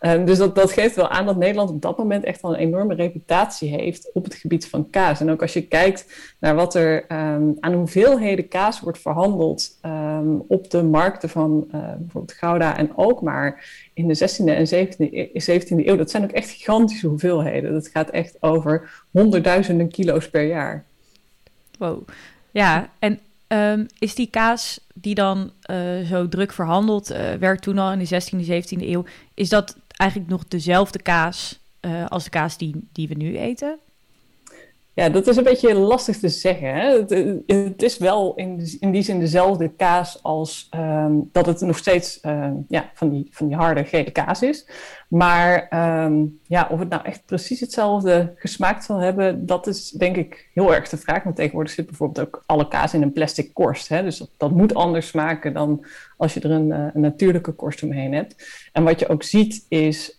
Um, 0.01 0.25
dus 0.25 0.37
dat, 0.37 0.71
geeft 0.71 0.95
wel 0.95 1.09
aan 1.09 1.25
dat 1.25 1.37
Nederland 1.37 1.69
op 1.69 1.81
dat 1.81 1.97
moment 1.97 2.23
echt 2.23 2.41
wel 2.41 2.53
een 2.53 2.59
enorme 2.59 2.93
reputatie 2.93 3.69
heeft 3.69 4.09
op 4.13 4.23
het 4.23 4.33
gebied 4.33 4.67
van 4.67 4.89
kaas. 4.89 5.19
En 5.19 5.31
ook 5.31 5.41
als 5.41 5.53
je 5.53 5.67
kijkt 5.67 6.33
naar 6.39 6.55
wat 6.55 6.75
er 6.75 7.05
um, 7.11 7.57
aan 7.59 7.73
hoeveelheden 7.73 8.47
kaas 8.47 8.79
wordt 8.79 8.99
verhandeld 8.99 9.77
um, 9.85 10.43
op 10.47 10.71
de 10.71 10.83
markten 10.83 11.29
van 11.29 11.67
uh, 11.67 11.81
bijvoorbeeld 11.97 12.37
Gouda 12.37 12.77
en 12.77 12.95
Alkmaar 12.95 13.65
in 13.93 14.07
de 14.07 14.17
16e 14.17 14.45
en 14.45 14.87
17e, 14.87 15.29
17e 15.51 15.85
eeuw, 15.85 15.95
dat 15.95 16.11
zijn 16.11 16.23
ook 16.23 16.31
echt 16.31 16.49
gigantische 16.49 17.07
hoeveelheden. 17.07 17.73
Dat 17.73 17.87
gaat 17.87 18.09
echt 18.09 18.37
over 18.39 19.03
honderdduizenden 19.11 19.89
kilo's 19.89 20.29
per 20.29 20.43
jaar. 20.43 20.83
Wow. 21.77 22.07
Ja, 22.51 22.89
en 22.99 23.19
is 23.99 24.15
die 24.15 24.29
kaas 24.29 24.87
die 24.93 25.15
dan 25.15 25.51
uh, 25.71 26.05
zo 26.05 26.29
druk 26.29 26.51
verhandeld 26.51 27.07
werd 27.39 27.61
toen 27.61 27.77
al 27.77 27.91
in 27.91 27.99
de 27.99 28.21
16e, 28.21 28.45
17e 28.45 28.87
eeuw, 28.87 29.03
is 29.33 29.49
dat 29.49 29.75
eigenlijk 29.99 30.29
nog 30.31 30.47
dezelfde 30.47 31.01
kaas 31.01 31.59
uh, 31.81 32.05
als 32.05 32.23
de 32.23 32.29
kaas 32.29 32.57
die, 32.57 32.87
die 32.91 33.07
we 33.07 33.13
nu 33.13 33.37
eten? 33.37 33.79
Ja, 34.93 35.09
dat 35.09 35.27
is 35.27 35.35
een 35.35 35.43
beetje 35.43 35.73
lastig 35.73 36.17
te 36.17 36.29
zeggen. 36.29 36.75
Hè? 36.75 37.03
Het, 37.45 37.83
is 37.83 37.97
wel 37.97 38.35
in, 38.35 38.77
in 38.79 38.91
die 38.91 39.01
zin 39.01 39.19
dezelfde 39.19 39.69
kaas 39.69 40.23
als 40.23 40.69
um, 40.75 41.29
dat 41.31 41.45
het 41.45 41.61
nog 41.61 41.77
steeds 41.77 42.19
um, 42.23 42.65
ja, 42.67 42.91
van, 42.93 43.09
die, 43.09 43.27
van 43.31 43.47
die 43.47 43.55
harde 43.55 43.83
gele 43.83 44.11
kaas 44.11 44.41
is. 44.41 44.69
Maar 45.07 45.67
um, 46.05 46.39
ja, 46.43 46.67
of 46.71 46.79
het 46.79 46.89
nou 46.89 47.03
echt 47.05 47.25
precies 47.25 47.59
hetzelfde 47.59 48.33
gesmaakt 48.35 48.83
zal 48.83 48.97
hebben, 48.97 49.45
dat 49.45 49.67
is 49.67 49.89
denk 49.89 50.15
ik 50.15 50.49
heel 50.53 50.73
erg 50.73 50.89
de 50.89 50.97
vraag. 50.97 51.23
Want 51.23 51.35
tegenwoordig 51.35 51.73
zit 51.73 51.85
bijvoorbeeld 51.85 52.27
ook 52.27 52.43
alle 52.45 52.67
kaas 52.67 52.93
in 52.93 53.01
een 53.01 53.13
plastic 53.13 53.53
korst. 53.53 53.89
Hè? 53.89 54.03
Dus 54.03 54.25
dat, 54.37 54.51
moet 54.51 54.73
anders 54.73 55.07
smaken 55.07 55.53
dan 55.53 55.85
als 56.17 56.33
je 56.33 56.39
er 56.39 56.51
een, 56.51 56.71
een 56.71 57.01
natuurlijke 57.01 57.51
korst 57.51 57.83
omheen 57.83 58.13
hebt. 58.13 58.69
En 58.73 58.83
wat 58.83 58.99
je 58.99 59.07
ook 59.07 59.23
ziet 59.23 59.65
is 59.67 60.15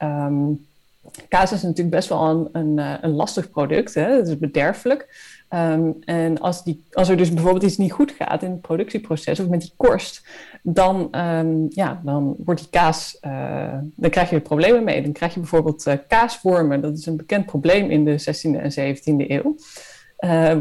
kaas 1.28 1.52
is 1.52 1.62
natuurlijk 1.62 1.96
best 1.96 2.08
wel 2.08 2.28
een, 2.28 2.48
een, 2.52 2.78
eh, 2.78 2.94
een 3.00 3.10
lastig 3.10 3.50
product. 3.50 3.94
Hè? 3.94 4.16
Het 4.16 4.28
is 4.28 4.38
bederfelijk. 4.38 5.08
Um, 5.54 5.96
en 6.04 6.40
als, 6.40 6.64
die, 6.64 6.84
als 6.92 7.08
er 7.08 7.16
dus 7.16 7.32
bijvoorbeeld 7.32 7.64
iets 7.64 7.76
niet 7.76 7.92
goed 7.92 8.12
gaat 8.18 8.42
in 8.42 8.50
het 8.50 8.60
productieproces 8.60 9.40
of 9.40 9.48
met 9.48 9.60
die 9.60 9.72
korst, 9.76 10.26
dan, 10.62 11.18
um, 11.18 11.66
ja, 11.68 12.00
dan 12.04 12.34
wordt 12.44 12.60
die 12.60 12.70
kaas, 12.70 13.18
uh, 13.20 13.74
dan 13.96 14.10
krijg 14.10 14.30
je 14.30 14.40
problemen 14.40 14.84
mee. 14.84 15.02
Dan 15.02 15.12
krijg 15.12 15.34
je 15.34 15.40
bijvoorbeeld 15.40 15.86
uh, 15.86 15.94
kaaswormen. 16.08 16.80
Dat 16.80 16.98
is 16.98 17.06
een 17.06 17.16
bekend 17.16 17.46
probleem 17.46 17.90
in 17.90 18.04
de 18.04 18.20
16e 18.20 18.60
en 18.60 18.96
17e 18.96 19.28
eeuw. 19.28 19.56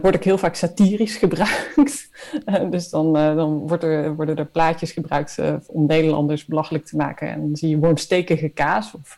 Wordt 0.02 0.16
ook 0.16 0.24
heel 0.24 0.38
vaak 0.38 0.56
satirisch 0.56 1.16
gebruikt. 1.24 2.10
Dus 2.70 2.90
dan, 2.90 3.14
dan 3.14 3.68
wordt 3.68 3.84
er, 3.84 4.16
worden 4.16 4.36
er 4.36 4.46
plaatjes 4.46 4.92
gebruikt 4.92 5.38
om 5.68 5.86
Nederlanders 5.86 6.46
belachelijk 6.46 6.86
te 6.86 6.96
maken. 6.96 7.28
En 7.30 7.40
dan 7.40 7.56
zie 7.56 7.70
je 7.70 7.78
wormstekige 7.78 8.50
kaas 8.50 8.94
of 8.94 9.18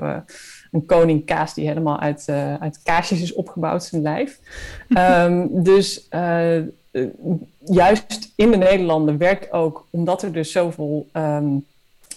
een 0.72 0.86
koning 0.86 1.26
kaas 1.26 1.54
die 1.54 1.68
helemaal 1.68 2.00
uit, 2.00 2.26
uh, 2.30 2.56
uit 2.56 2.80
kaasjes 2.84 3.22
is 3.22 3.34
opgebouwd, 3.34 3.84
zijn 3.84 4.02
lijf. 4.02 4.40
um, 4.90 5.50
dus 5.64 6.08
uh, 6.10 6.58
juist 7.66 8.34
in 8.36 8.52
de 8.52 8.58
Nederlanden 8.58 9.18
werkt 9.18 9.52
ook, 9.52 9.88
omdat 9.90 10.24
er 10.24 10.32
dus 10.32 10.52
zoveel 10.52 11.08
um, 11.14 11.66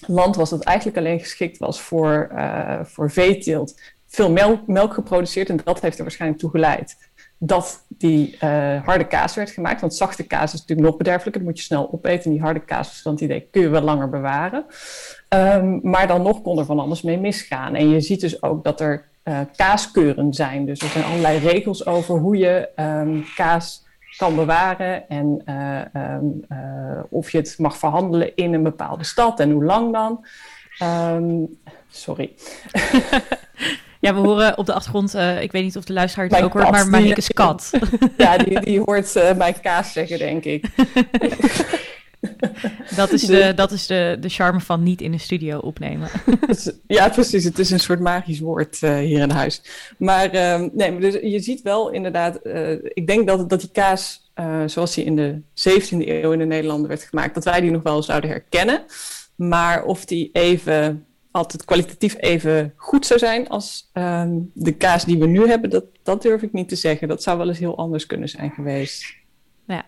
land 0.06 0.36
was 0.36 0.50
dat 0.50 0.62
eigenlijk 0.62 0.98
alleen 0.98 1.20
geschikt 1.20 1.58
was 1.58 1.80
voor, 1.80 2.30
uh, 2.32 2.80
voor 2.84 3.10
veeteelt, 3.10 3.80
veel 4.06 4.30
melk, 4.30 4.66
melk 4.66 4.94
geproduceerd 4.94 5.48
en 5.48 5.60
dat 5.64 5.80
heeft 5.80 5.96
er 5.96 6.02
waarschijnlijk 6.02 6.40
toe 6.40 6.50
geleid 6.50 6.96
dat 7.38 7.84
die 7.88 8.36
uh, 8.44 8.84
harde 8.84 9.06
kaas 9.06 9.34
werd 9.34 9.50
gemaakt. 9.50 9.80
Want 9.80 9.94
zachte 9.94 10.22
kaas 10.22 10.52
is 10.52 10.60
natuurlijk 10.60 10.88
nog 10.88 10.96
bederfelijker. 10.96 11.40
Dat 11.40 11.50
moet 11.50 11.58
je 11.58 11.64
snel 11.64 11.92
opeten. 11.92 12.24
En 12.24 12.30
die 12.30 12.40
harde 12.40 12.60
kaas, 12.60 12.90
is 12.90 13.02
dan 13.02 13.12
het 13.12 13.22
idee, 13.22 13.48
kun 13.50 13.62
je 13.62 13.68
wel 13.68 13.82
langer 13.82 14.10
bewaren. 14.10 14.64
Um, 15.28 15.80
maar 15.82 16.06
dan 16.06 16.22
nog 16.22 16.42
kon 16.42 16.58
er 16.58 16.64
van 16.64 16.78
alles 16.78 17.02
mee 17.02 17.18
misgaan. 17.18 17.74
En 17.74 17.88
je 17.88 18.00
ziet 18.00 18.20
dus 18.20 18.42
ook 18.42 18.64
dat 18.64 18.80
er 18.80 19.04
uh, 19.24 19.40
kaaskeuren 19.56 20.34
zijn. 20.34 20.66
Dus 20.66 20.80
er 20.80 20.88
zijn 20.88 21.04
allerlei 21.04 21.38
regels 21.38 21.86
over 21.86 22.18
hoe 22.18 22.36
je 22.36 22.68
um, 22.76 23.24
kaas 23.34 23.82
kan 24.16 24.34
bewaren. 24.34 25.08
En 25.08 25.42
uh, 25.48 25.80
um, 26.14 26.44
of 27.10 27.30
je 27.30 27.38
het 27.38 27.58
mag 27.58 27.78
verhandelen 27.78 28.36
in 28.36 28.54
een 28.54 28.62
bepaalde 28.62 29.04
stad 29.04 29.40
en 29.40 29.50
hoe 29.50 29.64
lang 29.64 29.92
dan. 29.92 30.26
sorry. 31.88 32.34
Ja, 34.04 34.14
we 34.14 34.20
horen 34.20 34.58
op 34.58 34.66
de 34.66 34.72
achtergrond, 34.72 35.14
uh, 35.14 35.42
ik 35.42 35.52
weet 35.52 35.62
niet 35.62 35.76
of 35.76 35.84
de 35.84 35.92
luisteraar 35.92 36.28
het 36.28 36.42
ook 36.42 36.52
hoort, 36.52 36.70
maar 36.70 36.88
Marieke's 36.88 37.28
kat. 37.28 37.70
Ja, 38.16 38.36
die, 38.36 38.60
die 38.60 38.80
hoort 38.80 39.16
uh, 39.16 39.34
mijn 39.34 39.60
kaas 39.60 39.92
zeggen, 39.92 40.18
denk 40.18 40.44
ik. 40.44 40.66
dat 42.96 43.12
is, 43.12 43.22
de, 43.22 43.52
dat 43.56 43.70
is 43.72 43.86
de, 43.86 44.16
de 44.20 44.28
charme 44.28 44.60
van 44.60 44.82
niet 44.82 45.00
in 45.00 45.10
de 45.10 45.18
studio 45.18 45.58
opnemen. 45.58 46.08
ja, 46.86 47.08
precies. 47.08 47.44
Het 47.44 47.58
is 47.58 47.70
een 47.70 47.80
soort 47.80 48.00
magisch 48.00 48.40
woord 48.40 48.82
uh, 48.82 48.98
hier 48.98 49.20
in 49.20 49.30
huis. 49.30 49.62
Maar 49.98 50.34
uh, 50.34 50.64
nee, 50.72 50.98
dus 50.98 51.14
je 51.14 51.40
ziet 51.40 51.62
wel 51.62 51.90
inderdaad, 51.90 52.40
uh, 52.42 52.70
ik 52.72 53.06
denk 53.06 53.26
dat, 53.26 53.50
dat 53.50 53.60
die 53.60 53.70
kaas, 53.72 54.30
zoals 54.66 54.94
die 54.94 55.04
in 55.04 55.16
de 55.16 55.40
17e 55.54 56.08
eeuw 56.08 56.32
in 56.32 56.38
de 56.38 56.44
Nederlanden 56.44 56.88
werd 56.88 57.02
gemaakt, 57.02 57.34
dat 57.34 57.44
wij 57.44 57.60
die 57.60 57.70
nog 57.70 57.82
wel 57.82 58.02
zouden 58.02 58.30
herkennen. 58.30 58.84
Maar 59.34 59.84
of 59.84 60.04
die 60.04 60.30
even 60.32 61.06
altijd 61.34 61.64
kwalitatief 61.64 62.16
even 62.18 62.72
goed 62.76 63.06
zou 63.06 63.18
zijn 63.18 63.48
als 63.48 63.90
um, 63.92 64.50
de 64.54 64.72
kaas 64.72 65.04
die 65.04 65.18
we 65.18 65.26
nu 65.26 65.46
hebben, 65.48 65.70
dat, 65.70 65.84
dat 66.02 66.22
durf 66.22 66.42
ik 66.42 66.52
niet 66.52 66.68
te 66.68 66.76
zeggen. 66.76 67.08
Dat 67.08 67.22
zou 67.22 67.38
wel 67.38 67.48
eens 67.48 67.58
heel 67.58 67.76
anders 67.76 68.06
kunnen 68.06 68.28
zijn 68.28 68.50
geweest. 68.50 69.14
Ja. 69.66 69.84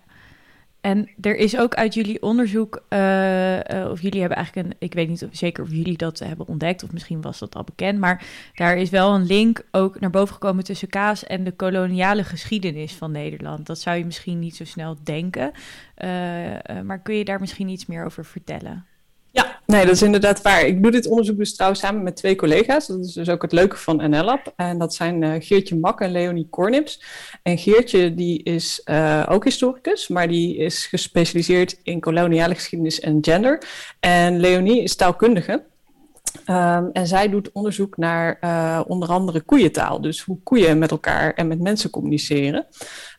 En 0.81 1.09
er 1.21 1.37
is 1.37 1.59
ook 1.59 1.75
uit 1.75 1.95
jullie 1.95 2.23
onderzoek, 2.23 2.83
eh, 2.89 3.83
eh, 3.83 3.91
of 3.91 4.01
jullie 4.01 4.21
hebben 4.21 4.39
eigenlijk 4.39 4.67
een, 4.67 4.77
ik 4.79 4.95
weet 4.95 5.09
niet 5.09 5.25
of, 5.25 5.29
zeker 5.33 5.63
of 5.65 5.71
jullie 5.71 5.97
dat 5.97 6.19
hebben 6.19 6.47
ontdekt, 6.49 6.83
of 6.83 6.93
misschien 6.93 7.21
was 7.21 7.39
dat 7.39 7.55
al 7.55 7.65
bekend, 7.65 7.99
maar 7.99 8.27
daar 8.55 8.77
is 8.77 8.91
wel 8.91 9.15
een 9.15 9.27
link 9.27 9.67
ook 9.71 10.01
naar 10.01 10.11
boven 10.11 10.35
gekomen 10.35 10.65
tussen 10.65 10.89
kaas 10.89 11.25
en 11.25 11.45
de 11.45 11.53
koloniale 11.53 12.25
geschiedenis 12.25 12.93
van 12.93 13.13
Nederland. 13.13 13.67
Dat 13.67 13.79
zou 13.79 13.97
je 13.97 14.05
misschien 14.05 14.39
niet 14.39 14.57
zo 14.57 14.65
snel 14.65 14.97
denken, 15.03 15.53
uh, 15.53 16.09
maar 16.85 17.01
kun 17.03 17.15
je 17.15 17.25
daar 17.25 17.41
misschien 17.41 17.69
iets 17.69 17.87
meer 17.87 18.05
over 18.05 18.25
vertellen? 18.25 18.87
Ja, 19.37 19.61
nee, 19.66 19.85
dat 19.85 19.94
is 19.94 20.03
inderdaad 20.03 20.42
waar. 20.42 20.66
Ik 20.66 20.83
doe 20.83 20.90
dit 20.90 21.07
onderzoek 21.07 21.37
dus 21.37 21.55
trouwens 21.55 21.81
samen 21.81 22.03
met 22.03 22.16
twee 22.16 22.37
collega's. 22.37 22.87
Dat 22.87 22.99
is 22.99 23.12
dus 23.12 23.29
ook 23.29 23.42
het 23.42 23.53
leuke 23.53 23.77
van 23.77 24.11
NLab. 24.11 24.53
En 24.57 24.79
dat 24.79 24.94
zijn 24.94 25.22
uh, 25.22 25.35
Geertje 25.38 25.79
Mak 25.79 26.01
en 26.01 26.11
Leonie 26.11 26.46
Kornips. 26.51 27.03
En 27.42 27.59
Geertje 27.59 28.14
die 28.14 28.42
is 28.42 28.83
uh, 28.85 29.27
ook 29.29 29.44
historicus, 29.44 30.09
maar 30.09 30.29
die 30.29 30.57
is 30.57 30.87
gespecialiseerd 30.87 31.81
in 31.83 32.01
koloniale 32.01 32.55
geschiedenis 32.55 33.01
en 33.01 33.18
gender. 33.20 33.62
En 34.01 34.40
Leonie 34.40 34.83
is 34.83 34.96
taalkundige. 34.96 35.64
Um, 36.51 36.90
en 36.92 37.07
zij 37.07 37.29
doet 37.29 37.53
onderzoek 37.53 37.96
naar 37.96 38.38
uh, 38.40 38.81
onder 38.87 39.09
andere 39.09 39.40
koeientaal. 39.40 40.01
Dus 40.01 40.20
hoe 40.20 40.38
koeien 40.42 40.79
met 40.79 40.90
elkaar 40.90 41.35
en 41.35 41.49
met 41.49 41.61
mensen 41.61 41.90
communiceren. 41.90 42.66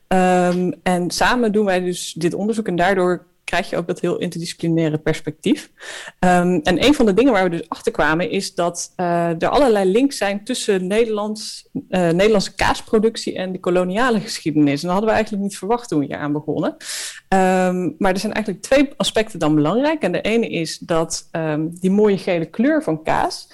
Um, 0.07 0.73
en 0.83 1.11
samen 1.11 1.51
doen 1.51 1.65
wij 1.65 1.79
dus 1.79 2.13
dit 2.13 2.33
onderzoek 2.33 2.67
en 2.67 2.75
daardoor 2.75 3.25
krijg 3.47 3.69
je 3.69 3.77
ook 3.77 3.87
dat 3.87 3.99
heel 3.99 4.17
interdisciplinaire 4.17 4.97
perspectief. 4.97 5.71
Um, 6.19 6.59
en 6.63 6.85
een 6.85 6.93
van 6.93 7.05
de 7.05 7.13
dingen 7.13 7.33
waar 7.33 7.43
we 7.43 7.49
dus 7.49 7.69
achter 7.69 7.91
kwamen 7.91 8.29
is 8.29 8.55
dat 8.55 8.93
uh, 8.97 9.41
er 9.41 9.49
allerlei 9.49 9.91
links 9.91 10.17
zijn 10.17 10.43
tussen 10.43 10.87
Nederlands, 10.87 11.69
uh, 11.73 12.09
Nederlandse 12.09 12.55
kaasproductie 12.55 13.35
en 13.35 13.51
de 13.51 13.59
koloniale 13.59 14.19
geschiedenis. 14.19 14.81
En 14.81 14.87
dat 14.87 14.91
hadden 14.91 15.09
we 15.09 15.15
eigenlijk 15.15 15.43
niet 15.43 15.57
verwacht 15.57 15.89
toen 15.89 15.99
we 15.99 16.05
hier 16.05 16.17
aan 16.17 16.33
begonnen. 16.33 16.71
Um, 16.71 17.95
maar 17.97 18.13
er 18.13 18.19
zijn 18.19 18.33
eigenlijk 18.33 18.65
twee 18.65 18.89
aspecten 18.97 19.39
dan 19.39 19.55
belangrijk. 19.55 20.01
En 20.01 20.11
de 20.11 20.21
ene 20.21 20.49
is 20.49 20.77
dat 20.77 21.29
um, 21.31 21.79
die 21.79 21.91
mooie 21.91 22.17
gele 22.17 22.45
kleur 22.45 22.83
van 22.83 23.03
kaas. 23.03 23.49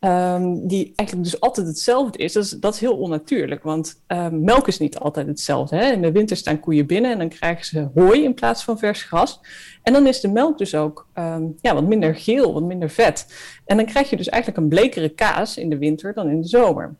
Um, 0.00 0.66
die 0.68 0.92
eigenlijk 0.96 1.30
dus 1.30 1.40
altijd 1.40 1.66
hetzelfde 1.66 2.18
is. 2.18 2.32
Dat 2.32 2.44
is, 2.44 2.50
dat 2.50 2.74
is 2.74 2.80
heel 2.80 2.96
onnatuurlijk, 2.96 3.62
want 3.62 4.02
um, 4.06 4.44
melk 4.44 4.68
is 4.68 4.78
niet 4.78 4.98
altijd 4.98 5.26
hetzelfde. 5.26 5.76
Hè? 5.76 5.92
In 5.92 6.02
de 6.02 6.12
winter 6.12 6.36
staan 6.36 6.60
koeien 6.60 6.86
binnen 6.86 7.10
en 7.10 7.18
dan 7.18 7.28
krijgen 7.28 7.64
ze 7.64 7.88
hooi 7.94 8.24
in 8.24 8.34
plaats 8.34 8.64
van 8.64 8.78
vers 8.78 9.02
gras. 9.02 9.40
En 9.82 9.92
dan 9.92 10.06
is 10.06 10.20
de 10.20 10.28
melk 10.28 10.58
dus 10.58 10.74
ook 10.74 11.06
um, 11.14 11.56
ja, 11.60 11.74
wat 11.74 11.86
minder 11.86 12.14
geel, 12.14 12.52
wat 12.52 12.62
minder 12.62 12.90
vet. 12.90 13.26
En 13.64 13.76
dan 13.76 13.86
krijg 13.86 14.10
je 14.10 14.16
dus 14.16 14.28
eigenlijk 14.28 14.62
een 14.62 14.68
blekere 14.68 15.08
kaas 15.08 15.56
in 15.56 15.70
de 15.70 15.78
winter 15.78 16.14
dan 16.14 16.28
in 16.28 16.40
de 16.40 16.48
zomer. 16.48 16.94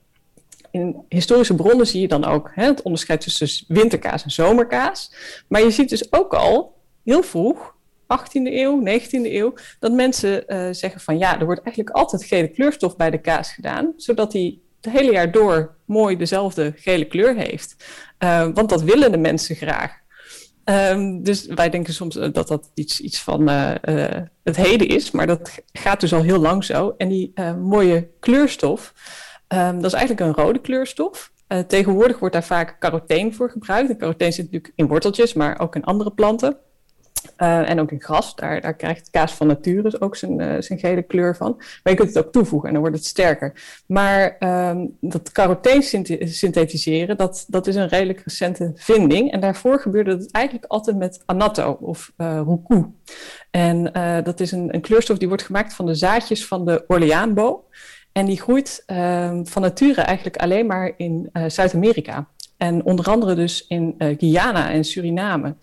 In 0.70 0.96
historische 1.08 1.54
bronnen 1.54 1.86
zie 1.86 2.00
je 2.00 2.08
dan 2.08 2.24
ook 2.24 2.50
hè, 2.54 2.64
het 2.64 2.82
onderscheid 2.82 3.20
tussen 3.20 3.64
winterkaas 3.68 4.24
en 4.24 4.30
zomerkaas. 4.30 5.12
Maar 5.48 5.62
je 5.62 5.70
ziet 5.70 5.88
dus 5.88 6.12
ook 6.12 6.34
al 6.34 6.74
heel 7.04 7.22
vroeg 7.22 7.74
18e 8.16 8.52
eeuw, 8.52 8.82
19e 8.84 9.08
eeuw, 9.10 9.54
dat 9.78 9.92
mensen 9.92 10.44
uh, 10.46 10.68
zeggen 10.70 11.00
van 11.00 11.18
ja, 11.18 11.38
er 11.38 11.44
wordt 11.44 11.62
eigenlijk 11.62 11.96
altijd 11.96 12.24
gele 12.24 12.48
kleurstof 12.48 12.96
bij 12.96 13.10
de 13.10 13.20
kaas 13.20 13.52
gedaan, 13.52 13.92
zodat 13.96 14.32
die 14.32 14.62
het 14.80 14.92
hele 14.92 15.12
jaar 15.12 15.32
door 15.32 15.76
mooi 15.84 16.16
dezelfde 16.16 16.72
gele 16.76 17.04
kleur 17.04 17.34
heeft. 17.34 17.76
Uh, 18.18 18.48
want 18.54 18.68
dat 18.68 18.82
willen 18.82 19.12
de 19.12 19.18
mensen 19.18 19.56
graag. 19.56 19.92
Um, 20.64 21.22
dus 21.22 21.46
wij 21.46 21.70
denken 21.70 21.94
soms 21.94 22.14
dat 22.14 22.48
dat 22.48 22.70
iets, 22.74 23.00
iets 23.00 23.20
van 23.20 23.48
het 24.42 24.56
heden 24.56 24.88
is, 24.88 25.10
maar 25.10 25.26
dat 25.26 25.62
gaat 25.72 26.00
dus 26.00 26.12
al 26.12 26.22
heel 26.22 26.38
lang 26.38 26.64
zo. 26.64 26.94
En 26.96 27.08
die 27.08 27.32
mooie 27.62 28.08
kleurstof, 28.20 28.94
um, 29.48 29.76
dat 29.76 29.92
is 29.92 29.98
eigenlijk 29.98 30.20
een 30.20 30.44
rode 30.44 30.60
kleurstof. 30.60 31.32
tegenwoordig 31.66 32.18
wordt 32.18 32.34
daar 32.34 32.44
vaak 32.44 32.76
caroteen 32.78 33.34
voor 33.34 33.50
gebruikt. 33.50 33.90
En 33.90 33.98
caroteen 33.98 34.32
zit 34.32 34.44
natuurlijk 34.44 34.72
in 34.76 34.86
worteltjes, 34.86 35.32
maar 35.32 35.60
ook 35.60 35.76
in 35.76 35.84
andere 35.84 36.10
planten. 36.10 36.56
Uh, 37.38 37.70
en 37.70 37.80
ook 37.80 37.90
in 37.90 38.02
gras, 38.02 38.34
daar, 38.36 38.60
daar 38.60 38.74
krijgt 38.74 39.10
kaas 39.10 39.32
van 39.32 39.46
nature 39.46 40.00
ook 40.00 40.16
zijn, 40.16 40.40
uh, 40.40 40.54
zijn 40.58 40.78
gele 40.78 41.02
kleur 41.02 41.36
van. 41.36 41.54
Maar 41.56 41.92
je 41.92 41.94
kunt 41.94 42.14
het 42.14 42.24
ook 42.24 42.32
toevoegen 42.32 42.68
en 42.68 42.74
dan 42.74 42.82
wordt 42.82 42.96
het 42.96 43.06
sterker. 43.06 43.82
Maar 43.86 44.36
um, 44.70 44.96
dat 45.00 45.32
caroteen 45.32 45.82
synthetiseren, 46.22 47.16
dat, 47.16 47.44
dat 47.48 47.66
is 47.66 47.74
een 47.74 47.88
redelijk 47.88 48.20
recente 48.20 48.72
vinding. 48.74 49.32
En 49.32 49.40
daarvoor 49.40 49.80
gebeurde 49.80 50.10
het 50.10 50.30
eigenlijk 50.30 50.66
altijd 50.66 50.96
met 50.96 51.22
annatto 51.26 51.78
of 51.80 52.12
uh, 52.16 52.26
roucou. 52.44 52.86
En 53.50 53.92
dat 54.24 54.40
is 54.40 54.52
een, 54.52 54.74
een 54.74 54.80
kleurstof 54.80 55.18
die 55.18 55.28
wordt 55.28 55.42
gemaakt 55.42 55.74
van 55.74 55.86
de 55.86 55.94
zaadjes 55.94 56.46
van 56.46 56.64
de 56.64 56.84
Orleaanboom. 56.86 57.60
En 58.12 58.26
die 58.26 58.40
groeit 58.40 58.82
ehm, 58.86 59.44
van 59.44 59.62
nature 59.62 60.00
eigenlijk 60.00 60.36
alleen 60.36 60.66
maar 60.66 60.92
in 60.96 61.30
Zuid-Amerika. 61.46 62.28
En 62.58 62.84
onder 62.84 63.06
andere 63.06 63.34
dus 63.34 63.66
in 63.66 63.94
uh, 63.98 64.18
Guyana 64.18 64.70
en 64.70 64.84
Suriname. 64.84 65.54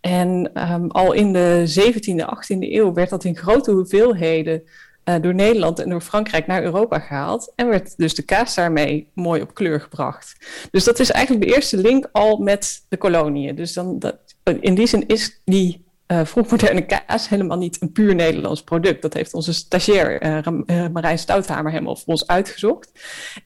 En 0.00 0.50
um, 0.72 0.90
al 0.90 1.12
in 1.12 1.32
de 1.32 1.64
17e, 1.80 2.24
18e 2.36 2.58
eeuw 2.58 2.92
werd 2.92 3.10
dat 3.10 3.24
in 3.24 3.36
grote 3.36 3.70
hoeveelheden 3.70 4.62
uh, 5.04 5.14
door 5.20 5.34
Nederland 5.34 5.78
en 5.78 5.88
door 5.88 6.00
Frankrijk 6.00 6.46
naar 6.46 6.62
Europa 6.62 6.98
gehaald. 6.98 7.52
En 7.56 7.68
werd 7.68 7.96
dus 7.96 8.14
de 8.14 8.22
kaas 8.22 8.54
daarmee 8.54 9.10
mooi 9.14 9.42
op 9.42 9.54
kleur 9.54 9.80
gebracht. 9.80 10.36
Dus 10.70 10.84
dat 10.84 10.98
is 10.98 11.10
eigenlijk 11.10 11.46
de 11.46 11.54
eerste 11.54 11.76
link 11.76 12.08
al 12.12 12.36
met 12.36 12.84
de 12.88 12.96
koloniën. 12.96 13.54
Dus 13.54 13.72
dan 13.72 13.98
dat, 13.98 14.18
in 14.60 14.74
die 14.74 14.86
zin 14.86 15.06
is 15.06 15.40
die 15.44 15.84
uh, 16.10 16.24
vroegmoderne 16.24 16.86
kaas 16.86 17.28
helemaal 17.28 17.58
niet 17.58 17.76
een 17.80 17.92
puur 17.92 18.14
Nederlands 18.14 18.62
product. 18.62 19.02
Dat 19.02 19.14
heeft 19.14 19.34
onze 19.34 19.52
stagiair 19.52 20.22
uh, 20.46 20.86
Marijn 20.92 21.18
Stouthamer 21.18 21.72
helemaal 21.72 21.96
voor 21.96 22.06
ons 22.06 22.26
uitgezocht. 22.26 22.90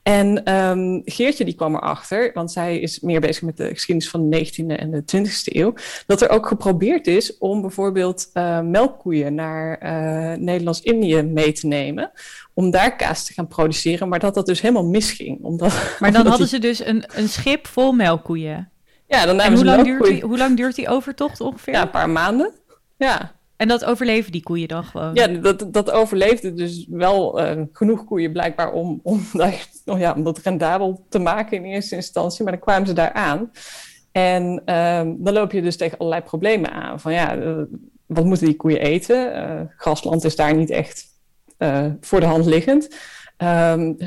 En 0.03 0.53
um, 0.53 1.01
Geertje 1.05 1.45
die 1.45 1.55
kwam 1.55 1.75
erachter, 1.75 2.31
want 2.33 2.51
zij 2.51 2.79
is 2.79 2.99
meer 2.99 3.19
bezig 3.19 3.41
met 3.43 3.57
de 3.57 3.69
geschiedenis 3.69 4.09
van 4.09 4.29
de 4.29 4.45
19e 4.45 4.79
en 4.79 4.91
de 4.91 5.03
20e 5.15 5.43
eeuw, 5.43 5.73
dat 6.05 6.21
er 6.21 6.29
ook 6.29 6.47
geprobeerd 6.47 7.07
is 7.07 7.37
om 7.37 7.61
bijvoorbeeld 7.61 8.29
uh, 8.33 8.61
melkkoeien 8.61 9.35
naar 9.35 9.79
Nederlands-Indië 10.39 11.21
mee 11.21 11.51
te 11.51 11.67
nemen 11.67 12.11
om 12.53 12.71
daar 12.71 12.95
kaas 12.95 13.25
te 13.25 13.33
gaan 13.33 13.47
produceren, 13.47 14.09
maar 14.09 14.19
dat 14.19 14.33
dat 14.33 14.45
dus 14.45 14.61
helemaal 14.61 14.85
misging. 14.85 15.43
Omdat, 15.43 15.97
maar 15.99 16.11
dan 16.11 16.27
hadden 16.27 16.47
die... 16.47 16.55
ze 16.55 16.59
dus 16.59 16.85
een, 16.85 17.03
een 17.07 17.29
schip 17.29 17.67
vol 17.67 17.91
melkkoeien. 17.91 18.69
Ja, 19.07 19.25
dan 19.25 19.39
en 19.39 19.53
hoe 19.53 19.65
lang, 19.65 19.83
duurt 19.83 20.03
die, 20.03 20.21
hoe 20.21 20.37
lang 20.37 20.57
duurt 20.57 20.75
die 20.75 20.89
overtocht 20.89 21.41
ongeveer? 21.41 21.73
Ja, 21.73 21.81
een 21.81 21.89
paar 21.89 22.09
maanden. 22.09 22.53
Ja. 22.97 23.33
En 23.55 23.67
dat 23.67 23.85
overleven 23.85 24.31
die 24.31 24.43
koeien 24.43 24.67
dan 24.67 24.83
gewoon? 24.83 25.13
Ja, 25.13 25.27
dat, 25.27 25.73
dat 25.73 25.91
overleefde 25.91 26.53
dus 26.53 26.85
wel 26.89 27.41
uh, 27.41 27.61
genoeg 27.71 28.05
koeien 28.05 28.31
blijkbaar 28.31 28.71
om, 28.71 28.99
om, 29.03 29.25
oh 29.85 29.99
ja, 29.99 30.13
om 30.13 30.23
dat 30.23 30.37
rendabel 30.37 31.05
te 31.09 31.19
maken 31.19 31.57
in 31.57 31.63
eerste 31.63 31.95
instantie. 31.95 32.43
Maar 32.43 32.53
dan 32.53 32.61
kwamen 32.61 32.87
ze 32.87 32.93
daar 32.93 33.13
aan. 33.13 33.51
En 34.11 34.75
um, 34.75 35.23
dan 35.23 35.33
loop 35.33 35.51
je 35.51 35.61
dus 35.61 35.77
tegen 35.77 35.97
allerlei 35.97 36.23
problemen 36.23 36.71
aan. 36.71 36.99
Van 36.99 37.13
ja, 37.13 37.37
uh, 37.37 37.61
wat 38.05 38.25
moeten 38.25 38.45
die 38.45 38.55
koeien 38.55 38.81
eten? 38.81 39.35
Uh, 39.35 39.61
grasland 39.77 40.23
is 40.23 40.35
daar 40.35 40.55
niet 40.55 40.69
echt 40.69 41.13
voor 42.01 42.19
de 42.19 42.25
hand 42.25 42.45
liggend. 42.45 42.95
Um, 43.37 43.97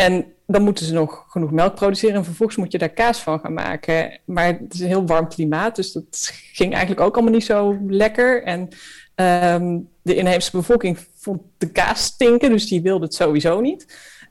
en 0.00 0.24
dan 0.46 0.62
moeten 0.62 0.86
ze 0.86 0.92
nog 0.92 1.24
genoeg 1.28 1.50
melk 1.50 1.74
produceren 1.74 2.16
en 2.16 2.24
vervolgens 2.24 2.58
moet 2.58 2.72
je 2.72 2.78
daar 2.78 2.88
kaas 2.88 3.18
van 3.18 3.40
gaan 3.40 3.52
maken. 3.52 4.20
Maar 4.24 4.46
het 4.46 4.74
is 4.74 4.80
een 4.80 4.86
heel 4.86 5.06
warm 5.06 5.28
klimaat, 5.28 5.76
dus 5.76 5.92
dat 5.92 6.30
ging 6.52 6.72
eigenlijk 6.72 7.00
ook 7.00 7.14
allemaal 7.14 7.32
niet 7.32 7.44
zo 7.44 7.78
lekker. 7.86 8.42
En 8.42 8.68
um, 9.54 9.88
de 10.02 10.14
inheemse 10.14 10.50
bevolking 10.50 10.98
vond 11.16 11.42
de 11.58 11.70
kaas 11.70 12.04
stinken, 12.04 12.50
dus 12.50 12.68
die 12.68 12.82
wilde 12.82 13.04
het 13.04 13.14
sowieso 13.14 13.60
niet. 13.60 13.86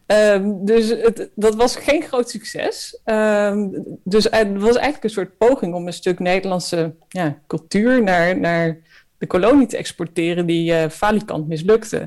Um, 0.05 0.65
dus 0.65 0.89
het, 0.89 1.29
dat 1.36 1.55
was 1.55 1.75
geen 1.75 2.03
groot 2.03 2.29
succes. 2.29 3.01
Um, 3.05 3.84
dus 4.03 4.23
het 4.23 4.58
was 4.58 4.75
eigenlijk 4.75 5.03
een 5.03 5.10
soort 5.10 5.38
poging 5.38 5.73
om 5.73 5.88
een 5.88 5.93
stuk 5.93 6.19
Nederlandse 6.19 6.95
ja, 7.08 7.39
cultuur 7.47 8.03
naar, 8.03 8.39
naar 8.39 8.77
de 9.19 9.27
kolonie 9.27 9.67
te 9.67 9.77
exporteren 9.77 10.45
die 10.45 10.71
uh, 10.71 10.89
falikant 10.89 11.47
mislukte. 11.47 11.97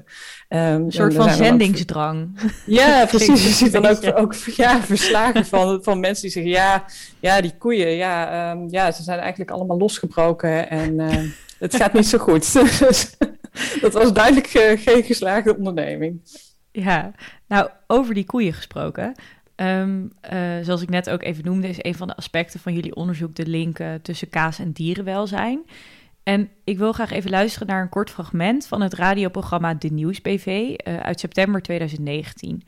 Um, 0.49 0.59
een 0.59 0.93
soort 0.93 1.15
van 1.15 1.31
zendingsdrang. 1.31 2.29
Ook... 2.43 2.51
Ja, 2.67 3.07
precies. 3.07 3.45
Je 3.45 3.51
ziet 3.53 3.73
dan 3.73 3.87
ook, 3.87 4.19
ook 4.19 4.35
ja, 4.35 4.81
verslagen 4.83 5.45
van, 5.47 5.83
van 5.83 6.01
mensen 6.01 6.23
die 6.23 6.31
zeggen... 6.31 6.53
ja, 6.53 6.85
ja 7.21 7.41
die 7.41 7.57
koeien, 7.59 7.91
ja, 7.91 8.51
um, 8.53 8.69
ja, 8.71 8.93
ze 8.93 9.03
zijn 9.03 9.19
eigenlijk 9.19 9.51
allemaal 9.51 9.79
losgebroken... 9.79 10.71
en 10.71 11.01
uh, 11.01 11.17
het 11.59 11.77
gaat 11.77 11.93
niet 11.93 12.07
zo 12.07 12.19
goed. 12.19 12.53
Dus 12.53 13.17
dat 13.81 13.93
was 13.93 14.13
duidelijk 14.13 14.55
uh, 14.55 14.81
geen 14.81 15.03
geslaagde 15.03 15.57
onderneming. 15.57 16.21
Ja, 16.71 17.13
nou, 17.49 17.69
over 17.87 18.15
die 18.15 18.27
koeien 18.27 18.53
gesproken... 18.53 19.15
Um, 19.57 20.11
uh, 20.33 20.41
zoals 20.63 20.83
ik 20.83 20.89
net 20.89 21.11
ook 21.11 21.23
even 21.23 21.45
noemde, 21.45 21.69
is 21.69 21.77
een 21.79 21.95
van 21.95 22.07
de 22.09 22.17
aspecten 22.17 22.61
van 22.61 22.75
jullie 22.75 22.95
onderzoek 22.95 23.35
de 23.35 23.47
link 23.47 23.79
uh, 23.79 23.95
tussen 24.03 24.29
kaas 24.29 24.59
en 24.59 24.73
dierenwelzijn. 24.73 25.65
En 26.23 26.51
ik 26.65 26.79
wil 26.79 26.93
graag 26.93 27.11
even 27.11 27.31
luisteren 27.31 27.69
naar 27.69 27.83
een 27.83 27.89
kort 27.89 28.11
fragment 28.11 28.67
van 28.67 28.81
het 28.81 28.95
radioprogramma 28.95 29.75
De 29.75 29.89
Nieuwsbv 29.89 30.47
uh, 30.47 30.97
uit 30.97 31.21
september 31.21 31.63
2019. 31.63 32.63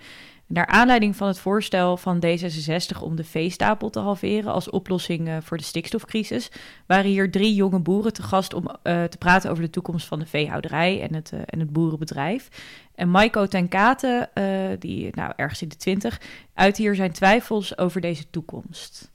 Naar 0.47 0.67
aanleiding 0.67 1.17
van 1.17 1.29
het 1.29 1.39
voorstel 1.39 1.97
van 1.97 2.25
D66 2.27 3.01
om 3.01 3.17
de 3.17 3.25
veestapel 3.25 3.91
te 3.91 3.99
halveren 3.99 4.53
als 4.53 4.71
oplossing 4.71 5.29
uh, 5.29 5.37
voor 5.41 5.57
de 5.57 5.63
stikstofcrisis, 5.63 6.51
waren 6.87 7.11
hier 7.11 7.31
drie 7.31 7.55
jonge 7.55 7.81
boeren 7.81 8.13
te 8.13 8.23
gast 8.23 8.55
om 8.55 8.67
uh, 8.67 9.05
te 9.05 9.19
praten 9.19 9.51
over 9.51 9.63
de 9.63 9.71
toekomst 9.71 10.07
van 10.07 10.19
de 10.19 10.27
veehouderij 10.27 11.01
en 11.01 11.15
het, 11.15 11.33
en 11.47 11.59
het 11.59 11.73
boerenbedrijf. 11.73 12.49
En 12.95 13.11
Maiko 13.11 13.47
Tenkate, 13.47 14.31
die 14.79 15.09
nou 15.15 15.33
ergens 15.37 15.63
in 15.63 15.69
de 15.69 15.77
twintig, 15.77 16.21
uit 16.55 16.77
hier 16.77 16.95
zijn 16.95 17.13
twijfels 17.13 17.79
over 17.79 18.01
deze 18.01 18.31
toekomst. 18.31 19.14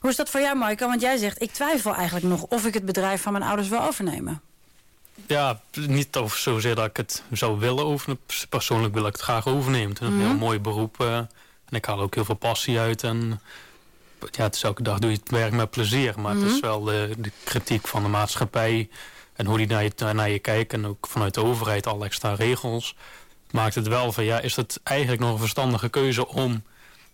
Hoe 0.00 0.10
is 0.10 0.16
dat 0.16 0.30
voor 0.30 0.40
jou, 0.40 0.56
Maaike? 0.56 0.86
Want 0.86 1.00
jij 1.00 1.16
zegt, 1.16 1.42
ik 1.42 1.52
twijfel 1.52 1.94
eigenlijk 1.94 2.26
nog 2.26 2.42
of 2.42 2.66
ik 2.66 2.74
het 2.74 2.84
bedrijf 2.86 3.22
van 3.22 3.32
mijn 3.32 3.44
ouders 3.44 3.68
wil 3.68 3.82
overnemen. 3.82 4.40
Ja, 5.26 5.60
niet 5.72 6.16
over 6.16 6.38
zozeer 6.38 6.74
dat 6.74 6.86
ik 6.86 6.96
het 6.96 7.22
zou 7.32 7.58
willen 7.58 7.84
overnemen. 7.84 8.22
Persoonlijk 8.48 8.94
wil 8.94 9.06
ik 9.06 9.12
het 9.12 9.22
graag 9.22 9.46
overnemen. 9.46 9.88
Het 9.88 10.00
is 10.00 10.06
een 10.08 10.18
heel 10.18 10.26
Mhm. 10.28 10.36
mooi 10.36 10.60
beroep. 10.60 11.00
eh, 11.00 11.16
en 11.16 11.28
ik 11.78 11.84
haal 11.84 12.00
ook 12.00 12.14
heel 12.14 12.24
veel 12.24 12.34
passie 12.34 12.78
uit. 12.78 13.02
En 13.02 13.40
ja, 14.30 14.42
het 14.42 14.54
is 14.54 14.62
elke 14.62 14.82
dag 14.82 14.98
doe 14.98 15.10
je 15.10 15.16
het 15.16 15.30
werk 15.30 15.52
met 15.52 15.70
plezier. 15.70 16.20
Maar 16.20 16.34
het 16.34 16.42
is 16.44 16.52
Mhm. 16.52 16.60
wel 16.60 16.82
de, 16.82 17.14
de 17.18 17.32
kritiek 17.44 17.88
van 17.88 18.02
de 18.02 18.08
maatschappij. 18.08 18.88
En 19.32 19.46
hoe 19.46 19.56
die 19.58 19.66
naar 19.66 19.82
je, 19.82 19.92
naar 20.12 20.30
je 20.30 20.38
kijkt. 20.38 20.72
En 20.72 20.86
ook 20.86 21.06
vanuit 21.08 21.34
de 21.34 21.44
overheid 21.44 21.86
alle 21.86 22.04
extra 22.04 22.34
regels. 22.34 22.94
Maakt 23.50 23.74
het 23.74 23.88
wel 23.88 24.12
van 24.12 24.24
ja, 24.24 24.40
is 24.40 24.56
het 24.56 24.80
eigenlijk 24.82 25.20
nog 25.22 25.32
een 25.32 25.38
verstandige 25.38 25.88
keuze 25.88 26.28
om 26.28 26.62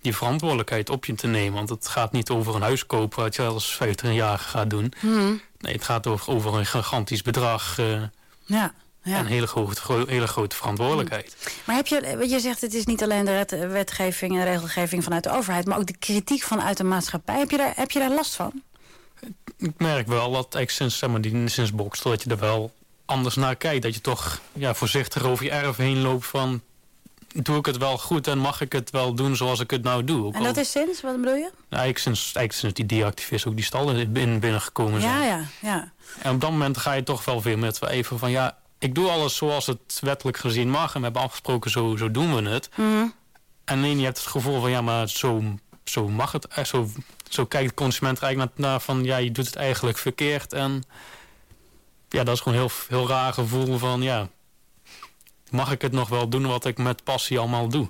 die 0.00 0.16
verantwoordelijkheid 0.16 0.90
op 0.90 1.04
je 1.04 1.14
te 1.14 1.26
nemen. 1.26 1.54
Want 1.54 1.68
het 1.68 1.88
gaat 1.88 2.12
niet 2.12 2.30
over 2.30 2.54
een 2.54 2.62
huis 2.62 2.86
kopen 2.86 3.22
wat 3.22 3.34
je 3.34 3.42
als 3.42 3.74
15 3.76 4.14
jaar 4.14 4.38
gaat 4.38 4.70
doen. 4.70 4.92
Mhm. 5.00 5.32
Nee, 5.58 5.72
het 5.72 5.84
gaat 5.84 6.06
over, 6.06 6.32
over 6.34 6.54
een 6.54 6.66
gigantisch 6.66 7.22
bedrag. 7.22 7.78
eh, 7.78 8.02
Ja, 8.44 8.72
ja. 9.02 9.14
en 9.14 9.20
een 9.20 9.26
hele 9.26 9.46
grote, 9.46 9.80
gro- 9.80 10.06
hele 10.06 10.26
grote 10.26 10.56
verantwoordelijkheid. 10.56 11.36
Maar 11.64 11.76
heb 11.76 11.86
je, 11.86 12.16
wat 12.18 12.30
je 12.30 12.40
zegt, 12.40 12.60
het 12.60 12.74
is 12.74 12.84
niet 12.84 13.02
alleen 13.02 13.24
de 13.24 13.30
wet- 13.32 13.68
wetgeving 13.70 14.36
en 14.38 14.44
regelgeving 14.44 15.04
vanuit 15.04 15.22
de 15.22 15.30
overheid, 15.32 15.66
maar 15.66 15.78
ook 15.78 15.86
de 15.86 15.96
kritiek 15.98 16.42
vanuit 16.42 16.76
de 16.76 16.84
maatschappij. 16.84 17.38
Heb 17.38 17.50
je 17.50 17.56
daar, 17.56 17.72
heb 17.76 17.90
je 17.90 17.98
daar 17.98 18.10
last 18.14 18.34
van? 18.34 18.62
Ik 19.58 19.72
merk 19.78 20.06
wel 20.06 20.20
dat 20.32 20.34
eigenlijk 20.54 20.70
sinds, 20.70 20.98
zeg 20.98 21.10
maar, 21.10 21.20
die, 21.20 21.48
sinds 21.48 21.72
Bokstel 21.72 22.10
dat 22.10 22.22
je 22.22 22.30
er 22.30 22.38
wel 22.38 22.72
anders 23.04 23.34
naar 23.34 23.56
kijkt. 23.56 23.82
Dat 23.82 23.94
je 23.94 24.00
toch 24.00 24.40
ja, 24.52 24.74
voorzichtig 24.74 25.22
over 25.22 25.44
je 25.44 25.50
erf 25.50 25.76
heen 25.76 26.00
loopt 26.02 26.26
van... 26.26 26.62
Doe 27.34 27.56
ik 27.58 27.66
het 27.66 27.76
wel 27.76 27.98
goed 27.98 28.26
en 28.26 28.38
mag 28.38 28.60
ik 28.60 28.72
het 28.72 28.90
wel 28.90 29.14
doen 29.14 29.36
zoals 29.36 29.60
ik 29.60 29.70
het 29.70 29.82
nou 29.82 30.04
doe? 30.04 30.24
Ook 30.24 30.32
En 30.34 30.38
al- 30.38 30.44
dat 30.46 30.56
is 30.56 30.70
sinds, 30.70 31.00
wat 31.00 31.16
bedoel 31.16 31.34
je? 31.34 31.40
Nou, 31.68 31.82
eigenlijk, 31.82 31.98
sinds, 31.98 32.32
eigenlijk 32.34 32.76
sinds 32.76 32.94
die 32.94 33.04
ook 33.46 33.56
die 33.56 33.64
stallen 33.64 34.12
binnen, 34.12 34.40
binnengekomen 34.40 35.00
zijn. 35.00 35.12
Ja, 35.20 35.24
ja, 35.24 35.42
ja. 35.60 35.92
En 36.22 36.34
op 36.34 36.40
dat 36.40 36.50
moment 36.50 36.76
ga 36.78 36.92
je 36.92 37.02
toch 37.02 37.24
wel 37.24 37.42
weer 37.42 37.58
met 37.58 37.82
even 37.82 38.18
van... 38.18 38.30
ja, 38.30 38.56
ik 38.78 38.94
doe 38.94 39.10
alles 39.10 39.36
zoals 39.36 39.66
het 39.66 39.98
wettelijk 40.00 40.36
gezien 40.36 40.70
mag... 40.70 40.92
en 40.94 40.98
we 40.98 41.04
hebben 41.04 41.22
afgesproken, 41.22 41.70
zo, 41.70 41.96
zo 41.96 42.10
doen 42.10 42.34
we 42.34 42.48
het. 42.50 42.68
Mhm. 42.74 43.06
En 43.64 43.80
nee, 43.80 43.96
je 43.96 44.04
hebt 44.04 44.18
het 44.18 44.26
gevoel 44.26 44.60
van, 44.60 44.70
ja, 44.70 44.80
maar 44.80 45.08
zo, 45.08 45.42
zo 45.84 46.08
mag 46.08 46.32
het. 46.32 46.46
eh, 46.46 46.64
Zo, 46.64 46.88
zo 47.28 47.44
kijkt 47.46 47.68
de 47.68 47.74
consument 47.74 48.18
er 48.18 48.24
eigenlijk 48.24 48.58
naar, 48.58 48.70
naar 48.70 48.80
van, 48.80 49.04
ja, 49.04 49.16
je 49.16 49.30
doet 49.32 49.46
het 49.46 49.56
eigenlijk 49.56 49.98
verkeerd. 49.98 50.52
En 50.52 50.82
ja, 52.08 52.24
dat 52.24 52.34
is 52.34 52.40
gewoon 52.40 52.58
een 52.58 52.64
heel, 52.88 52.98
heel 52.98 53.08
raar 53.08 53.32
gevoel 53.32 53.78
van, 53.78 54.02
ja, 54.02 54.28
mag 55.50 55.72
ik 55.72 55.82
het 55.82 55.92
nog 55.92 56.08
wel 56.08 56.28
doen 56.28 56.46
wat 56.46 56.64
ik 56.64 56.78
met 56.78 57.04
passie 57.04 57.38
allemaal 57.38 57.68
doe? 57.68 57.88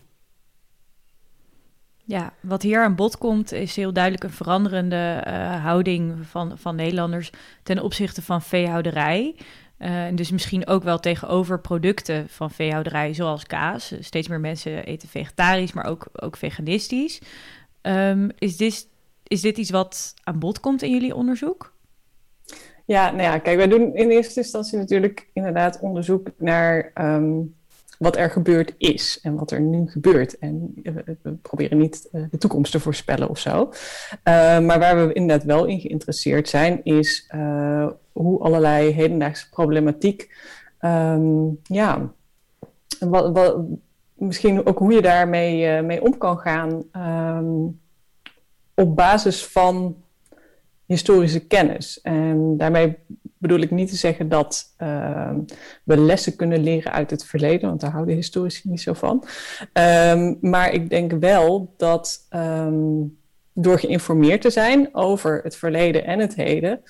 Ja, 2.05 2.33
wat 2.41 2.63
hier 2.63 2.83
aan 2.83 2.95
bod 2.95 3.19
komt 3.19 3.53
is 3.53 3.77
heel 3.77 3.93
duidelijk 3.93 4.25
een 4.25 4.31
veranderende 4.31 5.21
eh, 5.25 5.65
houding 5.65 6.27
van, 6.27 6.59
van 6.59 6.77
Nederlanders 6.77 7.31
ten 7.63 7.83
opzichte 7.83 8.23
van 8.23 8.43
veehouderij. 8.43 9.37
Eh, 9.77 10.07
en 10.07 10.17
dus 10.17 10.31
misschien 10.31 10.67
ook 10.67 10.83
wel 10.83 11.01
tegenover 11.01 11.61
producten 11.61 12.29
van 12.29 12.51
veehouderij, 12.51 13.15
zoals 13.15 13.45
kaas. 13.45 13.95
Steeds 14.01 14.29
meer 14.29 14.41
mensen 14.41 14.85
eten 14.85 15.09
vegetarisch, 15.09 15.73
maar 15.73 15.85
ook, 15.85 16.09
ook 16.13 16.37
veganistisch. 16.37 17.21
Ehm, 17.81 18.29
is, 18.39 18.57
dit, 18.57 18.89
is 19.23 19.41
dit 19.41 19.59
iets 19.59 19.71
wat 19.71 20.15
aan 20.25 20.39
bod 20.39 20.61
komt 20.61 20.83
in 20.83 20.91
jullie 20.91 21.15
onderzoek? 21.15 21.73
Ja, 22.89 23.11
nou 23.11 23.23
ja, 23.23 23.39
kijk, 23.39 23.57
wij 23.57 23.69
doen 23.69 23.95
in 23.95 24.11
eerste 24.11 24.41
instantie 24.41 24.79
natuurlijk 24.79 25.29
inderdaad 25.33 25.81
onderzoek 25.81 26.31
naar 26.37 26.91
ehm, 26.95 27.41
wat 27.99 28.17
er 28.17 28.31
gebeurd 28.31 28.75
is 28.79 29.19
en 29.23 29.35
wat 29.35 29.51
er 29.51 29.61
nu 29.61 29.91
gebeurt. 29.91 30.39
En 30.39 30.73
we, 31.23 31.33
proberen 31.43 31.79
niet 31.79 32.09
eh, 32.13 32.23
de 32.31 32.39
toekomst 32.39 32.73
te 32.73 32.81
voorspellen 32.81 33.29
of 33.29 33.39
zo. 33.39 33.73
Eh, 34.23 34.61
maar 34.61 34.79
waar 34.79 35.07
we 35.07 35.13
inderdaad 35.13 35.47
wel 35.47 35.65
in 35.65 35.81
geïnteresseerd 35.81 36.49
zijn, 36.49 36.85
is 36.85 37.25
eh, 37.29 37.89
hoe 38.13 38.41
allerlei 38.41 38.91
hedendaagse 38.91 39.49
problematiek, 39.49 40.35
ehm, 40.79 41.47
ja, 41.63 42.13
misschien 44.19 44.67
ook 44.67 44.79
hoe 44.79 44.93
je 44.93 45.03
daarmee 45.03 45.67
eh, 45.67 45.85
mee 45.85 46.03
om 46.03 46.19
kan 46.19 46.39
gaan 46.39 46.83
ehm, 46.93 47.67
op 48.75 48.97
basis 48.97 49.47
van 49.47 49.97
historische 50.89 51.41
kennis. 51.41 52.01
En 52.01 52.57
daarmee 52.57 52.97
bedoel 53.39 53.61
ik 53.61 53.71
niet 53.71 53.89
te 53.89 53.97
zeggen 53.97 54.29
dat 54.29 54.75
uh, 54.79 55.31
we 55.85 55.97
lessen 55.97 56.37
kunnen 56.37 56.63
leren 56.63 56.93
uit 56.93 57.11
het 57.11 57.25
verleden, 57.25 57.69
want 57.69 57.81
daar 57.81 57.91
houden 57.91 58.15
historici 58.15 58.69
niet 58.69 58.81
zo 58.81 58.93
van. 58.93 59.25
Um, 59.73 60.39
maar 60.41 60.73
ik 60.73 60.91
denk 60.91 61.13
wel 61.13 61.75
dat 61.77 62.27
um, 62.35 63.19
door 63.53 63.79
geïnformeerd 63.79 64.41
te 64.41 64.51
zijn 64.51 64.95
over 64.95 65.41
het 65.43 65.57
verleden 65.57 66.05
en 66.05 66.19
het 66.19 66.35
heden, 66.35 66.81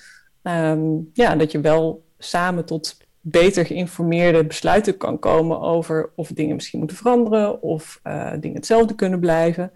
ja, 1.13 1.35
dat 1.35 1.51
je 1.51 1.59
wel 1.61 2.05
samen 2.17 2.65
tot 2.65 2.97
beter 3.21 3.65
geïnformeerde 3.65 4.45
besluiten 4.45 4.97
kan 4.97 5.19
komen 5.19 5.59
over 5.59 6.11
of 6.15 6.27
dingen 6.27 6.55
misschien 6.55 6.79
moeten 6.79 6.97
veranderen 6.97 7.61
of 7.61 7.99
uh, 8.03 8.31
dingen 8.39 8.55
hetzelfde 8.55 8.95
kunnen 8.95 9.19
blijven. 9.19 9.71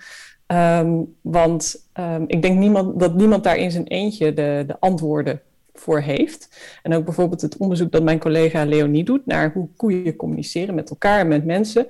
Um, 0.53 1.15
want 1.21 1.87
um, 1.99 2.23
ik 2.27 2.41
denk 2.41 2.59
niemand, 2.59 2.99
dat 2.99 3.15
niemand 3.15 3.43
daar 3.43 3.57
in 3.57 3.71
zijn 3.71 3.87
eentje 3.87 4.33
de, 4.33 4.63
de 4.67 4.79
antwoorden 4.79 5.41
voor 5.73 5.99
heeft. 5.99 6.49
En 6.83 6.93
ook 6.93 7.05
bijvoorbeeld 7.05 7.41
het 7.41 7.57
onderzoek 7.57 7.91
dat 7.91 8.03
mijn 8.03 8.19
collega 8.19 8.65
Leonie 8.65 9.03
doet 9.03 9.25
naar 9.25 9.51
hoe 9.53 9.67
koeien 9.75 10.15
communiceren 10.15 10.75
met 10.75 10.89
elkaar 10.89 11.19
en 11.19 11.27
met 11.27 11.45
mensen, 11.45 11.87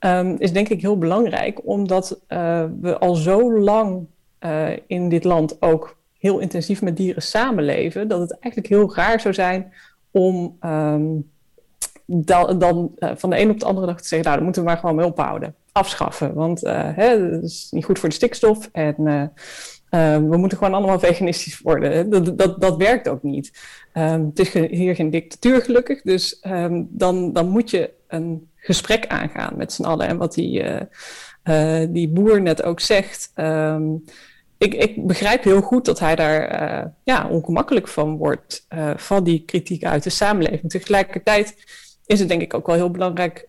um, 0.00 0.36
is 0.38 0.52
denk 0.52 0.68
ik 0.68 0.80
heel 0.80 0.98
belangrijk, 0.98 1.60
omdat 1.64 2.20
uh, 2.28 2.64
we 2.80 2.98
al 2.98 3.14
zo 3.14 3.58
lang 3.58 4.06
uh, 4.40 4.68
in 4.86 5.08
dit 5.08 5.24
land 5.24 5.62
ook 5.62 5.96
heel 6.18 6.38
intensief 6.38 6.82
met 6.82 6.96
dieren 6.96 7.22
samenleven, 7.22 8.08
dat 8.08 8.20
het 8.20 8.38
eigenlijk 8.38 8.74
heel 8.74 8.94
raar 8.94 9.20
zou 9.20 9.34
zijn 9.34 9.72
om 10.10 10.56
dan, 12.06 12.58
dan 12.58 12.92
uh, 12.98 13.10
van 13.14 13.30
de 13.30 13.38
een 13.38 13.50
op 13.50 13.60
de 13.60 13.66
andere 13.66 13.86
dag 13.86 14.00
te 14.00 14.08
zeggen, 14.08 14.26
nou, 14.26 14.34
dan 14.34 14.44
moeten 14.44 14.62
we 14.62 14.68
maar 14.68 14.78
gewoon 14.78 14.94
mee 14.94 15.06
ophouden 15.06 15.54
afschaffen. 15.74 16.34
Want 16.34 16.64
uh, 16.64 16.88
hè, 16.94 17.30
dat 17.30 17.42
is 17.42 17.68
niet 17.70 17.84
goed 17.84 17.98
voor 17.98 18.08
de 18.08 18.14
stikstof. 18.14 18.68
En 18.72 18.94
uh, 18.98 19.22
uh, 19.90 20.16
we 20.30 20.36
moeten 20.36 20.58
gewoon 20.58 20.74
allemaal 20.74 20.98
veganistisch 21.08 21.60
worden. 21.60 22.10
Dat, 22.10 22.38
dat, 22.38 22.60
dat 22.60 22.76
werkt 22.76 23.08
ook 23.08 23.22
niet. 23.22 23.52
Um, 23.94 24.26
het 24.26 24.38
is 24.38 24.52
hier 24.52 24.94
geen 24.94 25.10
dictatuur 25.10 25.62
gelukkig. 25.62 26.02
Dus 26.02 26.40
um, 26.46 26.88
dan, 26.90 27.32
dan 27.32 27.48
moet 27.48 27.70
je 27.70 27.90
een 28.08 28.48
gesprek 28.56 29.06
aangaan 29.06 29.56
met 29.56 29.72
z'n 29.72 29.84
allen. 29.84 30.06
En 30.06 30.16
wat 30.16 30.34
die, 30.34 30.64
die 31.88 32.08
boer 32.08 32.42
net 32.42 32.62
ook 32.62 32.80
zegt. 32.80 33.32
Um, 33.34 34.04
ik, 34.58 34.74
ik, 34.74 35.06
begrijp 35.06 35.44
heel 35.44 35.60
goed 35.60 35.84
dat 35.84 35.98
hij 35.98 36.14
daar 36.14 36.94
ja, 37.04 37.28
ongemakkelijk 37.28 37.88
van 37.88 38.16
wordt. 38.16 38.66
van 38.96 39.24
die 39.24 39.44
kritiek 39.44 39.84
uit 39.84 40.02
de 40.02 40.10
samenleving. 40.10 40.70
Tegelijkertijd 40.70 41.54
is 42.06 42.18
het 42.18 42.28
denk 42.28 42.42
ik 42.42 42.54
ook 42.54 42.66
wel 42.66 42.76
heel 42.76 42.90
belangrijk 42.90 43.48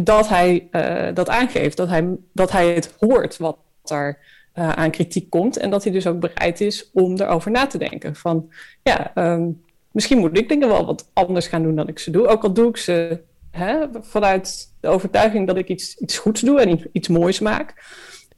dat 0.00 0.28
hij 0.28 0.68
uh, 0.72 1.14
dat 1.14 1.28
aangeeft, 1.28 1.76
dat 1.76 1.88
hij, 1.88 2.08
dat 2.32 2.52
hij 2.52 2.74
het 2.74 2.94
hoort 2.98 3.36
wat 3.36 3.56
er 3.84 4.18
uh, 4.54 4.72
aan 4.72 4.90
kritiek 4.90 5.30
komt 5.30 5.56
en 5.56 5.70
dat 5.70 5.84
hij 5.84 5.92
dus 5.92 6.06
ook 6.06 6.20
bereid 6.20 6.60
is 6.60 6.90
om 6.92 7.20
erover 7.20 7.50
na 7.50 7.66
te 7.66 7.78
denken. 7.78 8.16
Van 8.16 8.50
ja, 8.82 9.12
um, 9.14 9.62
misschien 9.90 10.18
moet 10.18 10.38
ik 10.38 10.48
dingen 10.48 10.68
wel 10.68 10.86
wat 10.86 11.10
anders 11.12 11.46
gaan 11.46 11.62
doen 11.62 11.76
dan 11.76 11.88
ik 11.88 11.98
ze 11.98 12.10
doe, 12.10 12.26
ook 12.26 12.42
al 12.42 12.52
doe 12.52 12.68
ik 12.68 12.76
ze 12.76 13.20
hè, 13.50 13.86
vanuit 14.00 14.72
de 14.80 14.88
overtuiging 14.88 15.46
dat 15.46 15.56
ik 15.56 15.68
iets, 15.68 15.96
iets 15.96 16.18
goeds 16.18 16.40
doe 16.40 16.60
en 16.60 16.88
iets, 16.92 17.08
moois 17.08 17.40
maak. 17.40 17.74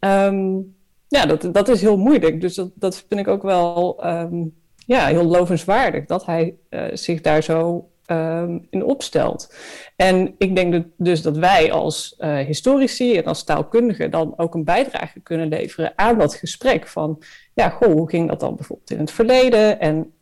Um, 0.00 0.74
ja, 1.09 1.26
dat, 1.26 1.48
dat 1.52 1.68
is 1.68 1.80
heel 1.80 1.98
moeilijk, 1.98 2.40
dus 2.40 2.54
dat, 2.54 2.70
dat 2.74 3.04
vind 3.09 3.20
ik 3.20 3.28
ook 3.28 3.42
wel 3.42 4.06
um, 4.06 4.54
ja, 4.86 5.06
heel 5.06 5.24
lovenswaardig 5.24 6.04
dat 6.06 6.26
hij 6.26 6.54
uh, 6.70 6.84
zich 6.92 7.20
daar 7.20 7.42
zo 7.42 7.88
um, 8.11 8.66
in 8.70 8.84
opstelt. 8.84 9.54
En 9.96 10.34
ik 10.38 10.56
denk 10.56 10.72
dat, 10.72 10.84
dus 10.96 11.22
dat 11.22 11.36
wij 11.36 11.72
als 11.72 12.14
uh, 12.18 12.38
historici 12.38 13.16
en 13.16 13.24
als 13.24 13.44
taalkundigen 13.44 14.11
dan 14.11 14.34
ook 14.36 14.54
een 14.54 14.64
bijdrage 14.64 15.20
kunnen 15.20 15.48
leveren 15.48 15.92
aan 15.96 16.18
dat 16.18 16.34
gesprek 16.34 16.86
van, 16.86 17.22
ja, 17.54 17.68
goh, 17.68 17.92
hoe 17.92 18.09
ging 18.09 18.28
dat 18.28 18.40
dan 18.40 18.56
bijvoorbeeld 18.56 18.90
in 18.90 18.98
het 18.98 19.11
verleden 19.11 19.80
en 19.80 20.12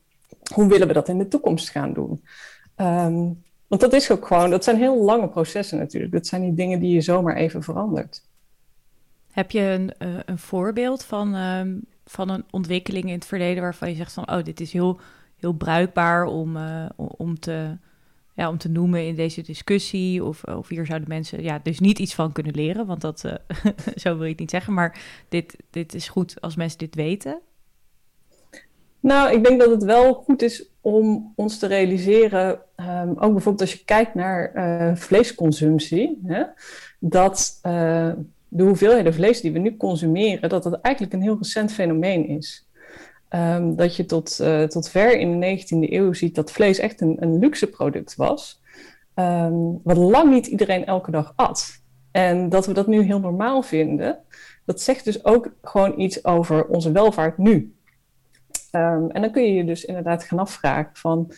hoe 0.55 0.69
willen 0.69 0.87
we 0.87 0.93
dat 0.93 1.09
in 1.09 1.19
de 1.19 1.29
toekomst 1.29 1.71
gaan 1.71 1.93
doen? 1.93 2.25
Um, 2.77 3.45
want 3.67 3.81
dat 3.81 3.93
is 3.93 4.11
ook 4.11 4.27
gewoon, 4.27 4.51
dat 4.51 4.65
zijn 4.65 4.77
heel 4.77 5.05
lange 5.05 5.29
processen 5.29 5.79
natuurlijk. 5.79 6.13
Dat 6.13 6.27
zijn 6.27 6.43
niet 6.43 6.57
dingen 6.57 6.81
die 6.81 6.95
je 6.95 7.01
zomaar 7.01 7.37
even 7.37 7.63
verandert. 7.63 8.23
Heb 9.33 9.51
je 9.51 9.61
een, 9.61 9.93
uh, 9.99 10.19
een 10.25 10.39
voorbeeld 10.39 11.05
van, 11.05 11.35
um, 11.35 11.85
van 12.05 12.29
een 12.29 12.45
ontwikkeling 12.51 13.05
in 13.05 13.15
het 13.15 13.27
verleden 13.27 13.63
waarvan 13.63 13.89
je 13.89 13.95
zegt 13.95 14.13
van, 14.13 14.31
oh, 14.31 14.45
dit 14.45 14.61
is 14.61 14.73
heel 14.73 15.01
heel 15.41 15.53
bruikbaar 15.53 16.25
om, 16.25 16.57
uh, 16.57 16.87
om, 16.97 17.39
te, 17.39 17.77
ja, 18.35 18.49
om 18.49 18.59
te 18.59 18.69
noemen 18.69 19.07
in 19.07 19.15
deze 19.15 19.43
discussie. 19.43 20.25
Of, 20.25 20.45
of 20.45 20.69
hier 20.69 20.87
zouden 20.87 21.09
mensen 21.09 21.43
ja, 21.43 21.61
dus 21.63 21.81
niet 21.81 21.99
iets 21.99 22.15
van 22.15 22.33
kunnen 22.33 22.55
leren, 22.55 22.87
want 22.87 23.01
dat, 23.01 23.23
uh, 23.27 23.35
zo 24.03 24.15
wil 24.15 24.23
je 24.23 24.31
het 24.31 24.39
niet 24.39 24.51
zeggen. 24.51 24.75
Maar 24.75 25.01
dit, 25.29 25.57
dit 25.71 25.95
is 25.95 26.09
goed 26.09 26.41
als 26.41 26.57
mensen 26.57 26.79
dit 26.79 26.95
weten. 26.95 27.41
Nou, 29.01 29.33
ik 29.33 29.45
denk 29.45 29.61
dat 29.61 29.71
het 29.71 29.85
wel 29.85 30.15
goed 30.15 30.43
is 30.43 30.71
om 30.81 31.33
ons 31.37 31.59
te 31.59 31.67
realiseren, 31.67 32.61
um, 32.77 33.09
ook 33.09 33.33
bijvoorbeeld 33.33 33.61
als 33.61 33.73
je 33.73 33.85
kijkt 33.85 34.15
naar 34.15 34.53
uh, 34.55 34.97
vleesconsumptie, 34.97 36.21
hè, 36.25 36.43
dat 36.99 37.59
de 38.49 38.63
hoeveelheden 38.63 39.15
vlees 39.15 39.41
die 39.41 39.53
we 39.53 39.59
nu 39.59 39.77
consumeren, 39.77 40.49
dat 40.49 40.63
dat 40.63 40.81
eigenlijk 40.81 41.15
een 41.15 41.23
heel 41.23 41.37
recent 41.39 41.73
fenomeen 41.73 42.29
is. 42.29 42.66
Ehm, 43.29 43.75
dat 43.75 43.97
je 43.97 44.05
tot, 44.05 44.39
uh, 44.41 44.63
tot 44.63 44.89
ver 44.89 45.19
in 45.19 45.31
de 45.31 45.47
19e 45.47 45.93
eeuw 45.93 46.13
ziet 46.13 46.35
dat 46.35 46.53
vlees 46.53 46.79
echt 46.79 47.01
een, 47.01 47.17
een 47.21 47.39
luxe 47.39 47.67
product 47.67 48.17
was. 48.17 48.61
Ehm, 49.15 49.55
wat 49.83 49.97
lang 49.97 50.31
niet 50.31 50.47
iedereen 50.47 50.87
elke 50.87 51.11
dag 51.11 51.33
at. 51.37 51.83
En 52.11 52.49
dat 52.49 52.67
we 52.67 52.73
dat 52.73 52.87
nu 52.87 53.03
heel 53.03 53.21
normaal 53.21 53.63
vinden, 53.63 54.19
dat 54.65 54.81
zegt 54.81 55.05
dus 55.05 55.25
ook 55.25 55.53
gewoon 55.63 56.01
iets 56.01 56.25
over 56.25 56.67
onze 56.67 56.93
welvaart 56.93 57.39
nu. 57.39 57.75
Um, 58.73 59.11
en 59.11 59.23
dan 59.23 59.31
kun 59.31 59.43
je 59.43 59.55
je 59.55 59.65
dus 59.65 59.85
inderdaad 59.85 60.25
gaan 60.25 60.39
afvragen 60.39 60.91
van, 60.97 61.33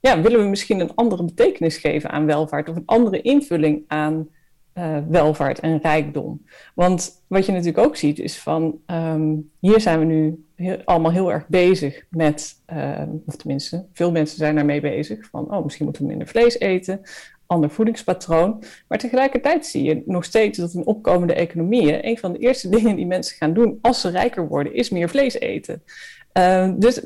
ja, 0.00 0.20
willen 0.20 0.40
we 0.40 0.46
misschien 0.46 0.80
een 0.80 0.94
andere 0.94 1.24
betekenis 1.24 1.76
geven 1.76 2.10
aan 2.10 2.26
welvaart 2.26 2.68
of 2.68 2.76
een 2.76 2.86
andere 2.86 3.22
invulling 3.22 3.84
aan 3.86 4.28
uh, 4.74 4.98
welvaart 5.08 5.60
en 5.60 5.78
rijkdom. 5.82 6.44
Want 6.74 7.22
wat 7.26 7.46
je 7.46 7.52
natuurlijk 7.52 7.86
ook 7.86 7.96
ziet 7.96 8.18
is 8.18 8.38
van, 8.38 8.80
um, 8.86 9.50
hier 9.60 9.80
zijn 9.80 9.98
we 9.98 10.04
nu 10.04 10.44
allemaal 10.84 11.12
heel 11.12 11.32
erg 11.32 11.48
bezig 11.48 12.04
met, 12.10 12.62
uh, 12.72 13.02
of 13.26 13.36
tenminste, 13.36 13.86
veel 13.92 14.10
mensen 14.10 14.36
zijn 14.36 14.54
daarmee 14.54 14.80
bezig, 14.80 15.26
van, 15.30 15.54
oh, 15.54 15.64
misschien 15.64 15.84
moeten 15.84 16.02
we 16.02 16.08
minder 16.08 16.28
vlees 16.28 16.58
eten, 16.58 17.00
ander 17.46 17.70
voedingspatroon. 17.70 18.62
Maar 18.88 18.98
tegelijkertijd 18.98 19.66
zie 19.66 19.82
je 19.82 20.02
nog 20.06 20.24
steeds 20.24 20.58
dat 20.58 20.74
in 20.74 20.86
opkomende 20.86 21.34
economieën, 21.34 22.06
een 22.06 22.18
van 22.18 22.32
de 22.32 22.38
eerste 22.38 22.68
dingen 22.76 22.96
die 22.96 23.06
mensen 23.06 23.36
gaan 23.36 23.54
doen 23.54 23.78
als 23.82 24.00
ze 24.00 24.10
rijker 24.10 24.48
worden, 24.48 24.74
is 24.74 24.90
meer 24.90 25.08
vlees 25.08 25.34
eten. 25.34 25.82
Uh, 26.38 26.72
dus 26.76 27.00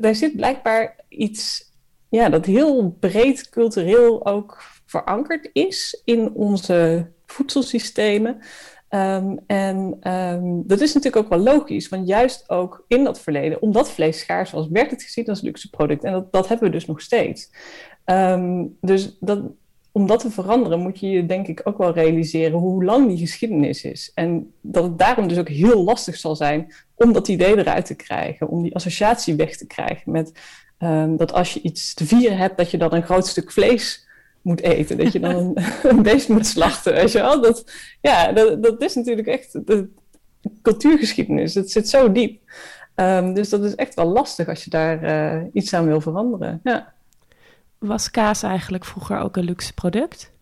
daar 0.00 0.14
zit 0.14 0.36
blijkbaar 0.36 0.96
iets 1.08 1.72
ja, 2.08 2.28
dat 2.28 2.46
heel 2.46 2.96
breed 3.00 3.48
cultureel 3.48 4.26
ook 4.26 4.62
verankerd 4.86 5.50
is 5.52 6.00
in 6.04 6.32
onze 6.32 7.06
voedselsystemen. 7.26 8.40
Um, 8.90 9.38
en 9.46 10.10
um, 10.12 10.62
dat 10.66 10.80
is 10.80 10.94
natuurlijk 10.94 11.24
ook 11.24 11.30
wel 11.30 11.54
logisch, 11.54 11.88
want 11.88 12.08
juist 12.08 12.50
ook 12.50 12.84
in 12.88 13.04
dat 13.04 13.20
verleden, 13.20 13.62
omdat 13.62 13.90
vlees 13.90 14.18
schaars 14.18 14.50
was, 14.50 14.68
werd 14.68 14.90
het 14.90 15.02
gezien 15.02 15.26
als 15.26 15.40
luxe 15.40 15.70
product. 15.70 16.04
En 16.04 16.12
dat, 16.12 16.32
dat 16.32 16.48
hebben 16.48 16.66
we 16.66 16.74
dus 16.74 16.86
nog 16.86 17.00
steeds. 17.00 17.50
Um, 18.04 18.76
dus 18.80 19.16
dat, 19.20 19.42
om 19.92 20.06
dat 20.06 20.20
te 20.20 20.30
veranderen, 20.30 20.80
moet 20.80 21.00
je 21.00 21.10
je 21.10 21.26
denk 21.26 21.46
ik 21.46 21.60
ook 21.64 21.78
wel 21.78 21.92
realiseren 21.92 22.58
hoe 22.58 22.84
lang 22.84 23.08
die 23.08 23.18
geschiedenis 23.18 23.84
is. 23.84 24.10
En 24.14 24.52
dat 24.60 24.82
het 24.82 24.98
daarom 24.98 25.28
dus 25.28 25.38
ook 25.38 25.48
heel 25.48 25.84
lastig 25.84 26.16
zal 26.16 26.36
zijn 26.36 26.72
om 26.94 27.12
dat 27.12 27.28
idee 27.28 27.58
eruit 27.58 27.86
te 27.86 27.94
krijgen, 27.94 28.48
om 28.48 28.62
die 28.62 28.74
associatie 28.74 29.34
weg 29.34 29.56
te 29.56 29.66
krijgen 29.66 30.12
met 30.12 30.32
dat 31.16 31.32
als 31.32 31.54
je 31.54 31.60
iets 31.60 31.94
te 31.94 32.06
vieren 32.06 32.36
hebt, 32.36 32.56
dat 32.56 32.70
je 32.70 32.78
dan 32.78 32.92
een 32.92 33.02
groot 33.02 33.26
stuk 33.26 33.52
vlees 33.52 34.06
moet 34.44 34.60
eten. 34.60 34.98
Dat 34.98 35.12
je 35.12 35.20
dan 35.20 35.34
een, 35.34 35.64
een 35.90 36.02
beest 36.02 36.28
moet 36.28 36.46
slachten, 36.46 36.92
weet 36.92 37.12
je 37.12 37.18
wel. 37.18 37.40
Dat, 37.40 37.70
ja, 38.00 38.32
dat, 38.32 38.62
dat 38.62 38.82
is 38.82 38.94
natuurlijk 38.94 39.26
echt 39.26 39.66
de 39.66 39.88
cultuurgeschiedenis. 40.62 41.54
Het 41.54 41.70
zit 41.70 41.88
zo 41.88 42.12
diep. 42.12 42.40
Um, 42.96 43.34
dus 43.34 43.48
dat 43.48 43.64
is 43.64 43.74
echt 43.74 43.94
wel 43.94 44.06
lastig 44.06 44.48
als 44.48 44.64
je 44.64 44.70
daar 44.70 45.02
uh, 45.04 45.42
iets 45.52 45.74
aan 45.74 45.86
wil 45.86 46.00
veranderen. 46.00 46.60
Ja. 46.62 46.92
Was 47.78 48.10
kaas 48.10 48.42
eigenlijk 48.42 48.84
vroeger 48.84 49.18
ook 49.18 49.36
een 49.36 49.44
luxe 49.44 49.74
product? 49.74 50.32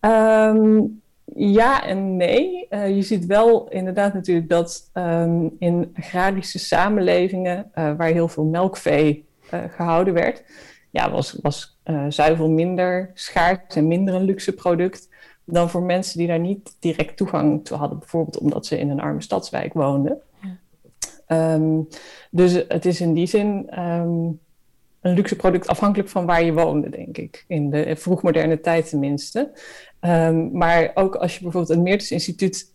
Um, 0.00 1.00
ja 1.34 1.86
en 1.86 2.16
nee. 2.16 2.66
Uh, 2.70 2.96
je 2.96 3.02
ziet 3.02 3.26
wel 3.26 3.68
inderdaad 3.68 4.14
natuurlijk 4.14 4.48
dat 4.48 4.90
um, 4.94 5.56
in 5.58 5.94
agrarische 5.98 6.58
samenlevingen, 6.58 7.70
uh, 7.74 7.96
waar 7.96 8.08
heel 8.08 8.28
veel 8.28 8.44
melkvee 8.44 9.24
gehouden 9.76 10.14
werd, 10.14 10.42
ja, 10.92 11.10
was, 11.10 11.38
was 11.42 11.78
uh, 11.84 12.04
zuivel 12.08 12.50
minder 12.50 13.10
schaars 13.14 13.76
en 13.76 13.86
minder 13.86 14.14
een 14.14 14.24
luxe 14.24 14.52
product 14.52 15.08
dan 15.44 15.70
voor 15.70 15.82
mensen 15.82 16.18
die 16.18 16.26
daar 16.26 16.38
niet 16.38 16.76
direct 16.78 17.16
toegang 17.16 17.64
toe 17.64 17.76
hadden, 17.76 17.98
bijvoorbeeld 17.98 18.38
omdat 18.38 18.66
ze 18.66 18.78
in 18.78 18.90
een 18.90 19.00
arme 19.00 19.22
stadswijk 19.22 19.72
woonden. 19.72 20.20
Ja. 21.28 21.54
Um, 21.54 21.88
dus 22.30 22.64
het 22.68 22.84
is 22.84 23.00
in 23.00 23.12
die 23.14 23.26
zin 23.26 23.80
um, 23.80 24.40
een 25.00 25.14
luxe 25.14 25.36
product 25.36 25.66
afhankelijk 25.66 26.08
van 26.08 26.26
waar 26.26 26.44
je 26.44 26.52
woonde, 26.52 26.88
denk 26.88 27.18
ik. 27.18 27.44
In 27.48 27.70
de 27.70 27.96
vroegmoderne 27.96 28.60
tijd 28.60 28.88
tenminste. 28.88 29.50
Um, 30.00 30.50
maar 30.52 30.90
ook 30.94 31.14
als 31.14 31.34
je 31.34 31.42
bijvoorbeeld 31.42 31.76
een 31.76 31.82
Meertens 31.82 32.10
Instituut 32.10 32.70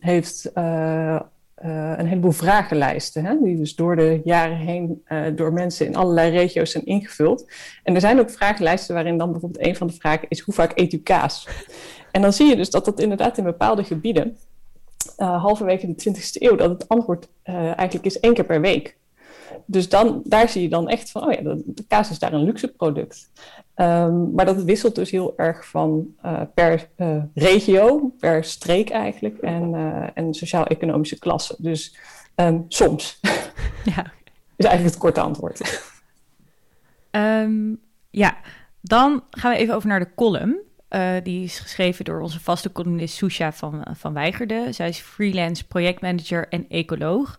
heeft 0.00 0.50
uh, 0.54 1.20
uh, 1.64 1.92
een 1.96 2.06
heleboel 2.06 2.32
vragenlijsten, 2.32 3.24
hè, 3.24 3.36
die 3.42 3.56
dus 3.56 3.74
door 3.74 3.96
de 3.96 4.20
jaren 4.24 4.56
heen 4.56 5.02
uh, 5.08 5.26
door 5.34 5.52
mensen 5.52 5.86
in 5.86 5.96
allerlei 5.96 6.30
regio's 6.30 6.70
zijn 6.70 6.84
ingevuld. 6.84 7.50
En 7.82 7.94
er 7.94 8.00
zijn 8.00 8.18
ook 8.18 8.30
vragenlijsten 8.30 8.94
waarin 8.94 9.18
dan 9.18 9.30
bijvoorbeeld 9.32 9.66
een 9.66 9.76
van 9.76 9.86
de 9.86 9.92
vragen 9.92 10.28
is: 10.28 10.40
hoe 10.40 10.54
vaak 10.54 10.72
eet 10.74 10.92
u 10.92 10.98
kaas? 10.98 11.48
En 12.12 12.22
dan 12.22 12.32
zie 12.32 12.46
je 12.46 12.56
dus 12.56 12.70
dat 12.70 12.84
dat 12.84 13.00
inderdaad 13.00 13.38
in 13.38 13.44
bepaalde 13.44 13.84
gebieden, 13.84 14.36
uh, 15.18 15.42
halverwege 15.42 15.94
de 15.94 16.10
20e 16.10 16.20
eeuw, 16.32 16.56
dat 16.56 16.70
het 16.70 16.88
antwoord 16.88 17.28
eigenlijk 17.42 18.04
is 18.04 18.20
één 18.20 18.34
keer 18.34 18.44
per 18.44 18.60
week. 18.60 18.96
Dus 19.70 19.88
dan, 19.88 20.22
daar 20.24 20.48
zie 20.48 20.62
je 20.62 20.68
dan 20.68 20.88
echt 20.88 21.10
van, 21.10 21.24
oh 21.24 21.32
ja, 21.32 21.40
de, 21.40 21.62
de 21.64 21.84
kaas 21.88 22.10
is 22.10 22.18
daar 22.18 22.32
een 22.32 22.44
luxe 22.44 22.68
product. 22.68 23.30
Um, 23.76 24.32
maar 24.34 24.44
dat 24.44 24.62
wisselt 24.62 24.94
dus 24.94 25.10
heel 25.10 25.34
erg 25.36 25.66
van 25.66 26.14
uh, 26.24 26.40
per 26.54 26.88
uh, 26.96 27.22
regio, 27.34 28.12
per 28.18 28.44
streek 28.44 28.90
eigenlijk, 28.90 29.38
en, 29.38 29.72
uh, 29.72 30.06
en 30.14 30.34
sociaal-economische 30.34 31.18
klasse. 31.18 31.54
Dus 31.58 31.96
um, 32.36 32.64
soms. 32.68 33.20
Ja. 33.84 34.12
is 34.56 34.66
eigenlijk 34.66 34.94
het 34.94 34.98
korte 34.98 35.20
antwoord. 35.20 35.82
Um, 37.10 37.80
ja, 38.10 38.36
dan 38.80 39.24
gaan 39.30 39.52
we 39.52 39.58
even 39.58 39.74
over 39.74 39.88
naar 39.88 40.00
de 40.00 40.14
column. 40.14 40.58
die 41.22 41.44
is 41.44 41.58
geschreven 41.58 42.04
door 42.04 42.20
onze 42.20 42.40
vaste 42.40 42.72
columnist 42.72 43.16
Susha 43.16 43.52
van, 43.52 43.86
van 43.92 44.12
Weigerde. 44.12 44.66
Zij 44.70 44.88
is 44.88 44.98
freelance 44.98 45.66
projectmanager 45.66 46.48
en 46.48 46.66
ecoloog. 46.68 47.36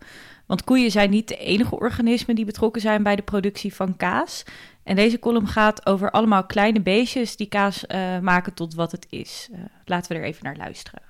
Want 0.50 0.64
koeien 0.64 0.92
zijn 0.92 1.10
niet 1.10 1.28
de 1.28 1.38
enige 1.38 1.80
organismen 1.80 2.36
die 2.36 2.46
betrokken 2.46 2.82
zijn 2.82 3.04
bij 3.04 3.16
de 3.16 3.22
productie 3.22 3.74
van 3.74 3.98
kaas. 3.98 4.44
En 4.84 4.96
deze 4.96 5.20
column 5.20 5.48
gaat 5.48 5.86
over 5.86 6.12
allemaal 6.12 6.46
kleine 6.46 6.82
beestjes 6.82 7.36
die 7.36 7.48
kaas 7.48 7.84
uh, 7.88 8.20
maken 8.20 8.54
tot 8.54 8.74
wat 8.74 8.92
het 8.92 9.08
is. 9.10 9.50
Uh, 9.52 9.60
laten 9.86 10.12
we 10.12 10.18
er 10.18 10.24
even 10.24 10.44
naar 10.44 10.56
luisteren. 10.56 11.02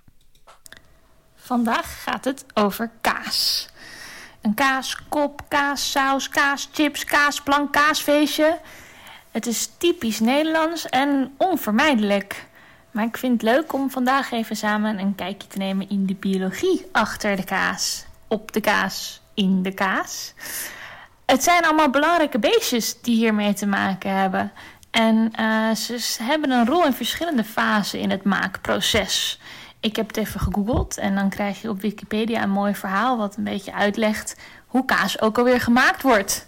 Vandaag 1.35 2.03
gaat 2.03 2.25
het 2.25 2.45
over 2.53 2.91
kaas. 3.01 3.69
Een 4.41 4.53
kaaskop, 4.53 5.41
kaassaus, 5.47 6.29
kaaschips, 6.29 7.03
kaasplank, 7.03 7.71
kaasfeestje. 7.71 8.59
Het 9.31 9.45
is 9.45 9.69
typisch 9.77 10.19
Nederlands 10.19 10.89
en 10.89 11.33
onvermijdelijk. 11.37 12.45
Maar 12.91 13.05
ik 13.05 13.17
vind 13.17 13.41
het 13.41 13.51
leuk 13.51 13.73
om 13.73 13.91
vandaag 13.91 14.31
even 14.31 14.55
samen 14.55 14.99
een 14.99 15.15
kijkje 15.15 15.47
te 15.47 15.57
nemen 15.57 15.89
in 15.89 16.05
de 16.05 16.15
biologie 16.15 16.85
achter 16.91 17.35
de 17.35 17.43
kaas. 17.43 18.05
Op 18.27 18.51
de 18.51 18.61
kaas, 18.61 19.18
in 19.39 19.63
de 19.63 19.73
kaas. 19.73 20.33
Het 21.25 21.43
zijn 21.43 21.63
allemaal 21.63 21.89
belangrijke 21.89 22.39
beestjes 22.39 23.01
die 23.01 23.15
hiermee 23.15 23.53
te 23.53 23.67
maken 23.67 24.15
hebben. 24.15 24.51
En 24.91 25.31
uh, 25.39 25.75
ze 25.75 26.23
hebben 26.23 26.51
een 26.51 26.65
rol 26.65 26.85
in 26.85 26.93
verschillende 26.93 27.43
fasen 27.43 27.99
in 27.99 28.09
het 28.09 28.23
maakproces. 28.23 29.39
Ik 29.79 29.95
heb 29.95 30.07
het 30.07 30.17
even 30.17 30.39
gegoogeld 30.39 30.97
en 30.97 31.15
dan 31.15 31.29
krijg 31.29 31.61
je 31.61 31.69
op 31.69 31.81
Wikipedia 31.81 32.43
een 32.43 32.49
mooi 32.49 32.75
verhaal 32.75 33.17
wat 33.17 33.37
een 33.37 33.43
beetje 33.43 33.73
uitlegt 33.73 34.35
hoe 34.67 34.85
kaas 34.85 35.21
ook 35.21 35.37
alweer 35.37 35.61
gemaakt 35.61 36.01
wordt. 36.01 36.47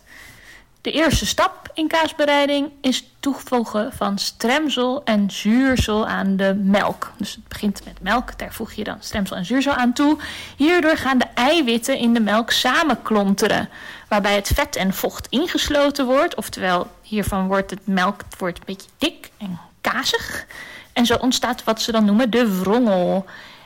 De 0.82 0.92
eerste 0.92 1.26
stap 1.26 1.71
in 1.74 1.88
kaasbereiding 1.88 2.72
is 2.82 3.12
toevoegen 3.20 3.94
van 3.94 4.18
stremsel 4.18 5.02
en 5.04 5.32
zuursel 5.32 6.08
aan 6.08 6.36
de 6.36 6.54
melk. 6.64 7.12
Dus 7.18 7.34
het 7.34 7.48
begint 7.48 7.86
met 7.86 8.02
melk, 8.02 8.40
daar 8.40 8.54
voeg 8.54 8.72
je 8.72 8.84
dan 8.84 8.98
stremsel 9.00 9.36
en 9.36 9.46
zuursel 9.46 9.74
aan 9.74 9.94
toe. 9.94 10.18
Hierdoor 10.58 10.98
gaan 10.98 11.18
de 11.18 11.28
eiwitten 11.34 11.98
in 11.98 12.14
de 12.14 12.20
melk 12.20 12.52
samenklonteren, 12.52 13.70
waarbij 14.08 14.36
het 14.36 14.48
vet 14.48 14.76
en 14.76 14.94
vocht 14.94 15.28
ingesloten 15.30 16.06
wordt. 16.06 16.36
Oftewel, 16.36 16.88
hiervan 17.02 17.48
wordt 17.48 17.70
het 17.70 17.88
melk 17.88 18.22
wordt 18.38 18.58
een 18.58 18.66
beetje 18.66 18.90
dik 18.98 19.32
en 19.38 19.60
kazig. 19.82 20.46
En 20.94 21.06
zo 21.06 21.16
ontstaat 21.16 21.64
wat 21.64 21.82
ze 21.82 21.92
dan 21.92 22.06
noemen 22.06 22.30
de 22.30 22.60
wrongel. 22.60 23.26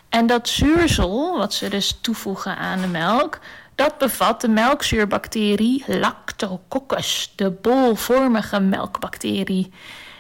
En 0.10 0.28
dat 0.28 0.50
zuursel, 0.50 1.38
wat 1.38 1.54
ze 1.54 1.70
dus 1.70 1.98
toevoegen 2.02 2.58
aan 2.58 2.82
de 2.82 2.88
melk, 2.88 3.40
dat 3.76 3.98
bevat 3.98 4.42
de 4.42 4.48
melkzuurbacterie 4.48 5.84
Lactococcus, 5.88 7.34
de 7.36 7.52
bolvormige 7.52 8.60
melkbacterie. 8.60 9.72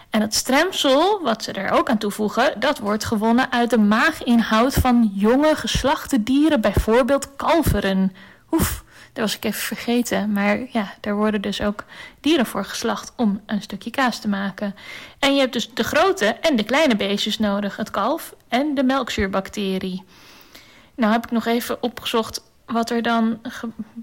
En 0.09 0.21
het 0.21 0.33
stremsel, 0.33 1.21
wat 1.21 1.43
ze 1.43 1.51
er 1.51 1.71
ook 1.71 1.89
aan 1.89 1.97
toevoegen, 1.97 2.59
dat 2.59 2.79
wordt 2.79 3.05
gewonnen 3.05 3.51
uit 3.51 3.69
de 3.69 3.77
maaginhoud 3.77 4.73
van 4.73 5.11
jonge 5.13 5.55
geslachte 5.55 6.23
dieren, 6.23 6.61
bijvoorbeeld 6.61 7.35
kalveren. 7.35 8.15
Oef, 8.51 8.83
dat 9.13 9.23
was 9.23 9.35
ik 9.35 9.45
even 9.45 9.61
vergeten. 9.61 10.31
Maar 10.31 10.59
ja, 10.71 10.93
daar 11.01 11.15
worden 11.15 11.41
dus 11.41 11.61
ook 11.61 11.83
dieren 12.19 12.45
voor 12.45 12.65
geslacht 12.65 13.13
om 13.15 13.41
een 13.45 13.61
stukje 13.61 13.89
kaas 13.89 14.19
te 14.19 14.27
maken. 14.27 14.75
En 15.19 15.33
je 15.33 15.39
hebt 15.39 15.53
dus 15.53 15.73
de 15.73 15.83
grote 15.83 16.25
en 16.25 16.55
de 16.55 16.63
kleine 16.63 16.95
beestjes 16.95 17.39
nodig, 17.39 17.75
het 17.77 17.91
kalf 17.91 18.35
en 18.47 18.75
de 18.75 18.83
melkzuurbacterie. 18.83 20.03
Nou 20.95 21.11
heb 21.11 21.23
ik 21.23 21.31
nog 21.31 21.45
even 21.45 21.83
opgezocht 21.83 22.41
wat 22.65 22.89
er 22.89 23.01
dan, 23.01 23.39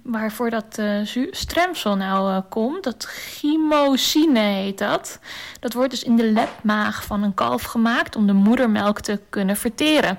waarvoor 0.02 0.50
dat 0.50 0.78
uh, 0.78 1.06
stremsel 1.30 1.96
nou 1.96 2.30
uh, 2.30 2.38
komt, 2.48 2.84
dat 2.84 3.04
chymosine 3.04 4.40
heet 4.40 4.78
dat. 4.78 5.18
Dat 5.60 5.72
wordt 5.72 5.90
dus 5.90 6.02
in 6.02 6.16
de 6.16 6.32
lepmaag 6.32 7.04
van 7.04 7.22
een 7.22 7.34
kalf 7.34 7.62
gemaakt 7.62 8.16
om 8.16 8.26
de 8.26 8.32
moedermelk 8.32 9.00
te 9.00 9.20
kunnen 9.28 9.56
verteren. 9.56 10.18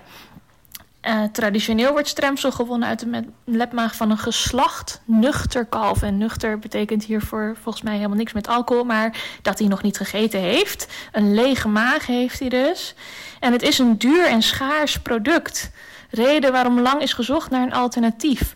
Uh, 1.07 1.23
traditioneel 1.31 1.91
wordt 1.91 2.07
stremsel 2.07 2.51
gewonnen 2.51 2.87
uit 2.87 2.99
de 2.99 3.23
lepmaag 3.45 3.95
van 3.95 4.11
een 4.11 4.17
geslacht 4.17 5.01
nuchter 5.05 5.65
kalf. 5.65 6.01
En 6.01 6.17
nuchter 6.17 6.59
betekent 6.59 7.03
hiervoor 7.03 7.55
volgens 7.61 7.83
mij 7.83 7.95
helemaal 7.95 8.17
niks 8.17 8.33
met 8.33 8.47
alcohol, 8.47 8.83
maar 8.83 9.17
dat 9.41 9.59
hij 9.59 9.67
nog 9.67 9.83
niet 9.83 9.97
gegeten 9.97 10.39
heeft. 10.39 10.87
Een 11.11 11.33
lege 11.33 11.67
maag 11.67 12.05
heeft 12.05 12.39
hij 12.39 12.49
dus. 12.49 12.95
En 13.39 13.51
het 13.51 13.61
is 13.61 13.79
een 13.79 13.97
duur 13.97 14.25
en 14.25 14.41
schaars 14.41 14.99
product. 14.99 15.71
Reden 16.15 16.51
waarom 16.51 16.79
lang 16.79 17.01
is 17.01 17.13
gezocht 17.13 17.49
naar 17.49 17.61
een 17.61 17.73
alternatief. 17.73 18.55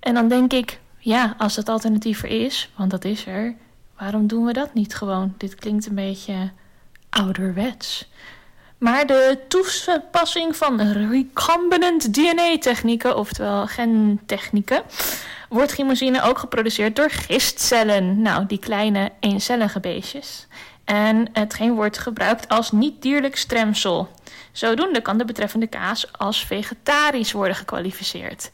En 0.00 0.14
dan 0.14 0.28
denk 0.28 0.52
ik, 0.52 0.80
ja, 0.98 1.34
als 1.38 1.56
het 1.56 1.68
alternatief 1.68 2.22
er 2.22 2.44
is, 2.44 2.70
want 2.76 2.90
dat 2.90 3.04
is 3.04 3.26
er, 3.26 3.54
waarom 3.98 4.26
doen 4.26 4.44
we 4.44 4.52
dat 4.52 4.74
niet 4.74 4.94
gewoon? 4.94 5.34
Dit 5.36 5.54
klinkt 5.54 5.86
een 5.86 5.94
beetje 5.94 6.50
ouderwets. 7.10 8.08
Maar 8.78 9.06
de 9.06 9.38
toepassing 9.48 10.56
van 10.56 10.80
recombinant 10.80 12.14
DNA-technieken, 12.14 13.16
oftewel 13.16 13.66
gentechnieken, 13.66 14.82
wordt 15.48 15.72
chymosine 15.72 16.22
ook 16.22 16.38
geproduceerd 16.38 16.96
door 16.96 17.10
gistcellen. 17.10 18.22
Nou, 18.22 18.46
die 18.46 18.58
kleine 18.58 19.12
eencellige 19.20 19.80
beestjes. 19.80 20.46
En 20.88 21.28
hetgeen 21.32 21.74
wordt 21.74 21.98
gebruikt 21.98 22.48
als 22.48 22.72
niet-dierlijk 22.72 23.36
stremsel. 23.36 24.08
Zodoende 24.52 25.02
kan 25.02 25.18
de 25.18 25.24
betreffende 25.24 25.66
kaas 25.66 26.12
als 26.12 26.46
vegetarisch 26.46 27.32
worden 27.32 27.56
gekwalificeerd. 27.56 28.50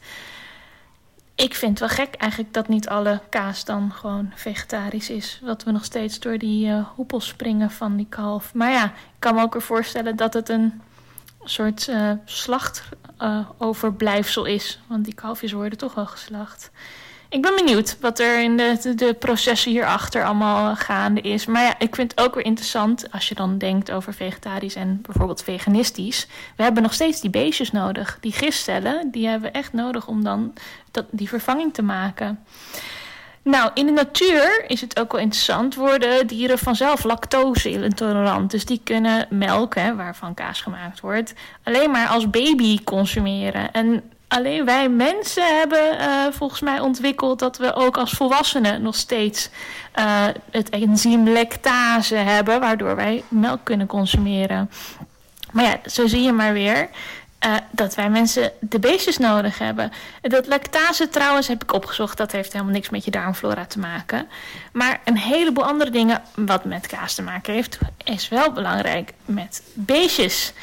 Ik 1.35 1.55
vind 1.55 1.79
het 1.79 1.79
wel 1.79 1.89
gek 2.05 2.15
eigenlijk 2.15 2.53
dat 2.53 2.67
niet 2.67 2.89
alle 2.89 3.21
kaas 3.29 3.65
dan 3.65 3.91
gewoon 3.91 4.31
vegetarisch 4.35 5.09
is. 5.09 5.39
Dat 5.43 5.63
we 5.63 5.71
nog 5.71 5.85
steeds 5.85 6.19
door 6.19 6.37
die 6.37 6.67
uh, 6.67 6.87
hoepels 6.95 7.27
springen 7.27 7.71
van 7.71 7.95
die 7.95 8.07
kalf. 8.09 8.53
Maar 8.53 8.71
ja, 8.71 8.85
ik 8.85 9.19
kan 9.19 9.35
me 9.35 9.41
ook 9.41 9.53
weer 9.53 9.61
voorstellen 9.61 10.15
dat 10.15 10.33
het 10.33 10.49
een 10.49 10.81
soort 11.43 11.87
uh, 11.87 12.11
slachtoverblijfsel 12.25 14.47
uh, 14.47 14.53
is. 14.53 14.79
Want 14.87 15.05
die 15.05 15.15
kalfjes 15.15 15.51
worden 15.51 15.77
toch 15.77 15.93
wel 15.93 16.07
geslacht. 16.07 16.71
Ik 17.29 17.41
ben 17.41 17.55
benieuwd 17.55 17.97
wat 17.99 18.19
er 18.19 18.41
in 18.41 18.57
de, 18.57 18.93
de, 18.95 19.13
processen 19.13 19.71
hierachter 19.71 20.25
allemaal 20.25 20.75
gaande 20.75 21.21
is. 21.21 21.45
Maar 21.45 21.63
ja, 21.63 21.75
ik 21.79 21.95
vind 21.95 22.11
het 22.11 22.25
ook 22.25 22.35
weer 22.35 22.45
interessant 22.45 23.11
als 23.11 23.29
je 23.29 23.35
dan 23.35 23.57
denkt 23.57 23.91
over 23.91 24.13
vegetarisch 24.13 24.75
en 24.75 25.01
bijvoorbeeld 25.01 25.43
veganistisch. 25.43 26.27
We 26.55 26.63
hebben 26.63 26.83
nog 26.83 26.93
steeds 26.93 27.21
die 27.21 27.29
beestjes 27.29 27.71
nodig. 27.71 28.17
Die 28.21 28.31
gistcellen, 28.31 29.11
die 29.11 29.27
hebben 29.27 29.51
we 29.51 29.57
echt 29.57 29.73
nodig 29.73 30.07
om 30.07 30.23
dan 30.23 30.53
dat, 30.91 31.05
die 31.11 31.29
vervanging 31.29 31.73
te 31.73 31.81
maken. 31.81 32.39
Nou, 33.41 33.71
in 33.73 33.85
de 33.85 33.91
natuur 33.91 34.63
is 34.67 34.81
het 34.81 34.99
ook 34.99 35.11
wel 35.11 35.21
interessant, 35.21 35.75
worden 35.75 36.27
dieren 36.27 36.59
vanzelf 36.59 37.03
lactose-intolerant. 37.03 38.51
Dus 38.51 38.65
die 38.65 38.81
kunnen 38.83 39.27
melk, 39.29 39.75
hè, 39.75 39.95
waarvan 39.95 40.33
kaas 40.33 40.61
gemaakt 40.61 40.99
wordt, 40.99 41.33
alleen 41.63 41.91
maar 41.91 42.07
als 42.07 42.29
baby 42.29 42.83
consumeren. 42.83 43.71
En 43.71 44.03
alleen 44.35 44.65
wij 44.65 44.89
mensen 44.89 45.57
hebben 45.57 45.99
uh, 45.99 46.25
volgens 46.31 46.61
mij 46.61 46.79
ontwikkeld 46.79 47.39
dat 47.39 47.57
we 47.57 47.73
ook 47.73 47.97
als 47.97 48.11
volwassenen 48.11 48.81
nog 48.81 48.95
steeds 48.95 49.49
uh, 49.95 50.25
het 50.51 50.69
enzym 50.69 51.29
lactase 51.29 52.15
hebben, 52.15 52.59
waardoor 52.59 52.95
wij 52.95 53.23
melk 53.27 53.59
kunnen 53.63 53.87
consumeren. 53.87 54.71
Maar 55.51 55.63
ja, 55.63 55.79
zo 55.85 56.07
zie 56.07 56.21
je 56.21 56.31
maar 56.31 56.53
weer. 56.53 56.89
Uh, 57.45 57.55
dat 57.71 57.95
wij 57.95 58.09
mensen 58.09 58.51
de 58.59 58.79
beestjes 58.79 59.17
nodig 59.17 59.57
hebben. 59.57 59.91
Dat 60.21 60.47
lactase 60.47 61.09
trouwens 61.09 61.47
heb 61.47 61.63
ik 61.63 61.73
opgezocht. 61.73 62.17
Dat 62.17 62.31
heeft 62.31 62.53
helemaal 62.53 62.73
niks 62.73 62.89
met 62.89 63.05
je 63.05 63.11
darmflora 63.11 63.65
te 63.65 63.79
maken. 63.79 64.27
Maar 64.71 64.99
een 65.03 65.17
heleboel 65.17 65.65
andere 65.65 65.89
dingen 65.89 66.21
wat 66.35 66.65
met 66.65 66.87
kaas 66.87 67.13
te 67.13 67.21
maken 67.21 67.53
heeft... 67.53 67.77
is 68.03 68.29
wel 68.29 68.51
belangrijk 68.51 69.13
met 69.25 69.61
beestjes. 69.73 70.53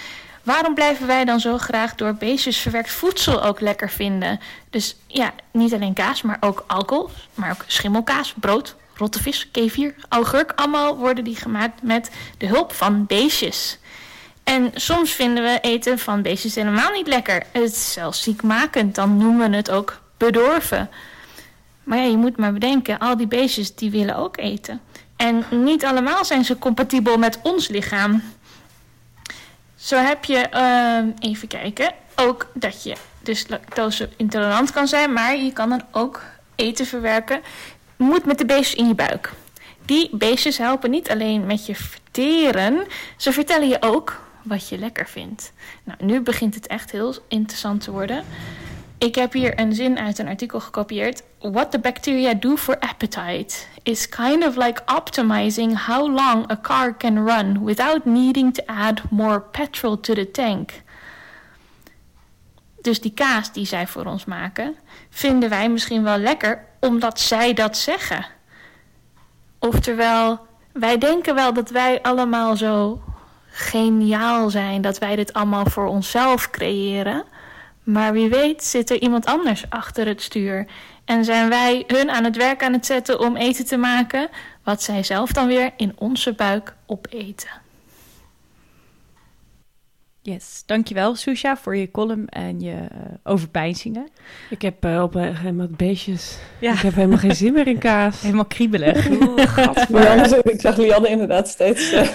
Waarom 0.42 0.74
blijven 0.74 1.06
wij 1.06 1.24
dan 1.24 1.40
zo 1.40 1.58
graag 1.58 1.94
door 1.94 2.14
beestjes 2.14 2.58
verwerkt 2.58 2.90
voedsel 2.90 3.42
ook 3.42 3.60
lekker 3.60 3.90
vinden? 3.90 4.40
Dus 4.70 4.96
ja, 5.06 5.32
niet 5.52 5.74
alleen 5.74 5.94
kaas, 5.94 6.22
maar 6.22 6.36
ook 6.40 6.64
alcohol, 6.66 7.10
maar 7.34 7.50
ook 7.50 7.64
schimmelkaas, 7.66 8.34
brood, 8.40 8.76
rotte 8.94 9.22
vis, 9.22 9.50
kefir, 9.50 9.94
augurk. 10.08 10.52
Allemaal 10.56 10.96
worden 10.96 11.24
die 11.24 11.36
gemaakt 11.36 11.82
met 11.82 12.10
de 12.38 12.46
hulp 12.46 12.72
van 12.72 13.06
beestjes. 13.06 13.78
En 14.44 14.70
soms 14.74 15.10
vinden 15.10 15.44
we 15.44 15.58
eten 15.60 15.98
van 15.98 16.22
beestjes 16.22 16.54
helemaal 16.54 16.92
niet 16.92 17.06
lekker. 17.06 17.42
Het 17.52 17.62
is 17.62 17.92
zelfs 17.92 18.22
ziekmakend, 18.22 18.94
dan 18.94 19.16
noemen 19.16 19.50
we 19.50 19.56
het 19.56 19.70
ook 19.70 20.00
bedorven. 20.16 20.90
Maar 21.84 21.98
ja, 21.98 22.04
je 22.04 22.16
moet 22.16 22.36
maar 22.36 22.52
bedenken, 22.52 22.98
al 22.98 23.16
die 23.16 23.26
beestjes 23.26 23.74
die 23.74 23.90
willen 23.90 24.16
ook 24.16 24.36
eten. 24.38 24.80
En 25.16 25.44
niet 25.50 25.84
allemaal 25.84 26.24
zijn 26.24 26.44
ze 26.44 26.58
compatibel 26.58 27.16
met 27.18 27.38
ons 27.42 27.68
lichaam. 27.68 28.22
Zo 29.82 29.96
heb 29.96 30.24
je, 30.24 30.48
uh, 30.54 31.30
even 31.30 31.48
kijken, 31.48 31.92
ook 32.16 32.46
dat 32.54 32.82
je 32.82 32.94
dus 33.22 33.48
lactose 33.48 34.08
intolerant 34.16 34.72
kan 34.72 34.88
zijn, 34.88 35.12
maar 35.12 35.36
je 35.36 35.52
kan 35.52 35.68
dan 35.68 35.82
ook 35.90 36.22
eten 36.54 36.86
verwerken. 36.86 37.40
Moet 37.96 38.24
met 38.24 38.38
de 38.38 38.44
beestjes 38.44 38.74
in 38.74 38.88
je 38.88 38.94
buik. 38.94 39.32
Die 39.84 40.08
beestjes 40.12 40.58
helpen 40.58 40.90
niet 40.90 41.10
alleen 41.10 41.46
met 41.46 41.66
je 41.66 41.74
verteren, 41.74 42.86
ze 43.16 43.32
vertellen 43.32 43.68
je 43.68 43.76
ook 43.80 44.20
wat 44.42 44.68
je 44.68 44.78
lekker 44.78 45.08
vindt. 45.08 45.52
Nou, 45.84 46.04
nu 46.04 46.20
begint 46.20 46.54
het 46.54 46.66
echt 46.66 46.90
heel 46.90 47.14
interessant 47.28 47.80
te 47.80 47.90
worden. 47.90 48.24
Ik 49.02 49.14
heb 49.14 49.32
hier 49.32 49.58
een 49.60 49.74
zin 49.74 49.98
uit 49.98 50.18
een 50.18 50.28
artikel 50.28 50.60
gekopieerd. 50.60 51.22
What 51.38 51.70
the 51.70 51.78
bacteria 51.78 52.34
do 52.34 52.56
for 52.56 52.78
appetite 52.78 53.66
is 53.82 54.08
kind 54.08 54.46
of 54.46 54.56
like 54.56 54.82
optimizing 54.96 55.86
how 55.86 56.14
long 56.14 56.50
a 56.50 56.60
car 56.60 56.96
can 56.96 57.26
run 57.26 57.64
without 57.64 58.04
needing 58.04 58.54
to 58.54 58.62
add 58.66 59.02
more 59.10 59.40
petrol 59.40 60.00
to 60.00 60.14
the 60.14 60.30
tank. 60.30 60.70
Dus 62.80 63.00
die 63.00 63.12
kaas 63.12 63.52
die 63.52 63.66
zij 63.66 63.86
voor 63.86 64.04
ons 64.04 64.24
maken, 64.24 64.74
vinden 65.10 65.48
wij 65.48 65.68
misschien 65.68 66.02
wel 66.02 66.18
lekker 66.18 66.64
omdat 66.80 67.20
zij 67.20 67.52
dat 67.52 67.76
zeggen. 67.76 68.26
Oftewel, 69.58 70.46
wij 70.72 70.98
denken 70.98 71.34
wel 71.34 71.52
dat 71.52 71.70
wij 71.70 72.02
allemaal 72.02 72.56
zo 72.56 73.02
geniaal 73.50 74.50
zijn, 74.50 74.80
dat 74.80 74.98
wij 74.98 75.16
dit 75.16 75.32
allemaal 75.32 75.66
voor 75.66 75.86
onszelf 75.86 76.50
creëren. 76.50 77.24
Maar 77.82 78.12
wie 78.12 78.28
weet 78.28 78.64
zit 78.64 78.90
er 78.90 79.00
iemand 79.00 79.26
anders 79.26 79.64
achter 79.70 80.06
het 80.06 80.22
stuur. 80.22 80.66
En 81.04 81.24
zijn 81.24 81.48
wij 81.48 81.84
hun 81.86 82.10
aan 82.10 82.24
het 82.24 82.36
werk 82.36 82.62
aan 82.62 82.72
het 82.72 82.86
zetten 82.86 83.20
om 83.20 83.36
eten 83.36 83.66
te 83.66 83.76
maken, 83.76 84.28
wat 84.64 84.82
zij 84.82 85.02
zelf 85.02 85.32
dan 85.32 85.46
weer 85.46 85.70
in 85.76 85.92
onze 85.98 86.32
buik 86.32 86.74
opeten. 86.86 87.60
Yes, 90.24 90.62
dankjewel 90.66 91.14
Susha 91.14 91.56
voor 91.56 91.76
je 91.76 91.90
column 91.90 92.28
en 92.28 92.60
je 92.60 92.74
uh, 92.74 92.88
overpeinzingen. 93.24 94.08
Ik 94.50 94.62
heb 94.62 94.84
uh, 94.84 95.02
op 95.02 95.14
een 95.14 95.34
gegeven 95.34 95.74
beestjes. 95.76 96.38
Ja. 96.60 96.72
Ik 96.72 96.78
heb 96.78 96.94
helemaal 96.94 97.18
geen 97.18 97.34
zin 97.36 97.52
meer 97.52 97.66
in 97.66 97.78
kaas. 97.78 98.20
Helemaal 98.22 98.44
kriebelig. 98.44 99.08
Lianne, 99.88 100.40
ik 100.42 100.60
zag 100.60 100.76
Lianne 100.76 101.08
inderdaad 101.08 101.48
steeds 101.48 101.92
uh, 101.92 102.08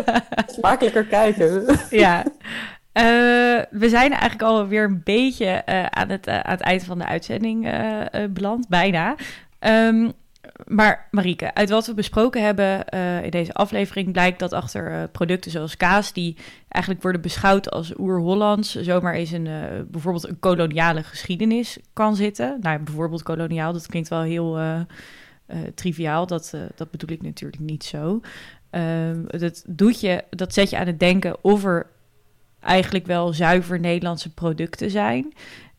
smakelijker 0.56 1.04
kijken. 1.04 1.78
ja. 1.90 2.24
We 3.70 3.88
zijn 3.88 4.10
eigenlijk 4.10 4.42
alweer 4.42 4.84
een 4.84 5.00
beetje 5.04 5.66
aan, 5.90 6.08
het, 6.08 6.28
aan 6.28 6.50
het 6.50 6.60
eind 6.60 6.84
van 6.84 6.98
de 6.98 7.06
uitzending 7.06 7.70
beland, 8.30 8.68
bijna. 8.68 9.14
Um, 9.60 10.12
maar 10.66 11.08
Marieke, 11.10 11.54
uit 11.54 11.70
wat 11.70 11.86
we 11.86 11.94
besproken 11.94 12.42
hebben 12.44 12.84
in 13.24 13.30
deze 13.30 13.52
aflevering 13.52 14.12
blijkt 14.12 14.38
dat 14.38 14.52
achter 14.52 15.08
producten 15.08 15.50
zoals 15.50 15.76
kaas, 15.76 16.12
die 16.12 16.36
eigenlijk 16.68 17.02
worden 17.02 17.20
beschouwd 17.20 17.70
als 17.70 17.98
oer-Hollands, 17.98 18.74
zomaar 18.74 19.14
eens 19.14 19.30
een, 19.30 19.48
bijvoorbeeld 19.90 20.28
een 20.28 20.38
koloniale 20.40 21.02
geschiedenis 21.02 21.78
kan 21.92 22.16
zitten. 22.16 22.58
Nou, 22.60 22.78
bijvoorbeeld 22.78 23.22
koloniaal, 23.22 23.72
dat 23.72 23.86
klinkt 23.86 24.08
wel 24.08 24.22
heel 24.22 24.58
triviaal, 25.74 26.26
dat, 26.26 26.54
dat 26.74 26.90
bedoel 26.90 27.10
ik 27.10 27.22
natuurlijk 27.22 27.62
niet 27.62 27.84
zo. 27.84 28.20
Ehm, 28.72 29.22
dat, 29.26 29.64
doet 29.66 30.00
je, 30.00 30.24
dat 30.30 30.54
zet 30.54 30.70
je 30.70 30.78
aan 30.78 30.86
het 30.86 31.00
denken 31.00 31.44
of 31.44 31.64
er 31.64 31.86
eigenlijk 32.62 33.06
wel 33.06 33.32
zuiver 33.32 33.80
Nederlandse 33.80 34.34
producten 34.34 34.90
zijn. 34.90 35.32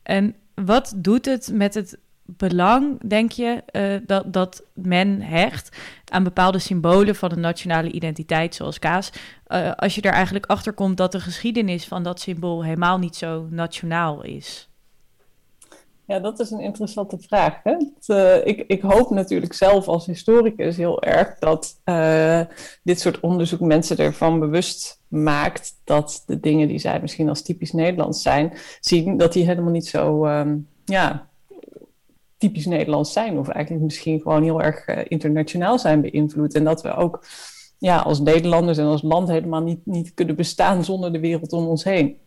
En 0.03 0.35
wat 0.55 0.93
doet 0.95 1.25
het 1.25 1.51
met 1.53 1.73
het 1.73 1.97
belang, 2.25 3.09
denk 3.09 3.31
je, 3.31 3.63
uh, 3.71 4.07
dat, 4.07 4.33
dat 4.33 4.63
men 4.73 5.21
hecht 5.21 5.77
aan 6.05 6.23
bepaalde 6.23 6.59
symbolen 6.59 7.15
van 7.15 7.29
de 7.29 7.35
nationale 7.35 7.91
identiteit, 7.91 8.55
zoals 8.55 8.79
kaas, 8.79 9.11
uh, 9.47 9.71
als 9.71 9.95
je 9.95 10.01
er 10.01 10.13
eigenlijk 10.13 10.45
achter 10.45 10.73
komt 10.73 10.97
dat 10.97 11.11
de 11.11 11.19
geschiedenis 11.19 11.87
van 11.87 12.03
dat 12.03 12.19
symbool 12.19 12.63
helemaal 12.63 12.97
niet 12.97 13.15
zo 13.15 13.47
nationaal 13.49 14.23
is? 14.23 14.67
Ja, 16.05 16.19
dat 16.19 16.39
is 16.39 16.51
een 16.51 16.59
interessante 16.59 17.17
vraag. 17.19 17.61
Uh, 18.07 18.45
ik, 18.45 18.63
ik, 18.67 18.81
hoop 18.81 19.09
natuurlijk 19.09 19.53
zelf 19.53 19.87
als 19.87 20.05
historicus 20.05 20.77
heel 20.77 21.03
erg 21.03 21.39
dat 21.39 21.81
dit 22.83 22.99
soort 22.99 23.19
onderzoek 23.19 23.59
mensen 23.59 23.97
ervan 23.97 24.39
bewust 24.39 25.02
maakt 25.13 25.81
dat 25.83 26.23
de 26.25 26.39
dingen 26.39 26.67
die 26.67 26.79
zij 26.79 27.01
misschien 27.01 27.29
als 27.29 27.41
typisch 27.41 27.71
Nederlands 27.71 28.21
zijn, 28.21 28.53
zien, 28.79 29.17
dat 29.17 29.33
die 29.33 29.45
helemaal 29.45 29.71
niet 29.71 29.87
zo 29.87 30.25
um, 30.25 30.67
ja, 30.85 31.29
typisch 32.37 32.65
Nederlands 32.65 33.13
zijn. 33.13 33.37
Of 33.37 33.47
eigenlijk 33.47 33.85
misschien 33.85 34.21
gewoon 34.21 34.43
heel 34.43 34.61
erg 34.61 34.87
uh, 34.87 34.99
internationaal 35.07 35.79
zijn 35.79 36.01
beïnvloed. 36.01 36.55
En 36.55 36.63
dat 36.63 36.81
we 36.81 36.95
ook 36.95 37.25
ja, 37.77 37.97
als 37.97 38.19
Nederlanders 38.19 38.77
en 38.77 38.85
als 38.85 39.01
land 39.01 39.27
helemaal 39.27 39.61
niet, 39.61 39.85
niet 39.85 40.13
kunnen 40.13 40.35
bestaan 40.35 40.85
zonder 40.85 41.13
de 41.13 41.19
wereld 41.19 41.53
om 41.53 41.67
ons 41.67 41.83
heen. 41.83 42.17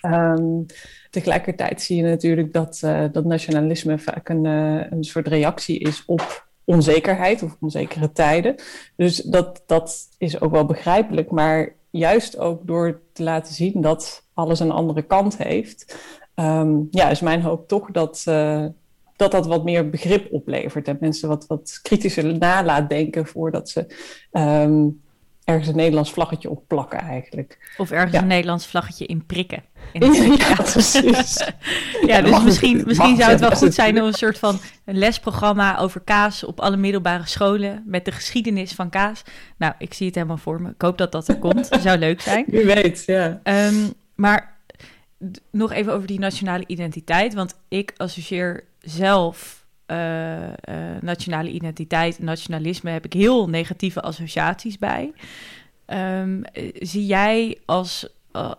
Um, 0.00 0.66
tegelijkertijd 1.10 1.82
zie 1.82 1.96
je 1.96 2.02
natuurlijk 2.02 2.52
dat, 2.52 2.80
uh, 2.84 3.04
dat 3.12 3.24
nationalisme 3.24 3.98
vaak 3.98 4.28
een, 4.28 4.44
uh, 4.44 4.90
een 4.90 5.04
soort 5.04 5.28
reactie 5.28 5.78
is 5.78 6.02
op 6.06 6.48
onzekerheid 6.64 7.42
of 7.42 7.56
onzekere 7.60 8.12
tijden. 8.12 8.54
Dus 8.96 9.16
dat, 9.16 9.62
dat 9.66 10.08
is 10.18 10.40
ook 10.40 10.50
wel 10.50 10.64
begrijpelijk, 10.64 11.30
maar 11.30 11.74
juist 11.96 12.38
ook 12.38 12.66
door 12.66 13.00
te 13.12 13.22
laten 13.22 13.54
zien 13.54 13.80
dat 13.80 14.24
alles 14.34 14.60
een 14.60 14.70
andere 14.70 15.02
kant 15.02 15.36
heeft, 15.36 15.96
um, 16.34 16.88
ja, 16.90 17.08
is 17.10 17.20
mijn 17.20 17.42
hoop 17.42 17.68
toch 17.68 17.90
dat, 17.90 18.24
uh, 18.28 18.64
dat 19.16 19.30
dat 19.30 19.46
wat 19.46 19.64
meer 19.64 19.90
begrip 19.90 20.32
oplevert 20.32 20.88
en 20.88 20.96
mensen 21.00 21.28
wat, 21.28 21.46
wat 21.46 21.78
kritischer 21.82 22.38
nalaat 22.38 22.88
denken 22.88 23.26
voordat 23.26 23.68
ze 23.68 23.86
um, 24.32 25.04
ergens 25.46 25.68
een 25.68 25.76
Nederlands 25.76 26.12
vlaggetje 26.12 26.50
op 26.50 26.62
plakken 26.66 26.98
eigenlijk. 27.00 27.58
Of 27.76 27.90
ergens 27.90 28.12
Ja. 28.12 28.20
een 28.20 28.26
Nederlands 28.26 28.66
vlaggetje 28.66 29.06
in 29.06 29.26
prikken. 29.26 29.62
In 29.92 30.12
Ja, 30.36 30.54
precies. 30.54 31.44
Ja, 32.06 32.20
dus 32.20 32.42
misschien, 32.42 32.82
misschien 32.86 33.16
zou 33.16 33.30
het 33.30 33.40
wel 33.40 33.50
goed 33.50 33.74
zijn 33.74 34.00
om 34.00 34.06
een 34.06 34.12
soort 34.14 34.38
van 34.38 34.58
een 34.84 34.98
lesprogramma 34.98 35.78
over 35.78 36.00
kaas 36.00 36.44
op 36.44 36.60
alle 36.60 36.76
middelbare 36.76 37.26
scholen 37.26 37.82
met 37.86 38.04
de 38.04 38.12
geschiedenis 38.12 38.72
van 38.72 38.90
kaas. 38.90 39.22
Nou, 39.58 39.72
ik 39.78 39.94
zie 39.94 40.06
het 40.06 40.14
helemaal 40.14 40.36
voor 40.36 40.62
me. 40.62 40.68
Ik 40.70 40.82
hoop 40.82 40.98
dat 40.98 41.12
dat 41.12 41.28
er 41.28 41.38
komt. 41.38 41.68
Zou 41.80 41.98
leuk 41.98 42.20
zijn. 42.20 42.44
Wie 42.48 42.64
weet, 42.64 43.02
ja. 43.06 43.40
Ehm, 43.42 43.74
maar 44.14 44.56
nog 45.50 45.72
even 45.72 45.92
over 45.92 46.06
die 46.06 46.18
nationale 46.18 46.64
identiteit. 46.66 47.34
Want 47.34 47.54
ik 47.68 47.92
associeer 47.96 48.64
zelf 48.80 49.65
eh, 49.86 50.46
eh, 50.46 51.02
nationale 51.02 51.50
identiteit 51.50 52.18
en 52.18 52.24
nationalisme 52.24 52.90
heb 52.90 53.04
ik 53.04 53.12
heel 53.12 53.48
negatieve 53.48 54.02
associaties 54.02 54.78
bij. 54.78 55.12
Ehm, 55.84 56.42
eh, 56.42 56.70
zie 56.74 57.06
jij 57.06 57.58
als, 57.64 58.08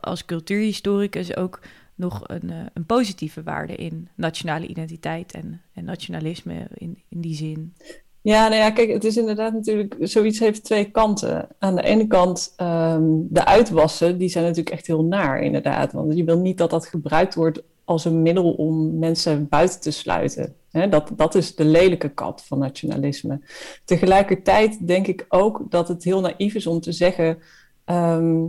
als 0.01 0.25
cultuurhistoricus 0.25 1.35
ook 1.35 1.59
nog 1.95 2.21
een, 2.23 2.51
een 2.73 2.85
positieve 2.85 3.43
waarde 3.43 3.75
in 3.75 4.09
nationale 4.15 4.67
identiteit 4.67 5.31
en, 5.31 5.61
en 5.73 5.85
nationalisme 5.85 6.67
in, 6.73 7.03
in 7.09 7.21
die 7.21 7.35
zin? 7.35 7.73
Ja, 8.21 8.47
nou 8.47 8.61
ja, 8.61 8.71
kijk, 8.71 8.91
het 8.91 9.03
is 9.03 9.17
inderdaad 9.17 9.53
natuurlijk, 9.53 9.95
zoiets 9.99 10.39
heeft 10.39 10.63
twee 10.63 10.91
kanten. 10.91 11.47
Aan 11.59 11.75
de 11.75 11.83
ene 11.83 12.07
kant, 12.07 12.53
ehm, 12.55 13.03
de 13.29 13.45
uitwassen, 13.45 14.17
die 14.17 14.29
zijn 14.29 14.43
natuurlijk 14.43 14.75
echt 14.75 14.87
heel 14.87 15.03
naar, 15.03 15.41
inderdaad. 15.41 15.91
Want 15.91 16.17
je 16.17 16.23
wil 16.23 16.37
niet 16.37 16.57
dat 16.57 16.69
dat 16.69 16.87
gebruikt 16.87 17.35
wordt 17.35 17.61
als 17.85 18.05
een 18.05 18.21
middel 18.21 18.51
om 18.51 18.99
mensen 18.99 19.47
buiten 19.47 19.79
te 19.79 19.91
sluiten. 19.91 20.55
Dat, 20.85 21.11
dat 21.15 21.35
is 21.35 21.55
de 21.55 21.65
lelijke 21.65 22.09
kant 22.09 22.43
van 22.43 22.59
nationalisme. 22.59 23.41
Tegelijkertijd 23.85 24.87
denk 24.87 25.07
ik 25.07 25.25
ook 25.29 25.61
dat 25.69 25.87
het 25.87 26.03
heel 26.03 26.21
naïef 26.21 26.53
is 26.53 26.67
om 26.67 26.79
te 26.79 26.91
zeggen 26.91 27.37
ehm, 27.85 28.45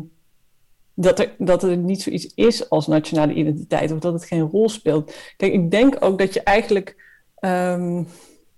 dat, 0.94 1.18
er, 1.18 1.34
dat 1.38 1.62
er 1.62 1.76
niet 1.76 2.02
zoiets 2.02 2.34
is 2.34 2.70
als 2.70 2.86
nationale 2.86 3.32
identiteit 3.34 3.92
of 3.92 3.98
dat 3.98 4.12
het 4.12 4.24
geen 4.24 4.48
rol 4.50 4.68
speelt. 4.68 5.14
Kijk, 5.36 5.52
ik 5.52 5.70
denk 5.70 5.96
ook 6.00 6.18
dat 6.18 6.34
je 6.34 6.42
eigenlijk 6.42 6.96
ehm, 7.34 8.02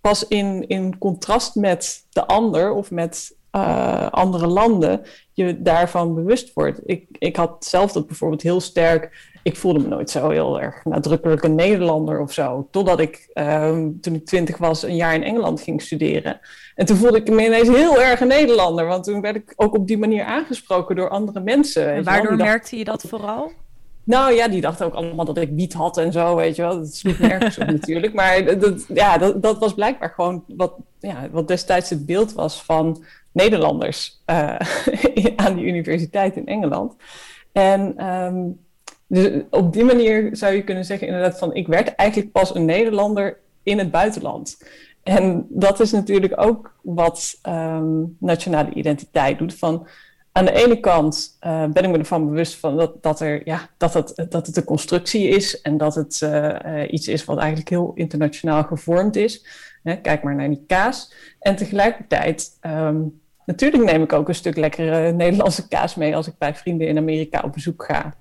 pas 0.00 0.28
in, 0.28 0.68
in 0.68 0.98
contrast 0.98 1.54
met 1.54 2.06
de 2.10 2.26
ander 2.26 2.72
of 2.72 2.90
met 2.90 3.36
eh, 3.50 4.06
andere 4.10 4.46
landen 4.46 5.02
je 5.32 5.62
daarvan 5.62 6.14
bewust 6.14 6.52
wordt. 6.54 6.80
Ik, 6.84 7.06
ik 7.18 7.36
had 7.36 7.64
zelf 7.64 7.92
dat 7.92 8.06
bijvoorbeeld 8.06 8.42
heel 8.42 8.60
sterk. 8.60 9.28
Ik 9.42 9.56
voelde 9.56 9.78
me 9.78 9.88
nooit 9.88 10.10
zo 10.10 10.28
heel 10.28 10.60
erg 10.60 10.84
nadrukkelijk 10.84 11.42
een 11.42 11.54
Nederlander 11.54 12.20
of 12.20 12.32
zo. 12.32 12.68
Totdat 12.70 13.00
ik, 13.00 13.30
ehm, 13.32 13.90
toen 14.00 14.14
ik 14.14 14.26
twintig 14.26 14.56
was, 14.56 14.82
een 14.82 14.96
jaar 14.96 15.14
in 15.14 15.22
Engeland 15.22 15.60
ging 15.60 15.82
studeren. 15.82 16.40
En 16.74 16.86
toen 16.86 16.96
voelde 16.96 17.18
ik 17.18 17.30
me 17.30 17.44
ineens 17.44 17.68
heel 17.68 18.00
erg 18.00 18.20
een 18.20 18.28
Nederlander. 18.28 18.86
Want 18.86 19.04
toen 19.04 19.20
werd 19.20 19.36
ik 19.36 19.52
ook 19.56 19.74
op 19.74 19.86
die 19.86 19.98
manier 19.98 20.24
aangesproken 20.24 20.96
door 20.96 21.08
andere 21.08 21.40
mensen. 21.40 21.92
En 21.92 22.04
waardoor 22.04 22.36
merkte 22.36 22.76
je 22.76 22.84
dat 22.84 23.02
vooral? 23.08 23.52
Nou 24.04 24.32
ja, 24.32 24.48
die 24.48 24.60
dachten 24.60 24.86
ook 24.86 24.94
allemaal 24.94 25.24
dat 25.24 25.38
ik 25.38 25.50
wiet 25.52 25.72
had 25.72 25.96
en 25.98 26.12
zo, 26.12 26.36
weet 26.36 26.56
je 26.56 26.62
wel. 26.62 26.78
Dat 26.78 26.94
sloeg 26.94 27.18
nergens 27.18 27.58
op 27.58 27.66
natuurlijk. 27.80 28.14
Maar 28.14 28.58
dat- 28.58 28.86
ja, 28.88 29.18
dat, 29.18 29.42
dat 29.42 29.58
was 29.58 29.74
blijkbaar 29.74 30.10
gewoon 30.10 30.44
wat, 30.48 30.74
ja, 30.98 31.28
wat 31.30 31.48
destijds 31.48 31.90
het 31.90 32.06
beeld 32.06 32.32
was 32.32 32.62
van 32.62 33.04
Nederlanders 33.32 34.22
eh, 34.24 34.56
aan 35.36 35.54
die 35.54 35.64
universiteit 35.64 36.36
in 36.36 36.46
Engeland. 36.46 36.94
En 37.52 37.94
ehm, 37.96 38.42
dus 39.06 39.42
op 39.50 39.72
die 39.72 39.84
manier 39.84 40.36
zou 40.36 40.54
je 40.54 40.64
kunnen 40.64 40.84
zeggen 40.84 41.06
inderdaad 41.06 41.38
van... 41.38 41.54
ik 41.54 41.66
werd 41.66 41.94
eigenlijk 41.94 42.32
pas 42.32 42.54
een 42.54 42.64
Nederlander 42.64 43.38
in 43.62 43.78
het 43.78 43.90
buitenland. 43.90 44.58
En 45.02 45.46
dat 45.48 45.80
is 45.80 45.92
natuurlijk 45.92 46.40
ook 46.40 46.74
wat 46.82 47.38
ehm, 47.42 48.02
nationale 48.18 48.74
identiteit 48.74 49.38
doet. 49.38 49.54
Van, 49.54 49.86
aan 50.32 50.44
de 50.44 50.52
ene 50.52 50.80
kant 50.80 51.36
eh, 51.40 51.64
ben 51.66 51.84
ik 51.84 51.90
me 51.90 51.98
ervan 51.98 52.26
bewust 52.26 52.56
van 52.56 52.76
dat, 52.76 53.02
dat, 53.02 53.20
er, 53.20 53.40
ja, 53.44 53.68
dat, 53.76 53.94
het, 53.94 54.26
dat 54.28 54.46
het 54.46 54.56
een 54.56 54.64
constructie 54.64 55.28
is 55.28 55.60
en 55.60 55.76
dat 55.76 55.94
het 55.94 56.22
eh, 56.22 56.82
eh, 56.82 56.92
iets 56.92 57.08
is 57.08 57.24
wat 57.24 57.38
eigenlijk 57.38 57.68
heel 57.68 57.92
internationaal 57.94 58.62
gevormd 58.62 59.16
is. 59.16 59.46
Hè, 59.82 59.96
kijk 59.96 60.22
maar 60.22 60.34
naar 60.34 60.48
die 60.48 60.64
kaas. 60.66 61.12
En 61.38 61.56
tegelijkertijd, 61.56 62.56
ehm, 62.60 63.00
natuurlijk 63.46 63.84
neem 63.84 64.02
ik 64.02 64.12
ook 64.12 64.28
een 64.28 64.34
stuk 64.34 64.56
lekkere 64.56 65.12
Nederlandse 65.12 65.68
kaas 65.68 65.94
mee 65.94 66.16
als 66.16 66.26
ik 66.26 66.38
bij 66.38 66.54
vrienden 66.54 66.88
in 66.88 66.98
Amerika 66.98 67.40
op 67.40 67.52
bezoek 67.52 67.84
ga. 67.84 68.14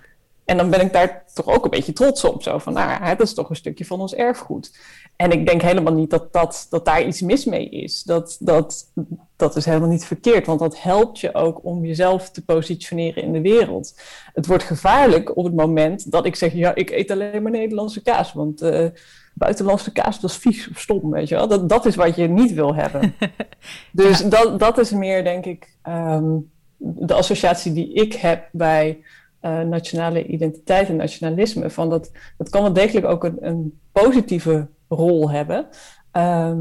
En 0.46 0.58
dan 0.58 0.70
ben 0.70 0.82
ik 0.82 0.94
daar 0.94 1.24
toch 1.34 1.48
ook 1.48 1.64
een 1.64 1.70
beetje 1.70 1.94
trots 1.94 2.24
op. 2.24 2.44
Zo 2.44 2.58
van, 2.58 2.74
nou, 2.74 3.06
dat 3.06 3.28
is 3.28 3.34
toch 3.34 3.50
een 3.50 3.56
stukje 3.56 3.86
van 3.86 4.00
ons 4.02 4.16
erfgoed. 4.16 4.78
En 5.22 5.32
ik 5.32 5.48
denk 5.48 5.62
helemaal 5.62 5.94
niet 5.94 6.10
dat, 6.10 6.34
dat, 6.34 6.68
dat 6.70 6.86
daar 6.86 7.08
iets 7.08 7.22
mis 7.22 7.46
mee 7.46 7.70
is. 7.70 8.04
Dat, 8.04 8.38
dat, 8.40 8.92
dat 9.36 9.56
is 9.56 9.66
helemaal 9.66 9.90
niet 9.90 10.06
verkeerd, 10.06 10.46
want 10.46 10.60
dat 10.60 10.82
helpt 10.82 11.20
je 11.20 11.34
ook 11.34 11.66
om 11.66 11.86
jezelf 11.86 12.30
te 12.30 12.46
positioneren 12.46 13.24
in 13.24 13.34
de 13.34 13.42
wereld. 13.42 14.00
Het 14.34 14.46
wordt 14.46 14.64
gevaarlijk 14.64 15.38
op 15.38 15.46
het 15.46 15.56
moment 15.56 16.12
dat 16.12 16.26
ik 16.26 16.36
zeg, 16.36 16.54
ja, 16.54 16.76
ik 16.76 16.90
eet 16.90 17.12
alleen 17.12 17.42
maar 17.42 17.52
Nederlandse 17.52 18.02
kaas, 18.02 18.34
want 18.34 18.62
eh, 18.62 18.86
buitenlandse 19.34 19.92
kaas, 19.92 20.20
dat 20.20 20.30
is 20.30 20.38
vies 20.38 20.70
of 20.70 20.80
stom, 20.80 21.12
weet 21.12 21.30
je 21.30 21.36
wel. 21.36 21.48
Dat, 21.48 21.70
dat 21.70 21.86
is 21.86 21.96
wat 21.96 22.16
je 22.16 22.28
niet 22.28 22.54
wil 22.54 22.76
hebben. 22.76 23.16
dus 23.92 24.30
dat, 24.30 24.60
dat 24.60 24.78
is 24.78 24.92
meer, 24.92 25.24
denk 25.24 25.46
ik, 25.46 25.76
ehm, 25.82 26.38
de 26.78 27.14
associatie 27.14 27.74
die 27.74 27.94
ik 27.94 28.14
heb 28.14 28.50
bij 28.52 29.04
eh, 29.40 29.62
nationale 29.62 30.26
identiteit 30.26 30.90
en 30.90 30.96
nationalisme. 30.96 31.70
Van 31.70 31.90
dat, 31.90 32.12
dat 32.38 32.50
kan 32.50 32.62
wel 32.62 32.74
degelijk 32.74 33.06
ook 33.06 33.24
een, 33.24 33.38
een 33.40 33.80
positieve 33.92 34.68
rol 34.90 35.32
hebben. 35.32 35.68
Ehm, 36.12 36.60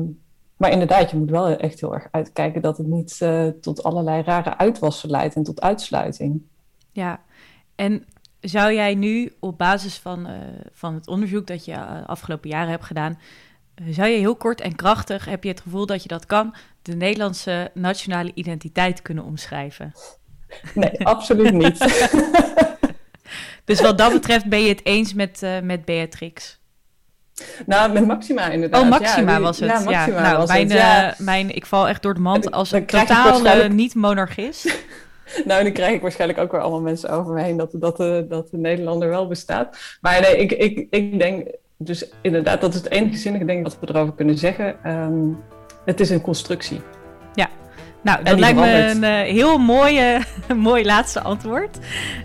maar 0.57 0.71
inderdaad, 0.71 1.11
je 1.11 1.17
moet 1.17 1.31
wel 1.31 1.49
echt 1.49 1.81
heel 1.81 1.95
erg 1.95 2.09
uitkijken 2.11 2.63
dat 2.63 2.79
het 2.79 2.87
niet 2.87 3.17
eh, 3.21 3.47
tot 3.61 3.83
allerlei 3.83 4.23
rare 4.23 4.57
uitwassen 4.57 5.11
leidt 5.11 5.35
en 5.35 5.43
tot 5.43 5.61
uitsluiting. 5.61 6.43
Ja, 6.93 7.21
en 7.75 8.05
zou 8.41 8.73
jij 8.73 8.95
nu 8.95 9.33
op 9.41 9.59
basis 9.59 9.99
van, 9.99 10.27
eh, 10.27 10.35
van 10.73 10.95
het 10.95 11.07
onderzoek 11.07 11.47
dat 11.47 11.65
je 11.65 11.73
uh, 11.73 12.07
afgelopen 12.07 12.51
jaren 12.51 12.71
hebt 12.71 12.85
gedaan, 12.85 13.19
zou 13.89 14.09
je 14.09 14.19
heel 14.19 14.37
kort 14.37 14.61
en 14.61 14.77
krachtig, 14.77 15.25
heb 15.25 15.43
je 15.45 15.51
het 15.51 15.61
gevoel 15.61 15.87
dat 15.87 16.03
je 16.03 16.09
dat 16.09 16.27
kan, 16.27 16.55
de 16.83 16.97
Nederlandse 16.97 17.71
nationale 17.75 18.31
identiteit 18.35 19.03
kunnen 19.03 19.25
omschrijven? 19.25 19.93
Nee, 20.75 21.07
absoluut 21.15 21.53
niet. 21.53 21.79
dus 23.65 23.81
wat 23.81 23.99
dat 23.99 24.13
betreft 24.13 24.49
ben 24.49 24.61
je 24.61 24.69
het 24.69 24.85
eens 24.85 25.15
met, 25.15 25.43
uh, 25.43 25.61
met 25.61 25.85
Beatrix? 25.85 26.61
Nou, 27.67 27.93
met 27.93 28.07
Maxima 28.07 28.49
inderdaad. 28.49 28.83
Oh, 28.83 28.89
Maxima 28.89 29.31
ja, 29.31 29.37
die, 29.37 29.45
was 29.45 29.59
het. 29.61 29.69
Ja, 29.69 29.75
Maxima 29.75 30.17
ja. 30.17 30.23
Nou, 30.23 30.37
was 30.37 30.49
mijn, 30.49 30.71
het. 30.71 30.79
Ja. 30.79 31.11
Uh, 31.11 31.19
mijn, 31.19 31.55
ik 31.55 31.67
val 31.67 31.89
echt 31.89 32.03
door 32.03 32.15
de 32.15 32.21
mand 32.21 32.51
als 32.51 32.71
Dan 32.71 32.81
een 32.81 32.87
totaal 32.87 33.25
waarschijnlijk- 33.25 33.73
niet-monarchist. 33.73 34.75
Nou, 35.45 35.65
nu 35.65 35.71
krijg 35.71 35.95
ik 35.95 36.01
waarschijnlijk 36.01 36.41
ook 36.41 36.53
weer 36.53 36.61
allemaal 36.61 36.81
mensen 36.81 37.11
over 37.11 37.35
me 37.35 37.43
heen 37.43 37.57
dat, 37.57 37.71
dat, 37.73 37.97
de, 37.97 38.27
dat 38.29 38.51
de 38.51 38.57
Nederlander 38.57 39.09
wel 39.09 39.27
bestaat. 39.27 39.79
Maar 40.01 40.21
nee, 40.21 40.37
ik, 40.37 40.53
ik, 40.53 40.87
ik 40.91 41.19
denk 41.19 41.47
dus 41.77 42.09
inderdaad, 42.21 42.61
dat 42.61 42.75
is 42.75 42.81
het 42.81 42.91
enige 42.91 43.17
zinnige 43.17 43.53
ik 43.53 43.63
wat 43.63 43.79
we 43.81 43.89
erover 43.89 44.15
kunnen 44.15 44.39
zeggen. 44.39 44.85
Ehm, 44.85 45.29
het 45.85 46.01
is 46.01 46.11
een 46.11 46.21
constructie. 46.21 46.81
Ja, 47.35 47.49
nou, 48.03 48.23
dat 48.23 48.39
lijkt 48.39 48.59
me 48.59 48.91
een 48.91 49.05
eh, 49.05 49.33
heel 49.33 49.59
mooie, 49.59 50.21
mooi 50.57 50.85
laatste 50.85 51.21
antwoord. 51.21 51.79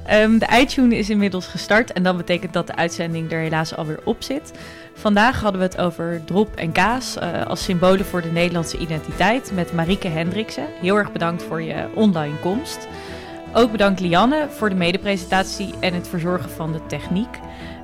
Ehm, 0.05 0.38
de 0.38 0.47
iTunes 0.59 0.97
is 0.97 1.09
inmiddels 1.09 1.47
gestart 1.47 1.93
en 1.93 2.03
dat 2.03 2.18
betekent 2.18 2.53
dat 2.53 2.68
de 2.68 2.76
uitzending 2.76 3.32
er 3.32 3.39
helaas 3.39 3.76
alweer 3.76 3.99
op 4.03 4.24
zit. 4.24 4.51
Vandaag 4.93 5.41
hadden 5.41 5.61
we 5.61 5.67
het 5.67 5.77
over 5.77 6.21
drop 6.25 6.55
en 6.55 6.71
kaas 6.71 7.17
eh, 7.17 7.45
als 7.45 7.63
symbolen 7.63 8.05
voor 8.05 8.21
de 8.21 8.31
Nederlandse 8.31 8.77
identiteit 8.77 9.51
met 9.53 9.73
Marieke 9.73 10.07
Hendriksen. 10.07 10.67
Heel 10.81 10.97
erg 10.97 11.11
bedankt 11.11 11.43
voor 11.43 11.61
je 11.61 11.87
online 11.95 12.39
komst. 12.39 12.87
Ook 13.53 13.71
bedankt 13.71 13.99
Lianne 13.99 14.47
voor 14.49 14.69
de 14.69 14.75
medepresentatie 14.75 15.73
en 15.79 15.93
het 15.93 16.07
verzorgen 16.07 16.49
van 16.49 16.71
de 16.71 16.85
techniek. 16.85 17.39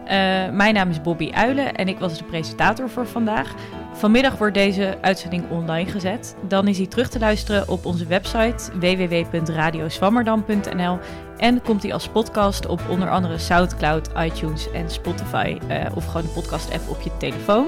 Eh, 0.05 0.49
mijn 0.49 0.73
naam 0.73 0.89
is 0.89 1.01
Bobby 1.01 1.31
Uilen 1.33 1.75
en 1.75 1.87
ik 1.87 1.99
was 1.99 2.17
de 2.17 2.23
presentator 2.23 2.89
voor 2.89 3.07
vandaag. 3.07 3.53
Vanmiddag 3.99 4.37
wordt 4.37 4.53
deze 4.53 4.97
uitzending 5.01 5.49
online 5.49 5.91
gezet. 5.91 6.35
Dan 6.47 6.67
is 6.67 6.77
hij 6.77 6.87
terug 6.87 7.09
te 7.09 7.19
luisteren 7.19 7.67
op 7.67 7.85
onze 7.85 8.05
website 8.05 8.79
www.radioswammerdam.nl 8.79 10.99
en 11.37 11.61
komt 11.61 11.83
hij 11.83 11.93
als 11.93 12.07
podcast 12.07 12.65
op 12.65 12.81
onder 12.89 13.09
andere 13.09 13.37
SoundCloud, 13.37 14.09
iTunes 14.17 14.71
en 14.71 14.89
Spotify 14.89 15.57
eh, 15.67 15.85
of 15.95 16.05
gewoon 16.05 16.21
de 16.21 16.27
podcast-app 16.27 16.89
op 16.89 17.01
je 17.01 17.17
telefoon. 17.17 17.67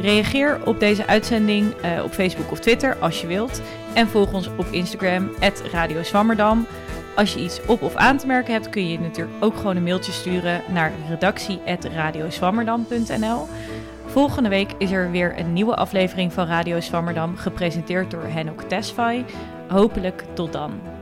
Reageer 0.00 0.66
op 0.66 0.80
deze 0.80 1.06
uitzending 1.06 1.74
eh, 1.74 2.04
op 2.04 2.12
Facebook 2.12 2.50
of 2.50 2.58
Twitter 2.58 2.96
als 2.96 3.20
je 3.20 3.26
wilt. 3.26 3.60
En 3.94 4.08
volg 4.08 4.32
ons 4.32 4.48
op 4.56 4.66
Instagram, 4.70 5.30
@radioswammerdam. 5.72 6.66
Als 7.16 7.34
je 7.34 7.40
iets 7.40 7.60
op 7.66 7.82
of 7.82 7.94
aan 7.94 8.18
te 8.18 8.26
merken 8.26 8.52
hebt, 8.52 8.68
kun 8.68 8.88
je 8.88 9.00
natuurlijk 9.00 9.44
ook 9.44 9.56
gewoon 9.56 9.76
een 9.76 9.82
mailtje 9.82 10.12
sturen 10.12 10.62
naar 10.72 10.92
redactie.radioswammerdam.nl. 11.08 13.46
Volgende 14.14 14.48
week 14.48 14.72
is 14.78 14.90
er 14.90 15.10
weer 15.10 15.38
een 15.38 15.52
nieuwe 15.52 15.74
aflevering 15.74 16.32
van 16.32 16.46
Radio 16.46 16.80
Zwammerdam, 16.80 17.36
gepresenteerd 17.36 18.10
door 18.10 18.22
Henok 18.22 18.62
Tesfaye. 18.62 19.24
Hopelijk 19.68 20.24
tot 20.34 20.52
dan. 20.52 20.93